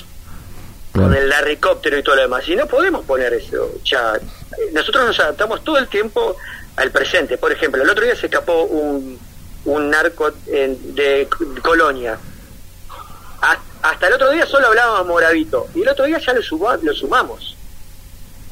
Con 0.93 1.13
el 1.15 1.31
helicóptero 1.31 1.97
y 1.97 2.03
todo 2.03 2.15
lo 2.15 2.21
demás. 2.23 2.47
Y 2.47 2.55
no 2.55 2.65
podemos 2.67 3.05
poner 3.05 3.33
eso. 3.33 3.71
Ya, 3.85 4.13
nosotros 4.73 5.05
nos 5.07 5.19
adaptamos 5.19 5.63
todo 5.63 5.77
el 5.77 5.87
tiempo 5.87 6.35
al 6.75 6.91
presente. 6.91 7.37
Por 7.37 7.51
ejemplo, 7.51 7.81
el 7.81 7.89
otro 7.89 8.03
día 8.05 8.15
se 8.15 8.25
escapó 8.27 8.63
un, 8.63 9.17
un 9.65 9.89
narco 9.89 10.31
en- 10.47 10.93
de 10.95 11.27
Colonia. 11.61 12.17
Ha- 13.41 13.59
Hasta 13.82 14.07
el 14.07 14.13
otro 14.13 14.32
día 14.32 14.45
solo 14.45 14.67
hablábamos 14.67 15.07
moravito. 15.07 15.67
Y 15.75 15.82
el 15.82 15.89
otro 15.89 16.05
día 16.05 16.19
ya 16.19 16.34
lo, 16.34 16.41
lo 16.82 16.93
sumamos. 16.93 17.55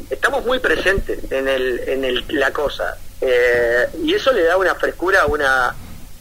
Estamos 0.09 0.45
muy 0.45 0.59
presentes 0.59 1.19
en, 1.31 1.47
el, 1.47 1.79
en 1.87 2.05
el, 2.05 2.23
la 2.29 2.51
cosa. 2.51 2.97
Eh, 3.19 3.87
y 4.03 4.13
eso 4.13 4.31
le 4.31 4.43
da 4.43 4.57
una 4.57 4.75
frescura, 4.75 5.25
una, 5.25 5.75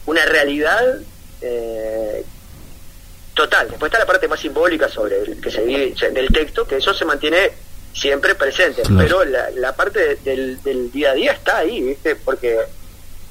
una 0.07 0.25
realidad 0.25 0.83
eh, 1.41 2.23
total. 3.33 3.69
Después 3.69 3.89
está 3.89 3.99
la 3.99 4.05
parte 4.07 4.27
más 4.27 4.39
simbólica 4.39 4.89
sobre 4.89 5.21
el 5.21 5.39
que 5.41 5.51
se 5.51 5.61
vive 5.61 5.93
del 6.11 6.27
texto, 6.29 6.67
que 6.67 6.77
eso 6.77 6.93
se 6.93 7.05
mantiene 7.05 7.51
siempre 7.93 8.35
presente. 8.35 8.81
Claro. 8.81 8.97
Pero 8.97 9.25
la, 9.25 9.49
la 9.51 9.75
parte 9.75 9.99
de- 9.99 10.15
del, 10.17 10.61
del 10.63 10.91
día 10.91 11.11
a 11.11 11.13
día 11.13 11.31
está 11.33 11.57
ahí, 11.59 11.81
¿viste? 11.81 12.15
Porque 12.15 12.57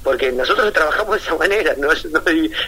porque 0.02 0.30
nosotros 0.30 0.72
trabajamos 0.72 1.16
de 1.16 1.22
esa 1.26 1.34
manera, 1.34 1.74
nos, 1.76 2.04
nos, 2.04 2.22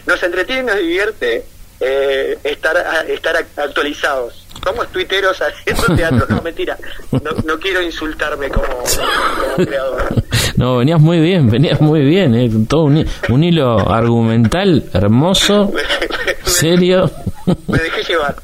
nos 0.07 0.23
entretiene, 0.25 0.63
nos 0.65 0.77
divierte 0.79 1.45
eh, 1.81 2.39
estar 2.45 2.77
estar 3.09 3.37
ac- 3.37 3.47
actualizados. 3.63 4.45
Somos 4.65 4.89
tuiteros 4.89 5.41
haciendo 5.41 5.95
teatro, 5.97 6.27
no, 6.29 6.43
mentira, 6.43 6.77
no, 7.13 7.31
no 7.45 7.59
quiero 7.61 7.81
insultarme 7.81 8.49
como, 8.49 8.67
como 8.67 9.57
creador. 9.67 10.03
No, 10.57 10.79
venías 10.79 11.01
muy 11.01 11.21
bien, 11.21 11.49
venías 11.49 11.81
muy 11.81 12.01
bien. 12.01 12.35
eh, 12.35 12.51
Todo 12.69 12.83
un, 12.85 13.07
un 13.29 13.45
hilo 13.45 13.79
argumental 13.91 14.85
hermoso, 14.93 15.73
serio. 16.45 17.09
Me 17.69 17.79
dejé 17.79 18.03
llevar. 18.03 18.35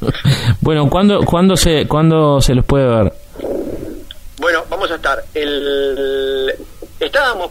Bueno, 0.61 0.89
¿cuándo, 0.89 1.21
cuándo, 1.25 1.57
se, 1.57 1.87
¿cuándo 1.89 2.41
se 2.41 2.55
los 2.55 2.65
puede 2.65 2.87
ver? 2.87 3.13
Bueno, 4.39 4.65
vamos 4.71 4.91
a 4.91 4.95
estar. 4.95 5.23
El, 5.35 6.55
estábamos 7.01 7.51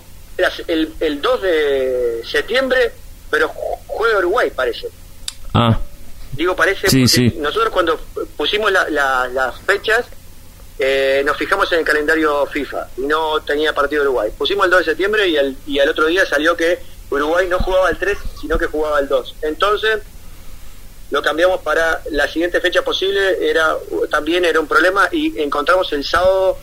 el, 0.68 0.94
el 1.00 1.22
2 1.22 1.42
de 1.42 2.22
septiembre, 2.24 2.92
pero 3.30 3.50
ju- 3.50 3.78
juega 3.88 4.20
Uruguay, 4.20 4.50
parece. 4.56 4.88
Ah, 5.54 5.78
Digo, 6.34 6.56
parece. 6.56 6.90
Sí. 7.08 7.34
Nosotros 7.38 7.72
cuando 7.72 8.00
pusimos 8.36 8.72
la- 8.72 8.90
la- 8.90 9.28
las 9.28 9.60
fechas, 9.62 10.06
eh, 10.80 11.22
nos 11.26 11.38
fijamos 11.38 11.72
en 11.74 11.80
el 11.80 11.86
calendario 11.86 12.46
FIFA 12.48 12.88
y 12.98 13.02
no 13.02 13.40
tenía 13.42 13.74
partido 13.74 14.02
Uruguay. 14.02 14.32
Pusimos 14.36 14.66
el 14.66 14.72
2 14.72 14.80
de 14.80 14.86
septiembre 14.86 15.28
y 15.68 15.80
al 15.80 15.90
otro 15.90 16.08
día 16.08 16.26
salió 16.26 16.58
que 16.58 16.80
Uruguay 17.12 17.48
no 17.48 17.60
jugaba 17.60 17.90
el 17.92 17.98
3, 17.98 18.18
sino 18.42 18.58
que 18.58 18.66
jugaba 18.66 19.00
el 19.00 19.08
2. 19.08 19.36
Entonces, 19.44 20.00
lo 21.12 21.22
cambiamos 21.22 21.62
para 21.62 22.02
la 22.10 22.28
siguiente 22.28 22.60
fecha 22.60 22.82
posible, 22.82 23.48
era 23.48 23.76
también 24.10 24.44
era 24.46 24.60
un 24.60 24.68
problema 24.68 25.08
y 25.12 25.40
encontramos 25.40 25.94
el 25.94 26.04
sábado 26.04 26.58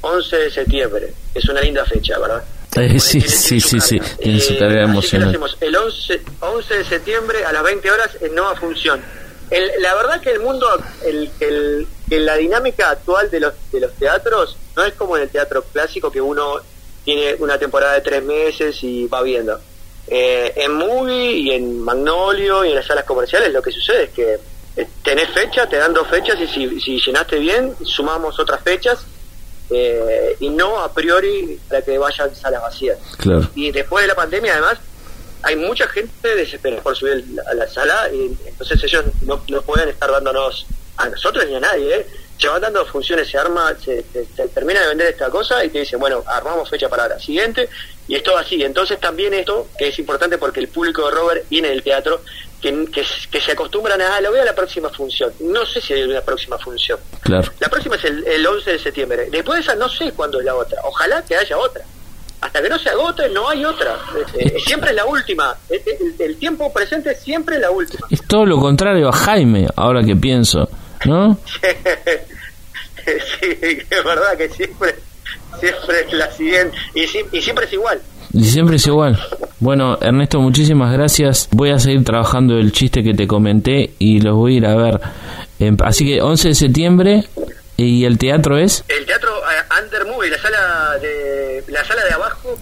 11 0.00 0.36
de 0.36 0.50
septiembre. 0.50 1.12
Es 1.34 1.46
una 1.50 1.60
linda 1.60 1.84
fecha, 1.84 2.18
¿verdad? 2.18 2.42
Eh, 2.76 2.98
sí, 3.00 3.20
sí, 3.20 3.60
sí, 3.60 3.80
sí, 3.80 4.00
tiene 4.22 4.40
su 4.40 4.54
Eh, 4.54 4.58
carga 4.58 4.76
lo 4.76 4.84
emocional. 4.84 5.28
hacemos 5.28 5.56
el 5.60 5.76
11, 5.76 6.22
11 6.40 6.74
de 6.78 6.84
septiembre 6.84 7.44
a 7.44 7.52
las 7.52 7.62
20 7.62 7.90
horas 7.90 8.10
en 8.20 8.34
Nueva 8.34 8.54
Función. 8.56 9.00
El- 9.50 9.70
la 9.80 9.94
verdad 9.94 10.20
que 10.22 10.30
el 10.30 10.40
mundo, 10.40 10.66
el, 11.04 11.86
la 12.08 12.36
dinámica 12.36 12.90
actual 12.90 13.30
de 13.30 13.40
los, 13.40 13.52
de 13.70 13.80
los 13.80 13.92
teatros 13.94 14.56
no 14.74 14.84
es 14.84 14.94
como 14.94 15.16
en 15.18 15.24
el 15.24 15.28
teatro 15.28 15.62
clásico 15.70 16.10
que 16.10 16.20
uno 16.22 16.60
tiene 17.04 17.34
una 17.40 17.58
temporada 17.58 17.94
de 17.94 18.00
tres 18.00 18.22
meses 18.24 18.78
y 18.82 19.06
va 19.06 19.22
viendo. 19.22 19.60
Eh, 20.06 20.52
en 20.56 20.72
Movie 20.72 21.32
y 21.32 21.50
en 21.50 21.78
Magnolio 21.80 22.64
y 22.64 22.70
en 22.70 22.76
las 22.76 22.86
salas 22.86 23.04
comerciales 23.04 23.52
lo 23.52 23.62
que 23.62 23.70
sucede 23.70 24.04
es 24.04 24.10
que 24.10 24.38
eh, 24.76 24.88
tenés 25.04 25.28
fecha, 25.30 25.68
te 25.68 25.76
dan 25.76 25.92
dos 25.92 26.08
fechas 26.08 26.38
y 26.40 26.46
si, 26.46 26.80
si 26.80 26.98
llenaste 27.00 27.38
bien, 27.38 27.74
sumamos 27.84 28.38
otras 28.40 28.62
fechas 28.62 29.04
eh, 29.74 30.36
y 30.40 30.50
no 30.50 30.80
a 30.80 30.92
priori 30.92 31.58
para 31.68 31.82
que 31.82 31.98
vayan 31.98 32.34
salas 32.34 32.62
vacías. 32.62 32.98
claro. 33.18 33.48
Y 33.54 33.70
después 33.70 34.02
de 34.02 34.08
la 34.08 34.14
pandemia, 34.14 34.52
además, 34.52 34.78
hay 35.42 35.56
mucha 35.56 35.88
gente 35.88 36.36
desesperada 36.36 36.82
por 36.82 36.96
subir 36.96 37.24
a 37.50 37.54
la 37.54 37.66
sala 37.66 38.08
y 38.12 38.36
entonces 38.46 38.82
ellos 38.84 39.04
no, 39.22 39.42
no 39.48 39.62
pueden 39.62 39.88
estar 39.88 40.10
dándonos 40.10 40.66
a 40.96 41.08
nosotros 41.08 41.44
ni 41.48 41.56
a 41.56 41.60
nadie, 41.60 41.96
¿eh? 41.96 42.06
Se 42.42 42.48
van 42.48 42.60
dando 42.60 42.84
funciones, 42.86 43.28
se 43.28 43.38
arma, 43.38 43.72
se, 43.82 44.02
se- 44.12 44.26
se 44.26 44.48
termina 44.48 44.80
de 44.80 44.88
vender 44.88 45.06
esta 45.08 45.30
cosa 45.30 45.64
y 45.64 45.68
te 45.70 45.78
dicen, 45.80 46.00
bueno, 46.00 46.24
armamos 46.26 46.68
fecha 46.68 46.88
para 46.88 47.06
la 47.08 47.18
siguiente 47.18 47.68
y 48.08 48.16
es 48.16 48.22
todo 48.24 48.36
así. 48.36 48.62
Entonces 48.62 48.98
también 48.98 49.32
esto, 49.32 49.68
que 49.78 49.88
es 49.88 49.98
importante 49.98 50.38
porque 50.38 50.58
el 50.60 50.66
público 50.68 51.04
de 51.06 51.12
Robert 51.12 51.44
viene 51.48 51.68
del 51.68 51.82
teatro, 51.84 52.20
que, 52.60 52.86
que, 52.92 53.04
que 53.30 53.40
se 53.40 53.52
acostumbran 53.52 54.00
a, 54.00 54.16
ah, 54.16 54.20
lo 54.20 54.32
veo 54.32 54.42
a 54.42 54.44
la 54.44 54.54
próxima 54.54 54.88
función. 54.90 55.32
No 55.40 55.64
sé 55.66 55.80
si 55.80 55.92
hay 55.94 56.02
una 56.02 56.20
próxima 56.20 56.58
función. 56.58 56.98
Claro. 57.20 57.48
La 57.60 57.68
próxima 57.68 57.94
es 57.96 58.04
el, 58.04 58.26
el 58.26 58.44
11 58.46 58.70
de 58.72 58.78
septiembre. 58.78 59.28
Después 59.30 59.56
de 59.56 59.62
esa 59.62 59.74
no 59.76 59.88
sé 59.88 60.12
cuándo 60.12 60.38
es 60.40 60.44
la 60.44 60.54
otra. 60.56 60.80
Ojalá 60.84 61.22
que 61.24 61.36
haya 61.36 61.56
otra. 61.58 61.82
Hasta 62.40 62.60
que 62.60 62.68
no 62.68 62.78
se 62.78 62.88
agote 62.90 63.28
no 63.28 63.48
hay 63.48 63.64
otra. 63.64 63.96
Eh, 64.16 64.24
eh, 64.38 64.54
siempre 64.64 64.90
es 64.90 64.96
la 64.96 65.04
última. 65.06 65.56
El, 65.70 65.80
el- 65.86 66.14
el 66.18 66.36
tiempo 66.38 66.72
presente 66.72 67.14
siempre 67.14 67.54
es 67.56 67.60
la 67.62 67.70
última. 67.70 68.06
Es 68.10 68.26
todo 68.26 68.44
lo 68.46 68.58
contrario 68.58 69.08
a 69.08 69.12
Jaime, 69.12 69.68
ahora 69.76 70.02
que 70.02 70.16
pienso, 70.16 70.68
¿no? 71.04 71.38
sí, 73.40 73.78
es 73.90 74.04
verdad 74.04 74.36
que 74.36 74.48
siempre 74.48 74.94
siempre 75.60 76.00
es 76.06 76.12
la 76.12 76.30
siguiente. 76.32 76.76
Y, 76.94 77.06
si- 77.06 77.24
y 77.32 77.40
siempre 77.42 77.66
es 77.66 77.72
igual. 77.72 78.00
Y 78.32 78.44
siempre 78.44 78.76
es 78.76 78.86
igual. 78.86 79.18
Bueno, 79.60 79.98
Ernesto, 80.00 80.40
muchísimas 80.40 80.92
gracias. 80.92 81.48
Voy 81.52 81.70
a 81.70 81.78
seguir 81.78 82.02
trabajando 82.04 82.56
el 82.58 82.72
chiste 82.72 83.02
que 83.02 83.12
te 83.14 83.26
comenté 83.26 83.92
y 83.98 84.20
los 84.20 84.34
voy 84.36 84.54
a 84.54 84.56
ir 84.58 84.66
a 84.66 84.74
ver. 84.74 85.00
Em, 85.58 85.76
Así 85.84 86.06
que 86.06 86.20
11 86.22 86.48
de 86.48 86.54
septiembre 86.54 87.24
y 87.76 88.04
el 88.04 88.16
teatro 88.18 88.56
es... 88.58 88.84
El 88.88 89.04
teatro 89.06 89.30
eh, 89.30 89.82
Under 89.84 90.06
Movie, 90.06 90.30
la 90.30 90.38
sala 90.38 90.98
de 91.00 91.62
la 91.68 91.84
sala 91.84 92.04
de 92.04 92.12
abajo 92.14 92.58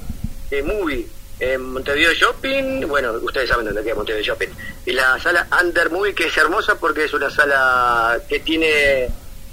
de 0.51 0.63
Movie 0.65 1.07
en 1.39 1.73
Montevideo 1.73 2.13
Shopping, 2.13 2.87
bueno, 2.87 3.13
ustedes 3.23 3.49
saben 3.49 3.65
dónde 3.65 3.83
queda 3.83 3.95
Montevideo 3.95 4.25
Shopping. 4.27 4.49
Y 4.87 4.93
la 4.93 5.19
sala 5.21 5.47
Under 5.63 5.89
Movie 5.91 6.15
que 6.15 6.27
es 6.27 6.37
hermosa 6.37 6.75
porque 6.75 7.05
es 7.05 7.15
una 7.15 7.31
sala 7.31 8.19
que 8.29 8.41
tiene 8.41 9.09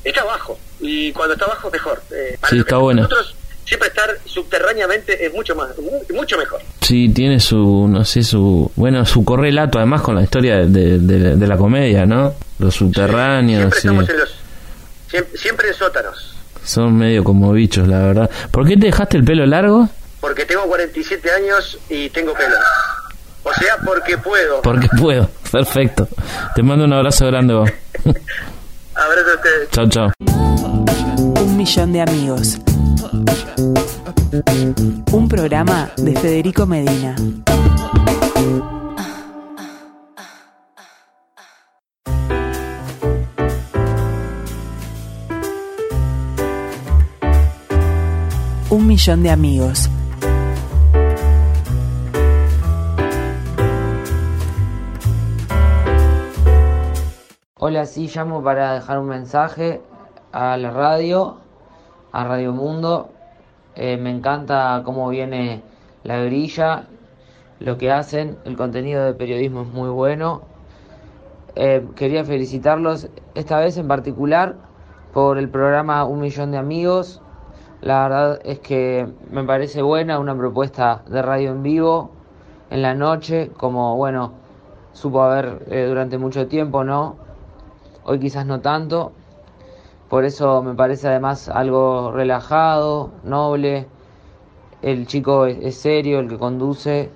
está 0.09 0.21
abajo 0.21 0.57
y 0.79 1.11
cuando 1.13 1.33
está 1.33 1.45
abajo 1.45 1.69
mejor. 1.71 2.01
Eh, 2.11 2.37
para 2.39 2.51
Sí, 2.51 2.59
está 2.59 2.77
buena. 2.77 3.01
Nosotros 3.03 3.35
siempre 3.65 3.89
estar 3.89 4.09
subterráneamente 4.25 5.25
es 5.25 5.33
mucho 5.33 5.55
más 5.55 5.69
mu- 5.77 6.15
mucho 6.15 6.37
mejor. 6.37 6.61
Sí, 6.81 7.09
tiene 7.09 7.39
su, 7.39 7.87
no 7.89 8.05
sé, 8.05 8.23
su... 8.23 8.71
Bueno, 8.75 9.05
su 9.05 9.25
correlato 9.25 9.77
además 9.77 10.01
con 10.01 10.15
la 10.15 10.21
historia 10.23 10.57
de, 10.65 10.99
de- 10.99 11.35
de 11.35 11.47
la 11.47 11.57
comedia, 11.57 12.05
¿no? 12.05 12.33
Los 12.59 12.75
subterráneos, 12.75 13.59
Siempre 13.73 13.79
sí. 13.81 13.87
estamos 13.87 14.09
en 14.09 14.17
los 14.19 14.35
siempre, 15.09 15.37
siempre 15.37 15.67
en 15.69 15.73
sótanos. 15.73 16.33
Son 16.63 16.97
medio 16.97 17.23
como 17.23 17.51
bichos, 17.53 17.87
la 17.87 17.99
verdad. 17.99 18.29
¿Por 18.51 18.67
qué 18.67 18.75
te 18.77 18.87
dejaste 18.87 19.17
el 19.17 19.23
pelo 19.23 19.45
largo? 19.45 19.89
Porque 20.19 20.45
tengo 20.45 20.63
47 20.63 21.31
años 21.31 21.77
y 21.89 22.09
tengo 22.09 22.33
pelos. 22.33 22.59
O 23.43 23.53
sea, 23.53 23.77
porque 23.85 24.17
puedo. 24.17 24.61
Porque 24.61 24.89
puedo. 24.99 25.29
Perfecto. 25.51 26.07
Te 26.55 26.63
mando 26.63 26.83
un 26.85 26.91
abrazo 26.93 27.25
grande 27.27 27.53
vos. 27.53 27.69
Abrazo 28.97 29.35
ustedes. 29.35 29.69
chao, 29.71 29.87
chao. 29.89 30.11
Un 31.41 31.55
millón 31.55 31.93
de 31.93 32.01
amigos. 32.01 32.57
Un 35.11 35.29
programa 35.29 35.89
de 35.97 36.15
Federico 36.15 36.65
Medina. 36.65 37.15
Un 48.69 48.85
millón 48.87 49.23
de 49.23 49.29
amigos. 49.29 49.89
Hola, 57.59 57.87
sí, 57.87 58.07
llamo 58.13 58.43
para 58.43 58.75
dejar 58.75 58.99
un 58.99 59.07
mensaje 59.07 59.81
a 60.31 60.57
la 60.57 60.69
radio, 60.69 61.37
a 62.11 62.23
Radio 62.23 62.53
Mundo. 62.53 63.09
Eh, 63.73 63.97
me 63.97 64.11
encanta 64.11 64.83
cómo 64.85 65.09
viene 65.09 65.63
la 66.03 66.19
grilla, 66.19 66.83
lo 67.59 67.79
que 67.79 67.91
hacen, 67.91 68.37
el 68.45 68.55
contenido 68.55 69.03
de 69.03 69.15
periodismo 69.15 69.63
es 69.63 69.69
muy 69.69 69.89
bueno. 69.89 70.43
Eh, 71.55 71.83
quería 71.95 72.23
felicitarlos 72.23 73.09
esta 73.33 73.57
vez 73.57 73.75
en 73.77 73.87
particular 73.87 74.57
por 75.11 75.39
el 75.39 75.49
programa 75.49 76.05
Un 76.05 76.19
Millón 76.19 76.51
de 76.51 76.59
Amigos. 76.59 77.23
La 77.81 78.03
verdad 78.03 78.39
es 78.43 78.59
que 78.59 79.11
me 79.31 79.43
parece 79.43 79.81
buena 79.81 80.19
una 80.19 80.37
propuesta 80.37 81.01
de 81.07 81.23
radio 81.23 81.49
en 81.53 81.63
vivo 81.63 82.11
en 82.69 82.83
la 82.83 82.93
noche, 82.93 83.49
como 83.57 83.95
bueno, 83.95 84.33
supo 84.93 85.23
haber 85.23 85.65
eh, 85.71 85.85
durante 85.87 86.19
mucho 86.19 86.47
tiempo, 86.47 86.83
¿no? 86.83 87.25
Hoy 88.07 88.19
quizás 88.19 88.45
no 88.45 88.61
tanto. 88.61 89.11
Por 90.09 90.23
eso 90.23 90.63
me 90.63 90.73
parece 90.73 91.07
además 91.09 91.49
algo 91.49 92.11
relajado, 92.11 93.11
noble. 93.23 93.87
El 94.81 95.05
chico 95.07 95.45
es, 95.45 95.75
serio, 95.75 96.19
el 96.19 96.29
que 96.29 96.37
conduce. 96.37 97.09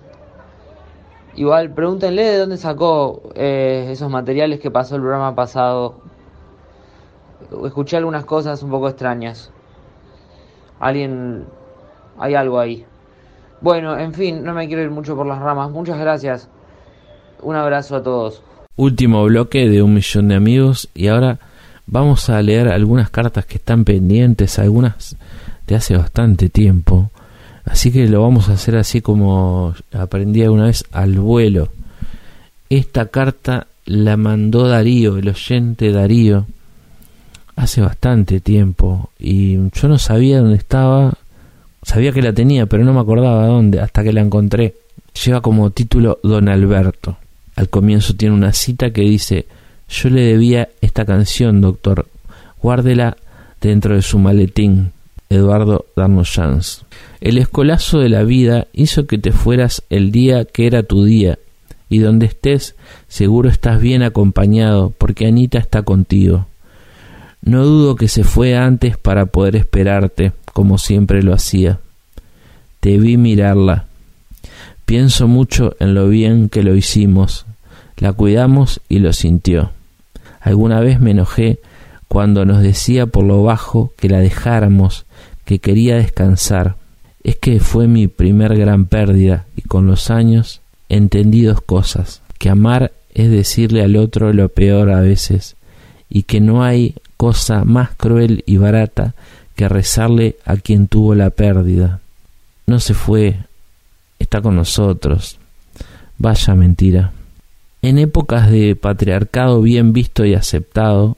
Igual, 1.35 1.71
pregúntenle 1.71 2.23
de 2.23 2.37
dónde 2.37 2.57
sacó 2.57 3.21
eh, 3.35 3.87
esos 3.89 4.11
materiales 4.11 4.59
que 4.59 4.69
pasó 4.69 4.95
el 4.95 5.01
programa 5.01 5.33
pasado. 5.33 5.95
Escuché 7.65 7.97
algunas 7.97 8.25
cosas 8.25 8.61
un 8.61 8.69
poco 8.69 8.89
extrañas. 8.89 9.51
Alguien... 10.79 11.47
Hay 12.17 12.35
algo 12.35 12.59
ahí. 12.59 12.85
Bueno, 13.61 13.97
en 13.97 14.13
fin, 14.13 14.43
no 14.43 14.53
me 14.53 14.67
quiero 14.67 14.83
ir 14.83 14.91
mucho 14.91 15.15
por 15.15 15.25
las 15.25 15.39
ramas. 15.39 15.71
Muchas 15.71 15.97
gracias. 15.97 16.49
Un 17.41 17.55
abrazo 17.55 17.95
a 17.95 18.03
todos. 18.03 18.43
Último 18.75 19.23
bloque 19.25 19.69
de 19.69 19.81
un 19.81 19.93
millón 19.93 20.29
de 20.29 20.35
amigos 20.35 20.89
y 20.95 21.07
ahora 21.07 21.39
vamos 21.85 22.29
a 22.29 22.41
leer 22.41 22.69
algunas 22.69 23.09
cartas 23.09 23.45
que 23.45 23.57
están 23.57 23.83
pendientes, 23.83 24.59
algunas 24.59 25.15
de 25.67 25.75
hace 25.75 25.95
bastante 25.97 26.49
tiempo. 26.49 27.11
Así 27.65 27.91
que 27.91 28.07
lo 28.07 28.21
vamos 28.21 28.49
a 28.49 28.53
hacer 28.53 28.75
así 28.75 29.01
como 29.01 29.75
aprendí 29.93 30.41
alguna 30.41 30.65
vez 30.65 30.85
al 30.91 31.19
vuelo. 31.19 31.69
Esta 32.69 33.07
carta 33.07 33.67
la 33.85 34.17
mandó 34.17 34.67
Darío, 34.67 35.17
el 35.17 35.29
oyente 35.29 35.91
Darío, 35.91 36.45
hace 37.55 37.81
bastante 37.81 38.39
tiempo 38.39 39.11
y 39.19 39.57
yo 39.71 39.87
no 39.87 39.99
sabía 39.99 40.39
dónde 40.39 40.57
estaba, 40.57 41.13
sabía 41.83 42.11
que 42.11 42.21
la 42.21 42.33
tenía, 42.33 42.65
pero 42.65 42.83
no 42.83 42.93
me 42.93 43.01
acordaba 43.01 43.47
dónde, 43.47 43.79
hasta 43.79 44.03
que 44.03 44.13
la 44.13 44.21
encontré. 44.21 44.75
Lleva 45.25 45.41
como 45.41 45.71
título 45.71 46.19
Don 46.23 46.47
Alberto. 46.47 47.17
Al 47.55 47.69
comienzo 47.69 48.15
tiene 48.15 48.35
una 48.35 48.53
cita 48.53 48.91
que 48.91 49.01
dice, 49.01 49.45
yo 49.89 50.09
le 50.09 50.21
debía 50.21 50.69
esta 50.81 51.05
canción, 51.05 51.61
doctor, 51.61 52.07
guárdela 52.61 53.17
dentro 53.59 53.95
de 53.95 54.01
su 54.01 54.19
maletín. 54.19 54.91
Eduardo 55.31 55.85
Chance. 56.23 56.83
El 57.21 57.37
escolazo 57.37 57.99
de 57.99 58.09
la 58.09 58.23
vida 58.23 58.67
hizo 58.73 59.07
que 59.07 59.17
te 59.17 59.31
fueras 59.31 59.81
el 59.89 60.11
día 60.11 60.43
que 60.43 60.67
era 60.67 60.83
tu 60.83 61.05
día, 61.05 61.39
y 61.89 61.99
donde 61.99 62.25
estés, 62.25 62.75
seguro 63.07 63.49
estás 63.49 63.81
bien 63.81 64.03
acompañado, 64.03 64.93
porque 64.97 65.27
Anita 65.27 65.57
está 65.57 65.83
contigo. 65.83 66.47
No 67.41 67.65
dudo 67.65 67.95
que 67.95 68.09
se 68.09 68.25
fue 68.25 68.57
antes 68.57 68.97
para 68.97 69.25
poder 69.25 69.55
esperarte, 69.55 70.33
como 70.53 70.77
siempre 70.77 71.23
lo 71.23 71.33
hacía. 71.33 71.79
Te 72.81 72.97
vi 72.97 73.15
mirarla. 73.15 73.85
Pienso 74.91 75.29
mucho 75.29 75.73
en 75.79 75.93
lo 75.93 76.09
bien 76.09 76.49
que 76.49 76.63
lo 76.63 76.75
hicimos. 76.75 77.45
La 77.95 78.11
cuidamos 78.11 78.81
y 78.89 78.99
lo 78.99 79.13
sintió. 79.13 79.71
Alguna 80.41 80.81
vez 80.81 80.99
me 80.99 81.11
enojé 81.11 81.59
cuando 82.09 82.43
nos 82.43 82.61
decía 82.61 83.05
por 83.05 83.23
lo 83.23 83.41
bajo 83.41 83.93
que 83.95 84.09
la 84.09 84.19
dejáramos, 84.19 85.05
que 85.45 85.59
quería 85.59 85.95
descansar. 85.95 86.75
Es 87.23 87.37
que 87.37 87.61
fue 87.61 87.87
mi 87.87 88.07
primer 88.09 88.57
gran 88.57 88.83
pérdida 88.83 89.45
y 89.55 89.61
con 89.61 89.87
los 89.87 90.11
años 90.11 90.59
entendí 90.89 91.43
dos 91.43 91.61
cosas, 91.61 92.21
que 92.37 92.49
amar 92.49 92.91
es 93.13 93.31
decirle 93.31 93.83
al 93.83 93.95
otro 93.95 94.33
lo 94.33 94.49
peor 94.49 94.89
a 94.89 94.99
veces 94.99 95.55
y 96.09 96.23
que 96.23 96.41
no 96.41 96.65
hay 96.65 96.95
cosa 97.15 97.63
más 97.63 97.91
cruel 97.95 98.43
y 98.45 98.57
barata 98.57 99.13
que 99.55 99.69
rezarle 99.69 100.35
a 100.43 100.57
quien 100.57 100.89
tuvo 100.89 101.15
la 101.15 101.29
pérdida. 101.29 102.01
No 102.67 102.81
se 102.81 102.93
fue, 102.93 103.37
está 104.21 104.41
con 104.41 104.55
nosotros. 104.55 105.37
Vaya 106.17 106.55
mentira. 106.55 107.11
En 107.81 107.97
épocas 107.97 108.51
de 108.51 108.75
patriarcado 108.75 109.61
bien 109.61 109.91
visto 109.91 110.23
y 110.23 110.35
aceptado, 110.35 111.17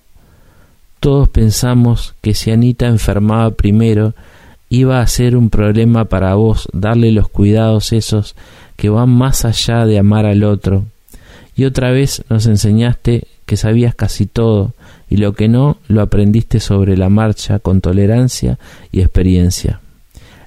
todos 0.99 1.27
pensamos 1.27 2.15
que 2.21 2.33
si 2.33 2.51
Anita 2.51 2.87
enfermaba 2.87 3.51
primero, 3.51 4.13
iba 4.69 5.01
a 5.01 5.07
ser 5.07 5.35
un 5.35 5.49
problema 5.49 6.05
para 6.05 6.33
vos 6.35 6.67
darle 6.71 7.11
los 7.11 7.27
cuidados 7.27 7.91
esos 7.91 8.35
que 8.77 8.89
van 8.89 9.09
más 9.09 9.45
allá 9.45 9.85
de 9.85 9.99
amar 9.99 10.25
al 10.25 10.43
otro. 10.43 10.85
Y 11.55 11.65
otra 11.65 11.91
vez 11.91 12.23
nos 12.29 12.47
enseñaste 12.47 13.27
que 13.45 13.57
sabías 13.57 13.93
casi 13.93 14.25
todo 14.25 14.73
y 15.09 15.17
lo 15.17 15.33
que 15.33 15.47
no 15.47 15.77
lo 15.87 16.01
aprendiste 16.01 16.59
sobre 16.59 16.97
la 16.97 17.09
marcha 17.09 17.59
con 17.59 17.81
tolerancia 17.81 18.57
y 18.91 19.01
experiencia. 19.01 19.79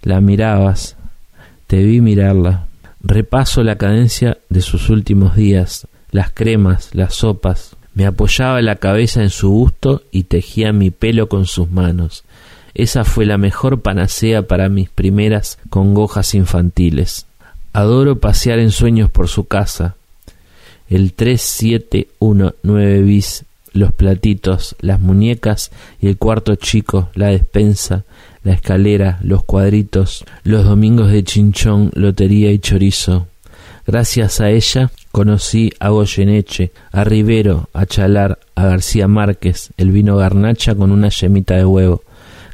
La 0.02 0.20
mirabas, 0.20 0.95
te 1.67 1.83
vi 1.83 2.01
mirarla. 2.01 2.67
Repaso 3.01 3.62
la 3.62 3.77
cadencia 3.77 4.39
de 4.49 4.61
sus 4.61 4.89
últimos 4.91 5.37
días, 5.37 5.87
las 6.11 6.33
cremas, 6.33 6.91
las 6.95 7.14
sopas. 7.14 7.77
Me 7.95 8.07
apoyaba 8.07 8.61
la 8.62 8.77
cabeza 8.77 9.23
en 9.23 9.31
su 9.31 9.51
busto 9.51 10.03
y 10.11 10.25
tejía 10.25 10.73
mi 10.73 10.91
pelo 10.91 11.29
con 11.29 11.47
sus 11.47 11.71
manos. 11.71 12.25
Esa 12.75 13.05
fue 13.05 13.25
la 13.25 13.39
mejor 13.39 13.81
panacea 13.81 14.43
para 14.43 14.69
mis 14.69 14.91
primeras 14.91 15.59
congojas 15.71 16.35
infantiles. 16.35 17.27
Adoro 17.73 18.21
pasear 18.21 18.59
en 18.59 18.71
sueños 18.71 19.11
por 19.11 19.29
su 19.29 19.47
casa. 19.47 19.95
El 20.89 21.14
3719 21.14 23.03
bis, 23.03 23.45
los 23.73 23.93
platitos, 23.93 24.77
las 24.81 25.01
muñecas 25.01 25.71
y 26.01 26.09
el 26.09 26.17
cuarto 26.17 26.55
chico, 26.57 27.09
la 27.14 27.29
despensa, 27.29 28.05
la 28.47 28.53
escalera, 28.53 29.18
los 29.22 29.42
cuadritos, 29.42 30.24
los 30.44 30.64
domingos 30.64 31.11
de 31.11 31.24
chinchón, 31.24 31.90
lotería 31.94 32.53
y 32.53 32.61
chorizo. 32.61 33.26
Gracias 33.84 34.40
a 34.40 34.51
ella 34.51 34.92
conocí 35.11 35.72
a 35.80 35.88
Goyeneche, 35.88 36.70
a 36.92 37.03
Rivero, 37.03 37.68
a 37.72 37.86
Chalar, 37.86 38.38
a 38.55 38.66
García 38.66 39.09
Márquez, 39.09 39.70
el 39.76 39.90
vino 39.90 40.16
garnacha 40.16 40.76
con 40.76 40.92
una 40.92 41.09
yemita 41.09 41.57
de 41.57 41.64
huevo. 41.64 42.05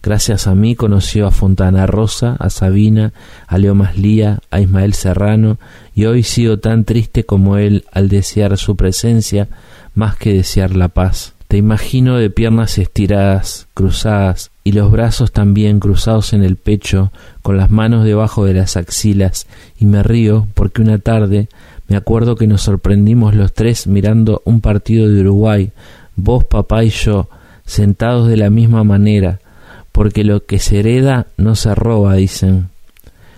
Gracias 0.02 0.46
a 0.46 0.54
mí 0.54 0.76
conoció 0.76 1.26
a 1.26 1.30
Fontana 1.30 1.86
Rosa, 1.86 2.36
a 2.38 2.48
Sabina, 2.48 3.12
a 3.46 3.58
Leo 3.58 3.74
Maslía, 3.74 4.38
a 4.50 4.62
Ismael 4.62 4.94
Serrano, 4.94 5.58
y 5.94 6.06
hoy 6.06 6.22
sigo 6.22 6.58
tan 6.58 6.84
triste 6.86 7.24
como 7.24 7.58
él 7.58 7.84
al 7.92 8.08
desear 8.08 8.56
su 8.56 8.76
presencia 8.76 9.46
más 9.94 10.16
que 10.16 10.32
desear 10.32 10.74
la 10.74 10.88
paz. 10.88 11.34
Te 11.52 11.58
imagino 11.58 12.16
de 12.16 12.30
piernas 12.30 12.78
estiradas, 12.78 13.68
cruzadas, 13.74 14.50
y 14.64 14.72
los 14.72 14.90
brazos 14.90 15.32
también 15.32 15.80
cruzados 15.80 16.32
en 16.32 16.44
el 16.44 16.56
pecho, 16.56 17.12
con 17.42 17.58
las 17.58 17.70
manos 17.70 18.06
debajo 18.06 18.46
de 18.46 18.54
las 18.54 18.78
axilas, 18.78 19.46
y 19.78 19.84
me 19.84 20.02
río 20.02 20.48
porque 20.54 20.80
una 20.80 20.96
tarde 20.96 21.50
me 21.88 21.96
acuerdo 21.96 22.36
que 22.36 22.46
nos 22.46 22.62
sorprendimos 22.62 23.34
los 23.34 23.52
tres 23.52 23.86
mirando 23.86 24.40
un 24.46 24.62
partido 24.62 25.06
de 25.10 25.20
Uruguay, 25.20 25.72
vos, 26.16 26.42
papá 26.44 26.84
y 26.84 26.88
yo, 26.88 27.28
sentados 27.66 28.28
de 28.28 28.38
la 28.38 28.48
misma 28.48 28.82
manera, 28.82 29.40
porque 29.92 30.24
lo 30.24 30.46
que 30.46 30.58
se 30.58 30.78
hereda 30.78 31.26
no 31.36 31.54
se 31.54 31.74
roba, 31.74 32.14
dicen. 32.14 32.70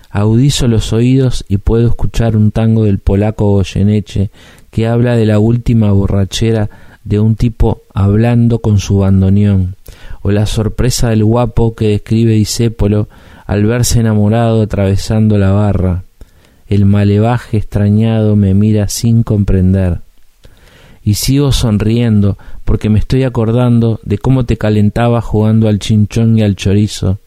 Audizo 0.09 0.69
los 0.69 0.93
oídos 0.93 1.43
y 1.49 1.57
puedo 1.57 1.89
escuchar 1.89 2.37
un 2.37 2.51
tango 2.51 2.85
del 2.85 2.99
polaco 2.99 3.51
Goyeneche 3.51 4.29
que 4.71 4.87
habla 4.87 5.17
de 5.17 5.25
la 5.25 5.39
última 5.39 5.91
borrachera 5.91 6.69
de 7.05 7.19
un 7.19 7.35
tipo 7.35 7.83
hablando 7.93 8.59
con 8.59 8.79
su 8.79 8.97
bandoneón, 8.97 9.75
o 10.21 10.31
la 10.31 10.45
sorpresa 10.45 11.09
del 11.09 11.23
guapo 11.23 11.75
que 11.75 11.89
describe 11.89 12.33
Disépolo 12.33 13.07
al 13.45 13.63
verse 13.65 13.99
enamorado 13.99 14.63
atravesando 14.63 15.37
la 15.37 15.51
barra. 15.51 16.03
El 16.67 16.85
malevaje 16.85 17.57
extrañado 17.57 18.35
me 18.35 18.55
mira 18.55 18.87
sin 18.87 19.21
comprender. 19.21 19.99
Y 21.03 21.13
sigo 21.13 21.51
sonriendo 21.51 22.37
porque 22.65 22.89
me 22.89 22.97
estoy 22.97 23.23
acordando 23.23 23.99
de 24.03 24.17
cómo 24.17 24.45
te 24.45 24.57
calentaba 24.57 25.21
jugando 25.21 25.67
al 25.67 25.77
chinchón 25.77 26.39
y 26.39 26.41
al 26.41 26.55
chorizo. 26.55 27.19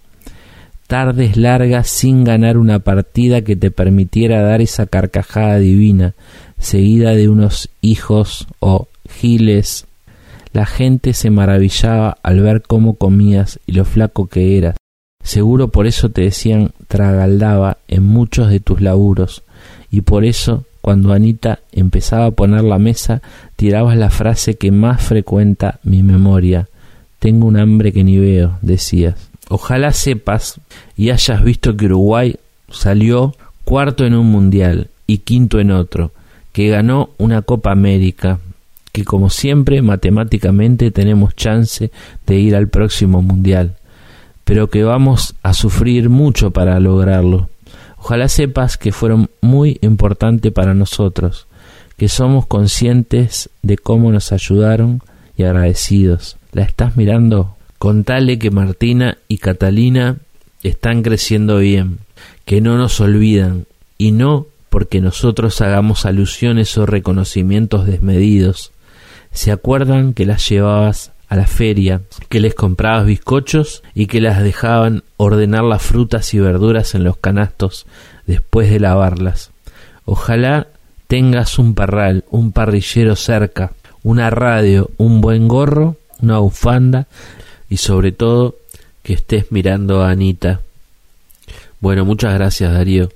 Tardes 0.89 1.37
largas 1.37 1.87
sin 1.89 2.25
ganar 2.25 2.59
una 2.59 2.81
partida 2.81 3.43
que 3.43 3.55
te 3.55 3.71
permitiera 3.71 4.43
dar 4.43 4.61
esa 4.61 4.87
carcajada 4.87 5.59
divina, 5.59 6.15
seguida 6.59 7.13
de 7.13 7.29
unos 7.29 7.69
hijos 7.81 8.49
o 8.59 8.89
La 10.53 10.67
gente 10.67 11.13
se 11.13 11.31
maravillaba 11.31 12.19
al 12.23 12.41
ver 12.41 12.63
cómo 12.63 12.95
comías 12.95 13.59
y 13.67 13.73
lo 13.73 13.85
flaco 13.85 14.29
que 14.29 14.57
eras. 14.57 14.77
Seguro 15.23 15.69
por 15.69 15.87
eso 15.87 16.09
te 16.09 16.23
decían 16.23 16.71
tragaldaba 16.87 17.79
en 17.89 18.05
muchos 18.05 18.49
de 18.49 18.61
tus 18.61 18.81
laburos, 18.81 19.43
y 19.91 20.03
por 20.03 20.25
eso 20.25 20.65
cuando 20.81 21.13
Anita 21.13 21.59
empezaba 21.73 22.27
a 22.27 22.31
poner 22.31 22.63
la 22.63 22.79
mesa, 22.79 23.21
tirabas 23.57 23.97
la 23.97 24.11
frase 24.11 24.55
que 24.55 24.71
más 24.71 25.03
frecuenta 25.03 25.81
mi 25.83 26.03
memoria. 26.03 26.69
Tengo 27.19 27.47
un 27.47 27.59
hambre 27.59 27.93
que 27.93 28.05
ni 28.05 28.19
veo, 28.19 28.59
decías. 28.63 29.29
Ojalá 29.49 29.93
sepas 29.93 30.61
y 30.97 31.11
hayas 31.11 31.43
visto 31.43 31.77
que 31.77 31.87
Uruguay 31.87 32.37
salió 32.71 33.35
cuarto 33.65 34.07
en 34.07 34.15
un 34.15 34.31
mundial 34.31 34.89
y 35.07 35.19
quinto 35.19 35.59
en 35.59 35.73
otro, 35.73 36.13
que 36.53 36.69
ganó 36.69 37.11
una 37.19 37.43
Copa 37.43 37.73
América, 37.73 38.39
que 38.91 39.05
como 39.05 39.31
siempre 39.31 39.83
matemáticamente 39.83 40.91
tenemos 40.91 41.35
chance 41.35 41.91
de 42.27 42.39
ir 42.39 42.57
al 42.57 42.69
próximo 42.69 43.23
mundial, 43.23 43.77
pero 44.45 44.71
que 44.71 44.85
vamos 44.85 45.35
a 45.43 45.53
sufrir 45.53 46.09
mucho 46.09 46.51
para 46.51 46.81
lograrlo. 46.81 47.49
Ojalá 47.99 48.29
sepas 48.29 48.77
que 48.77 48.93
fueron 48.93 49.31
muy 49.41 49.79
importantes 49.83 50.53
para 50.53 50.75
nosotros, 50.75 51.47
que 51.97 52.09
somos 52.09 52.47
conscientes 52.47 53.51
de 53.63 53.77
cómo 53.77 54.13
nos 54.13 54.33
ayudaron 54.33 55.03
y 55.37 55.43
agradecidos. 55.43 56.37
¿La 56.53 56.63
estás 56.63 56.97
mirando? 56.97 57.57
Contale 57.79 58.39
que 58.39 58.51
Martina 58.51 59.19
y 59.29 59.39
Catalina 59.39 60.17
están 60.63 61.03
creciendo 61.03 61.59
bien, 61.59 61.99
que 62.45 62.61
no 62.61 62.77
nos 62.77 63.01
olvidan, 63.01 63.67
y 63.99 64.13
no 64.13 64.47
porque 64.71 65.01
nosotros 65.01 65.61
hagamos 65.61 66.07
alusiones 66.07 66.77
o 66.79 66.87
reconocimientos 66.87 67.87
desmedidos. 67.87 68.73
¿Se 69.39 69.53
acuerdan 69.53 70.15
que 70.15 70.27
las 70.27 70.49
llevabas 70.49 71.13
a 71.29 71.37
la 71.37 71.47
feria, 71.47 72.01
que 72.29 72.41
les 72.41 72.57
comprabas 72.57 73.07
bizcochos 73.07 73.85
y 73.95 74.09
que 74.09 74.21
las 74.21 74.43
dejaban 74.43 75.05
ordenar 75.17 75.63
las 75.63 75.81
frutas 75.81 76.35
y 76.35 76.41
verduras 76.41 76.97
en 76.97 77.05
los 77.05 77.19
canastos 77.19 77.87
después 78.27 78.69
de 78.69 78.81
lavarlas? 78.81 79.53
Ojalá 80.05 80.67
tengas 81.07 81.61
un 81.61 81.77
parral, 81.77 82.25
un 82.31 82.51
parrillero 82.51 83.15
cerca, 83.15 83.71
una 84.03 84.29
radio, 84.29 84.91
un 84.97 85.21
buen 85.21 85.47
gorro, 85.47 85.95
una 86.21 86.39
bufanda 86.39 87.07
y 87.71 87.77
sobre 87.77 88.11
todo 88.11 88.57
que 89.05 89.13
estés 89.13 89.53
mirando 89.53 90.03
a 90.03 90.11
Anita. 90.11 90.63
Bueno, 91.79 92.05
muchas 92.05 92.35
gracias 92.35 92.73
Darío. 92.73 93.09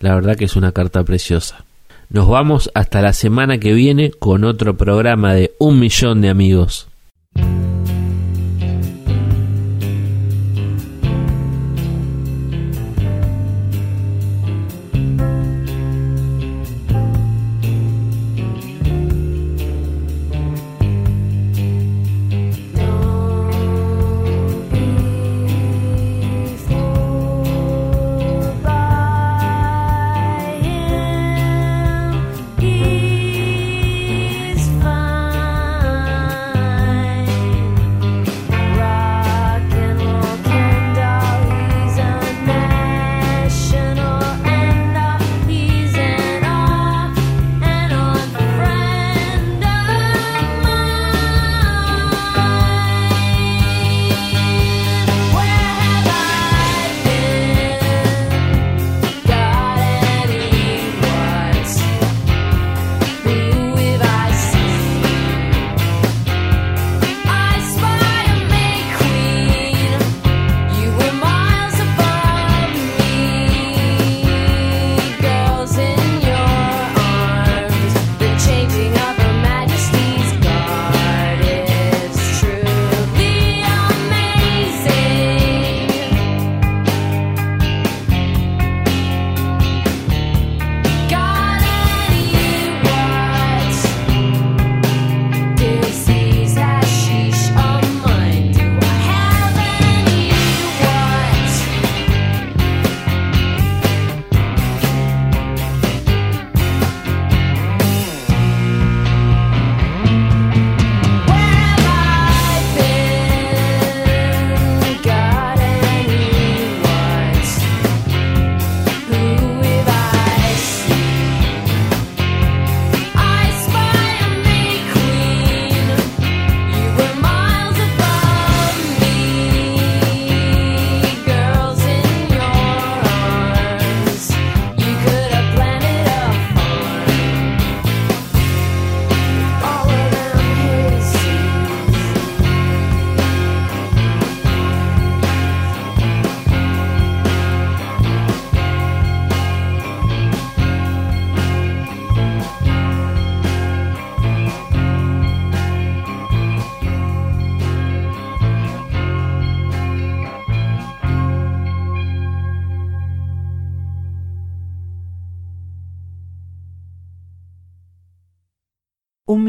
La 0.00 0.14
verdad 0.14 0.36
que 0.36 0.44
es 0.44 0.54
una 0.54 0.72
carta 0.72 1.02
preciosa. 1.02 1.64
Nos 2.12 2.28
vamos 2.28 2.70
hasta 2.74 3.00
la 3.00 3.14
semana 3.14 3.56
que 3.56 3.72
viene 3.72 4.10
con 4.10 4.44
otro 4.44 4.76
programa 4.76 5.32
de 5.32 5.54
Un 5.58 5.80
Millón 5.80 6.20
de 6.20 6.28
Amigos. 6.28 6.86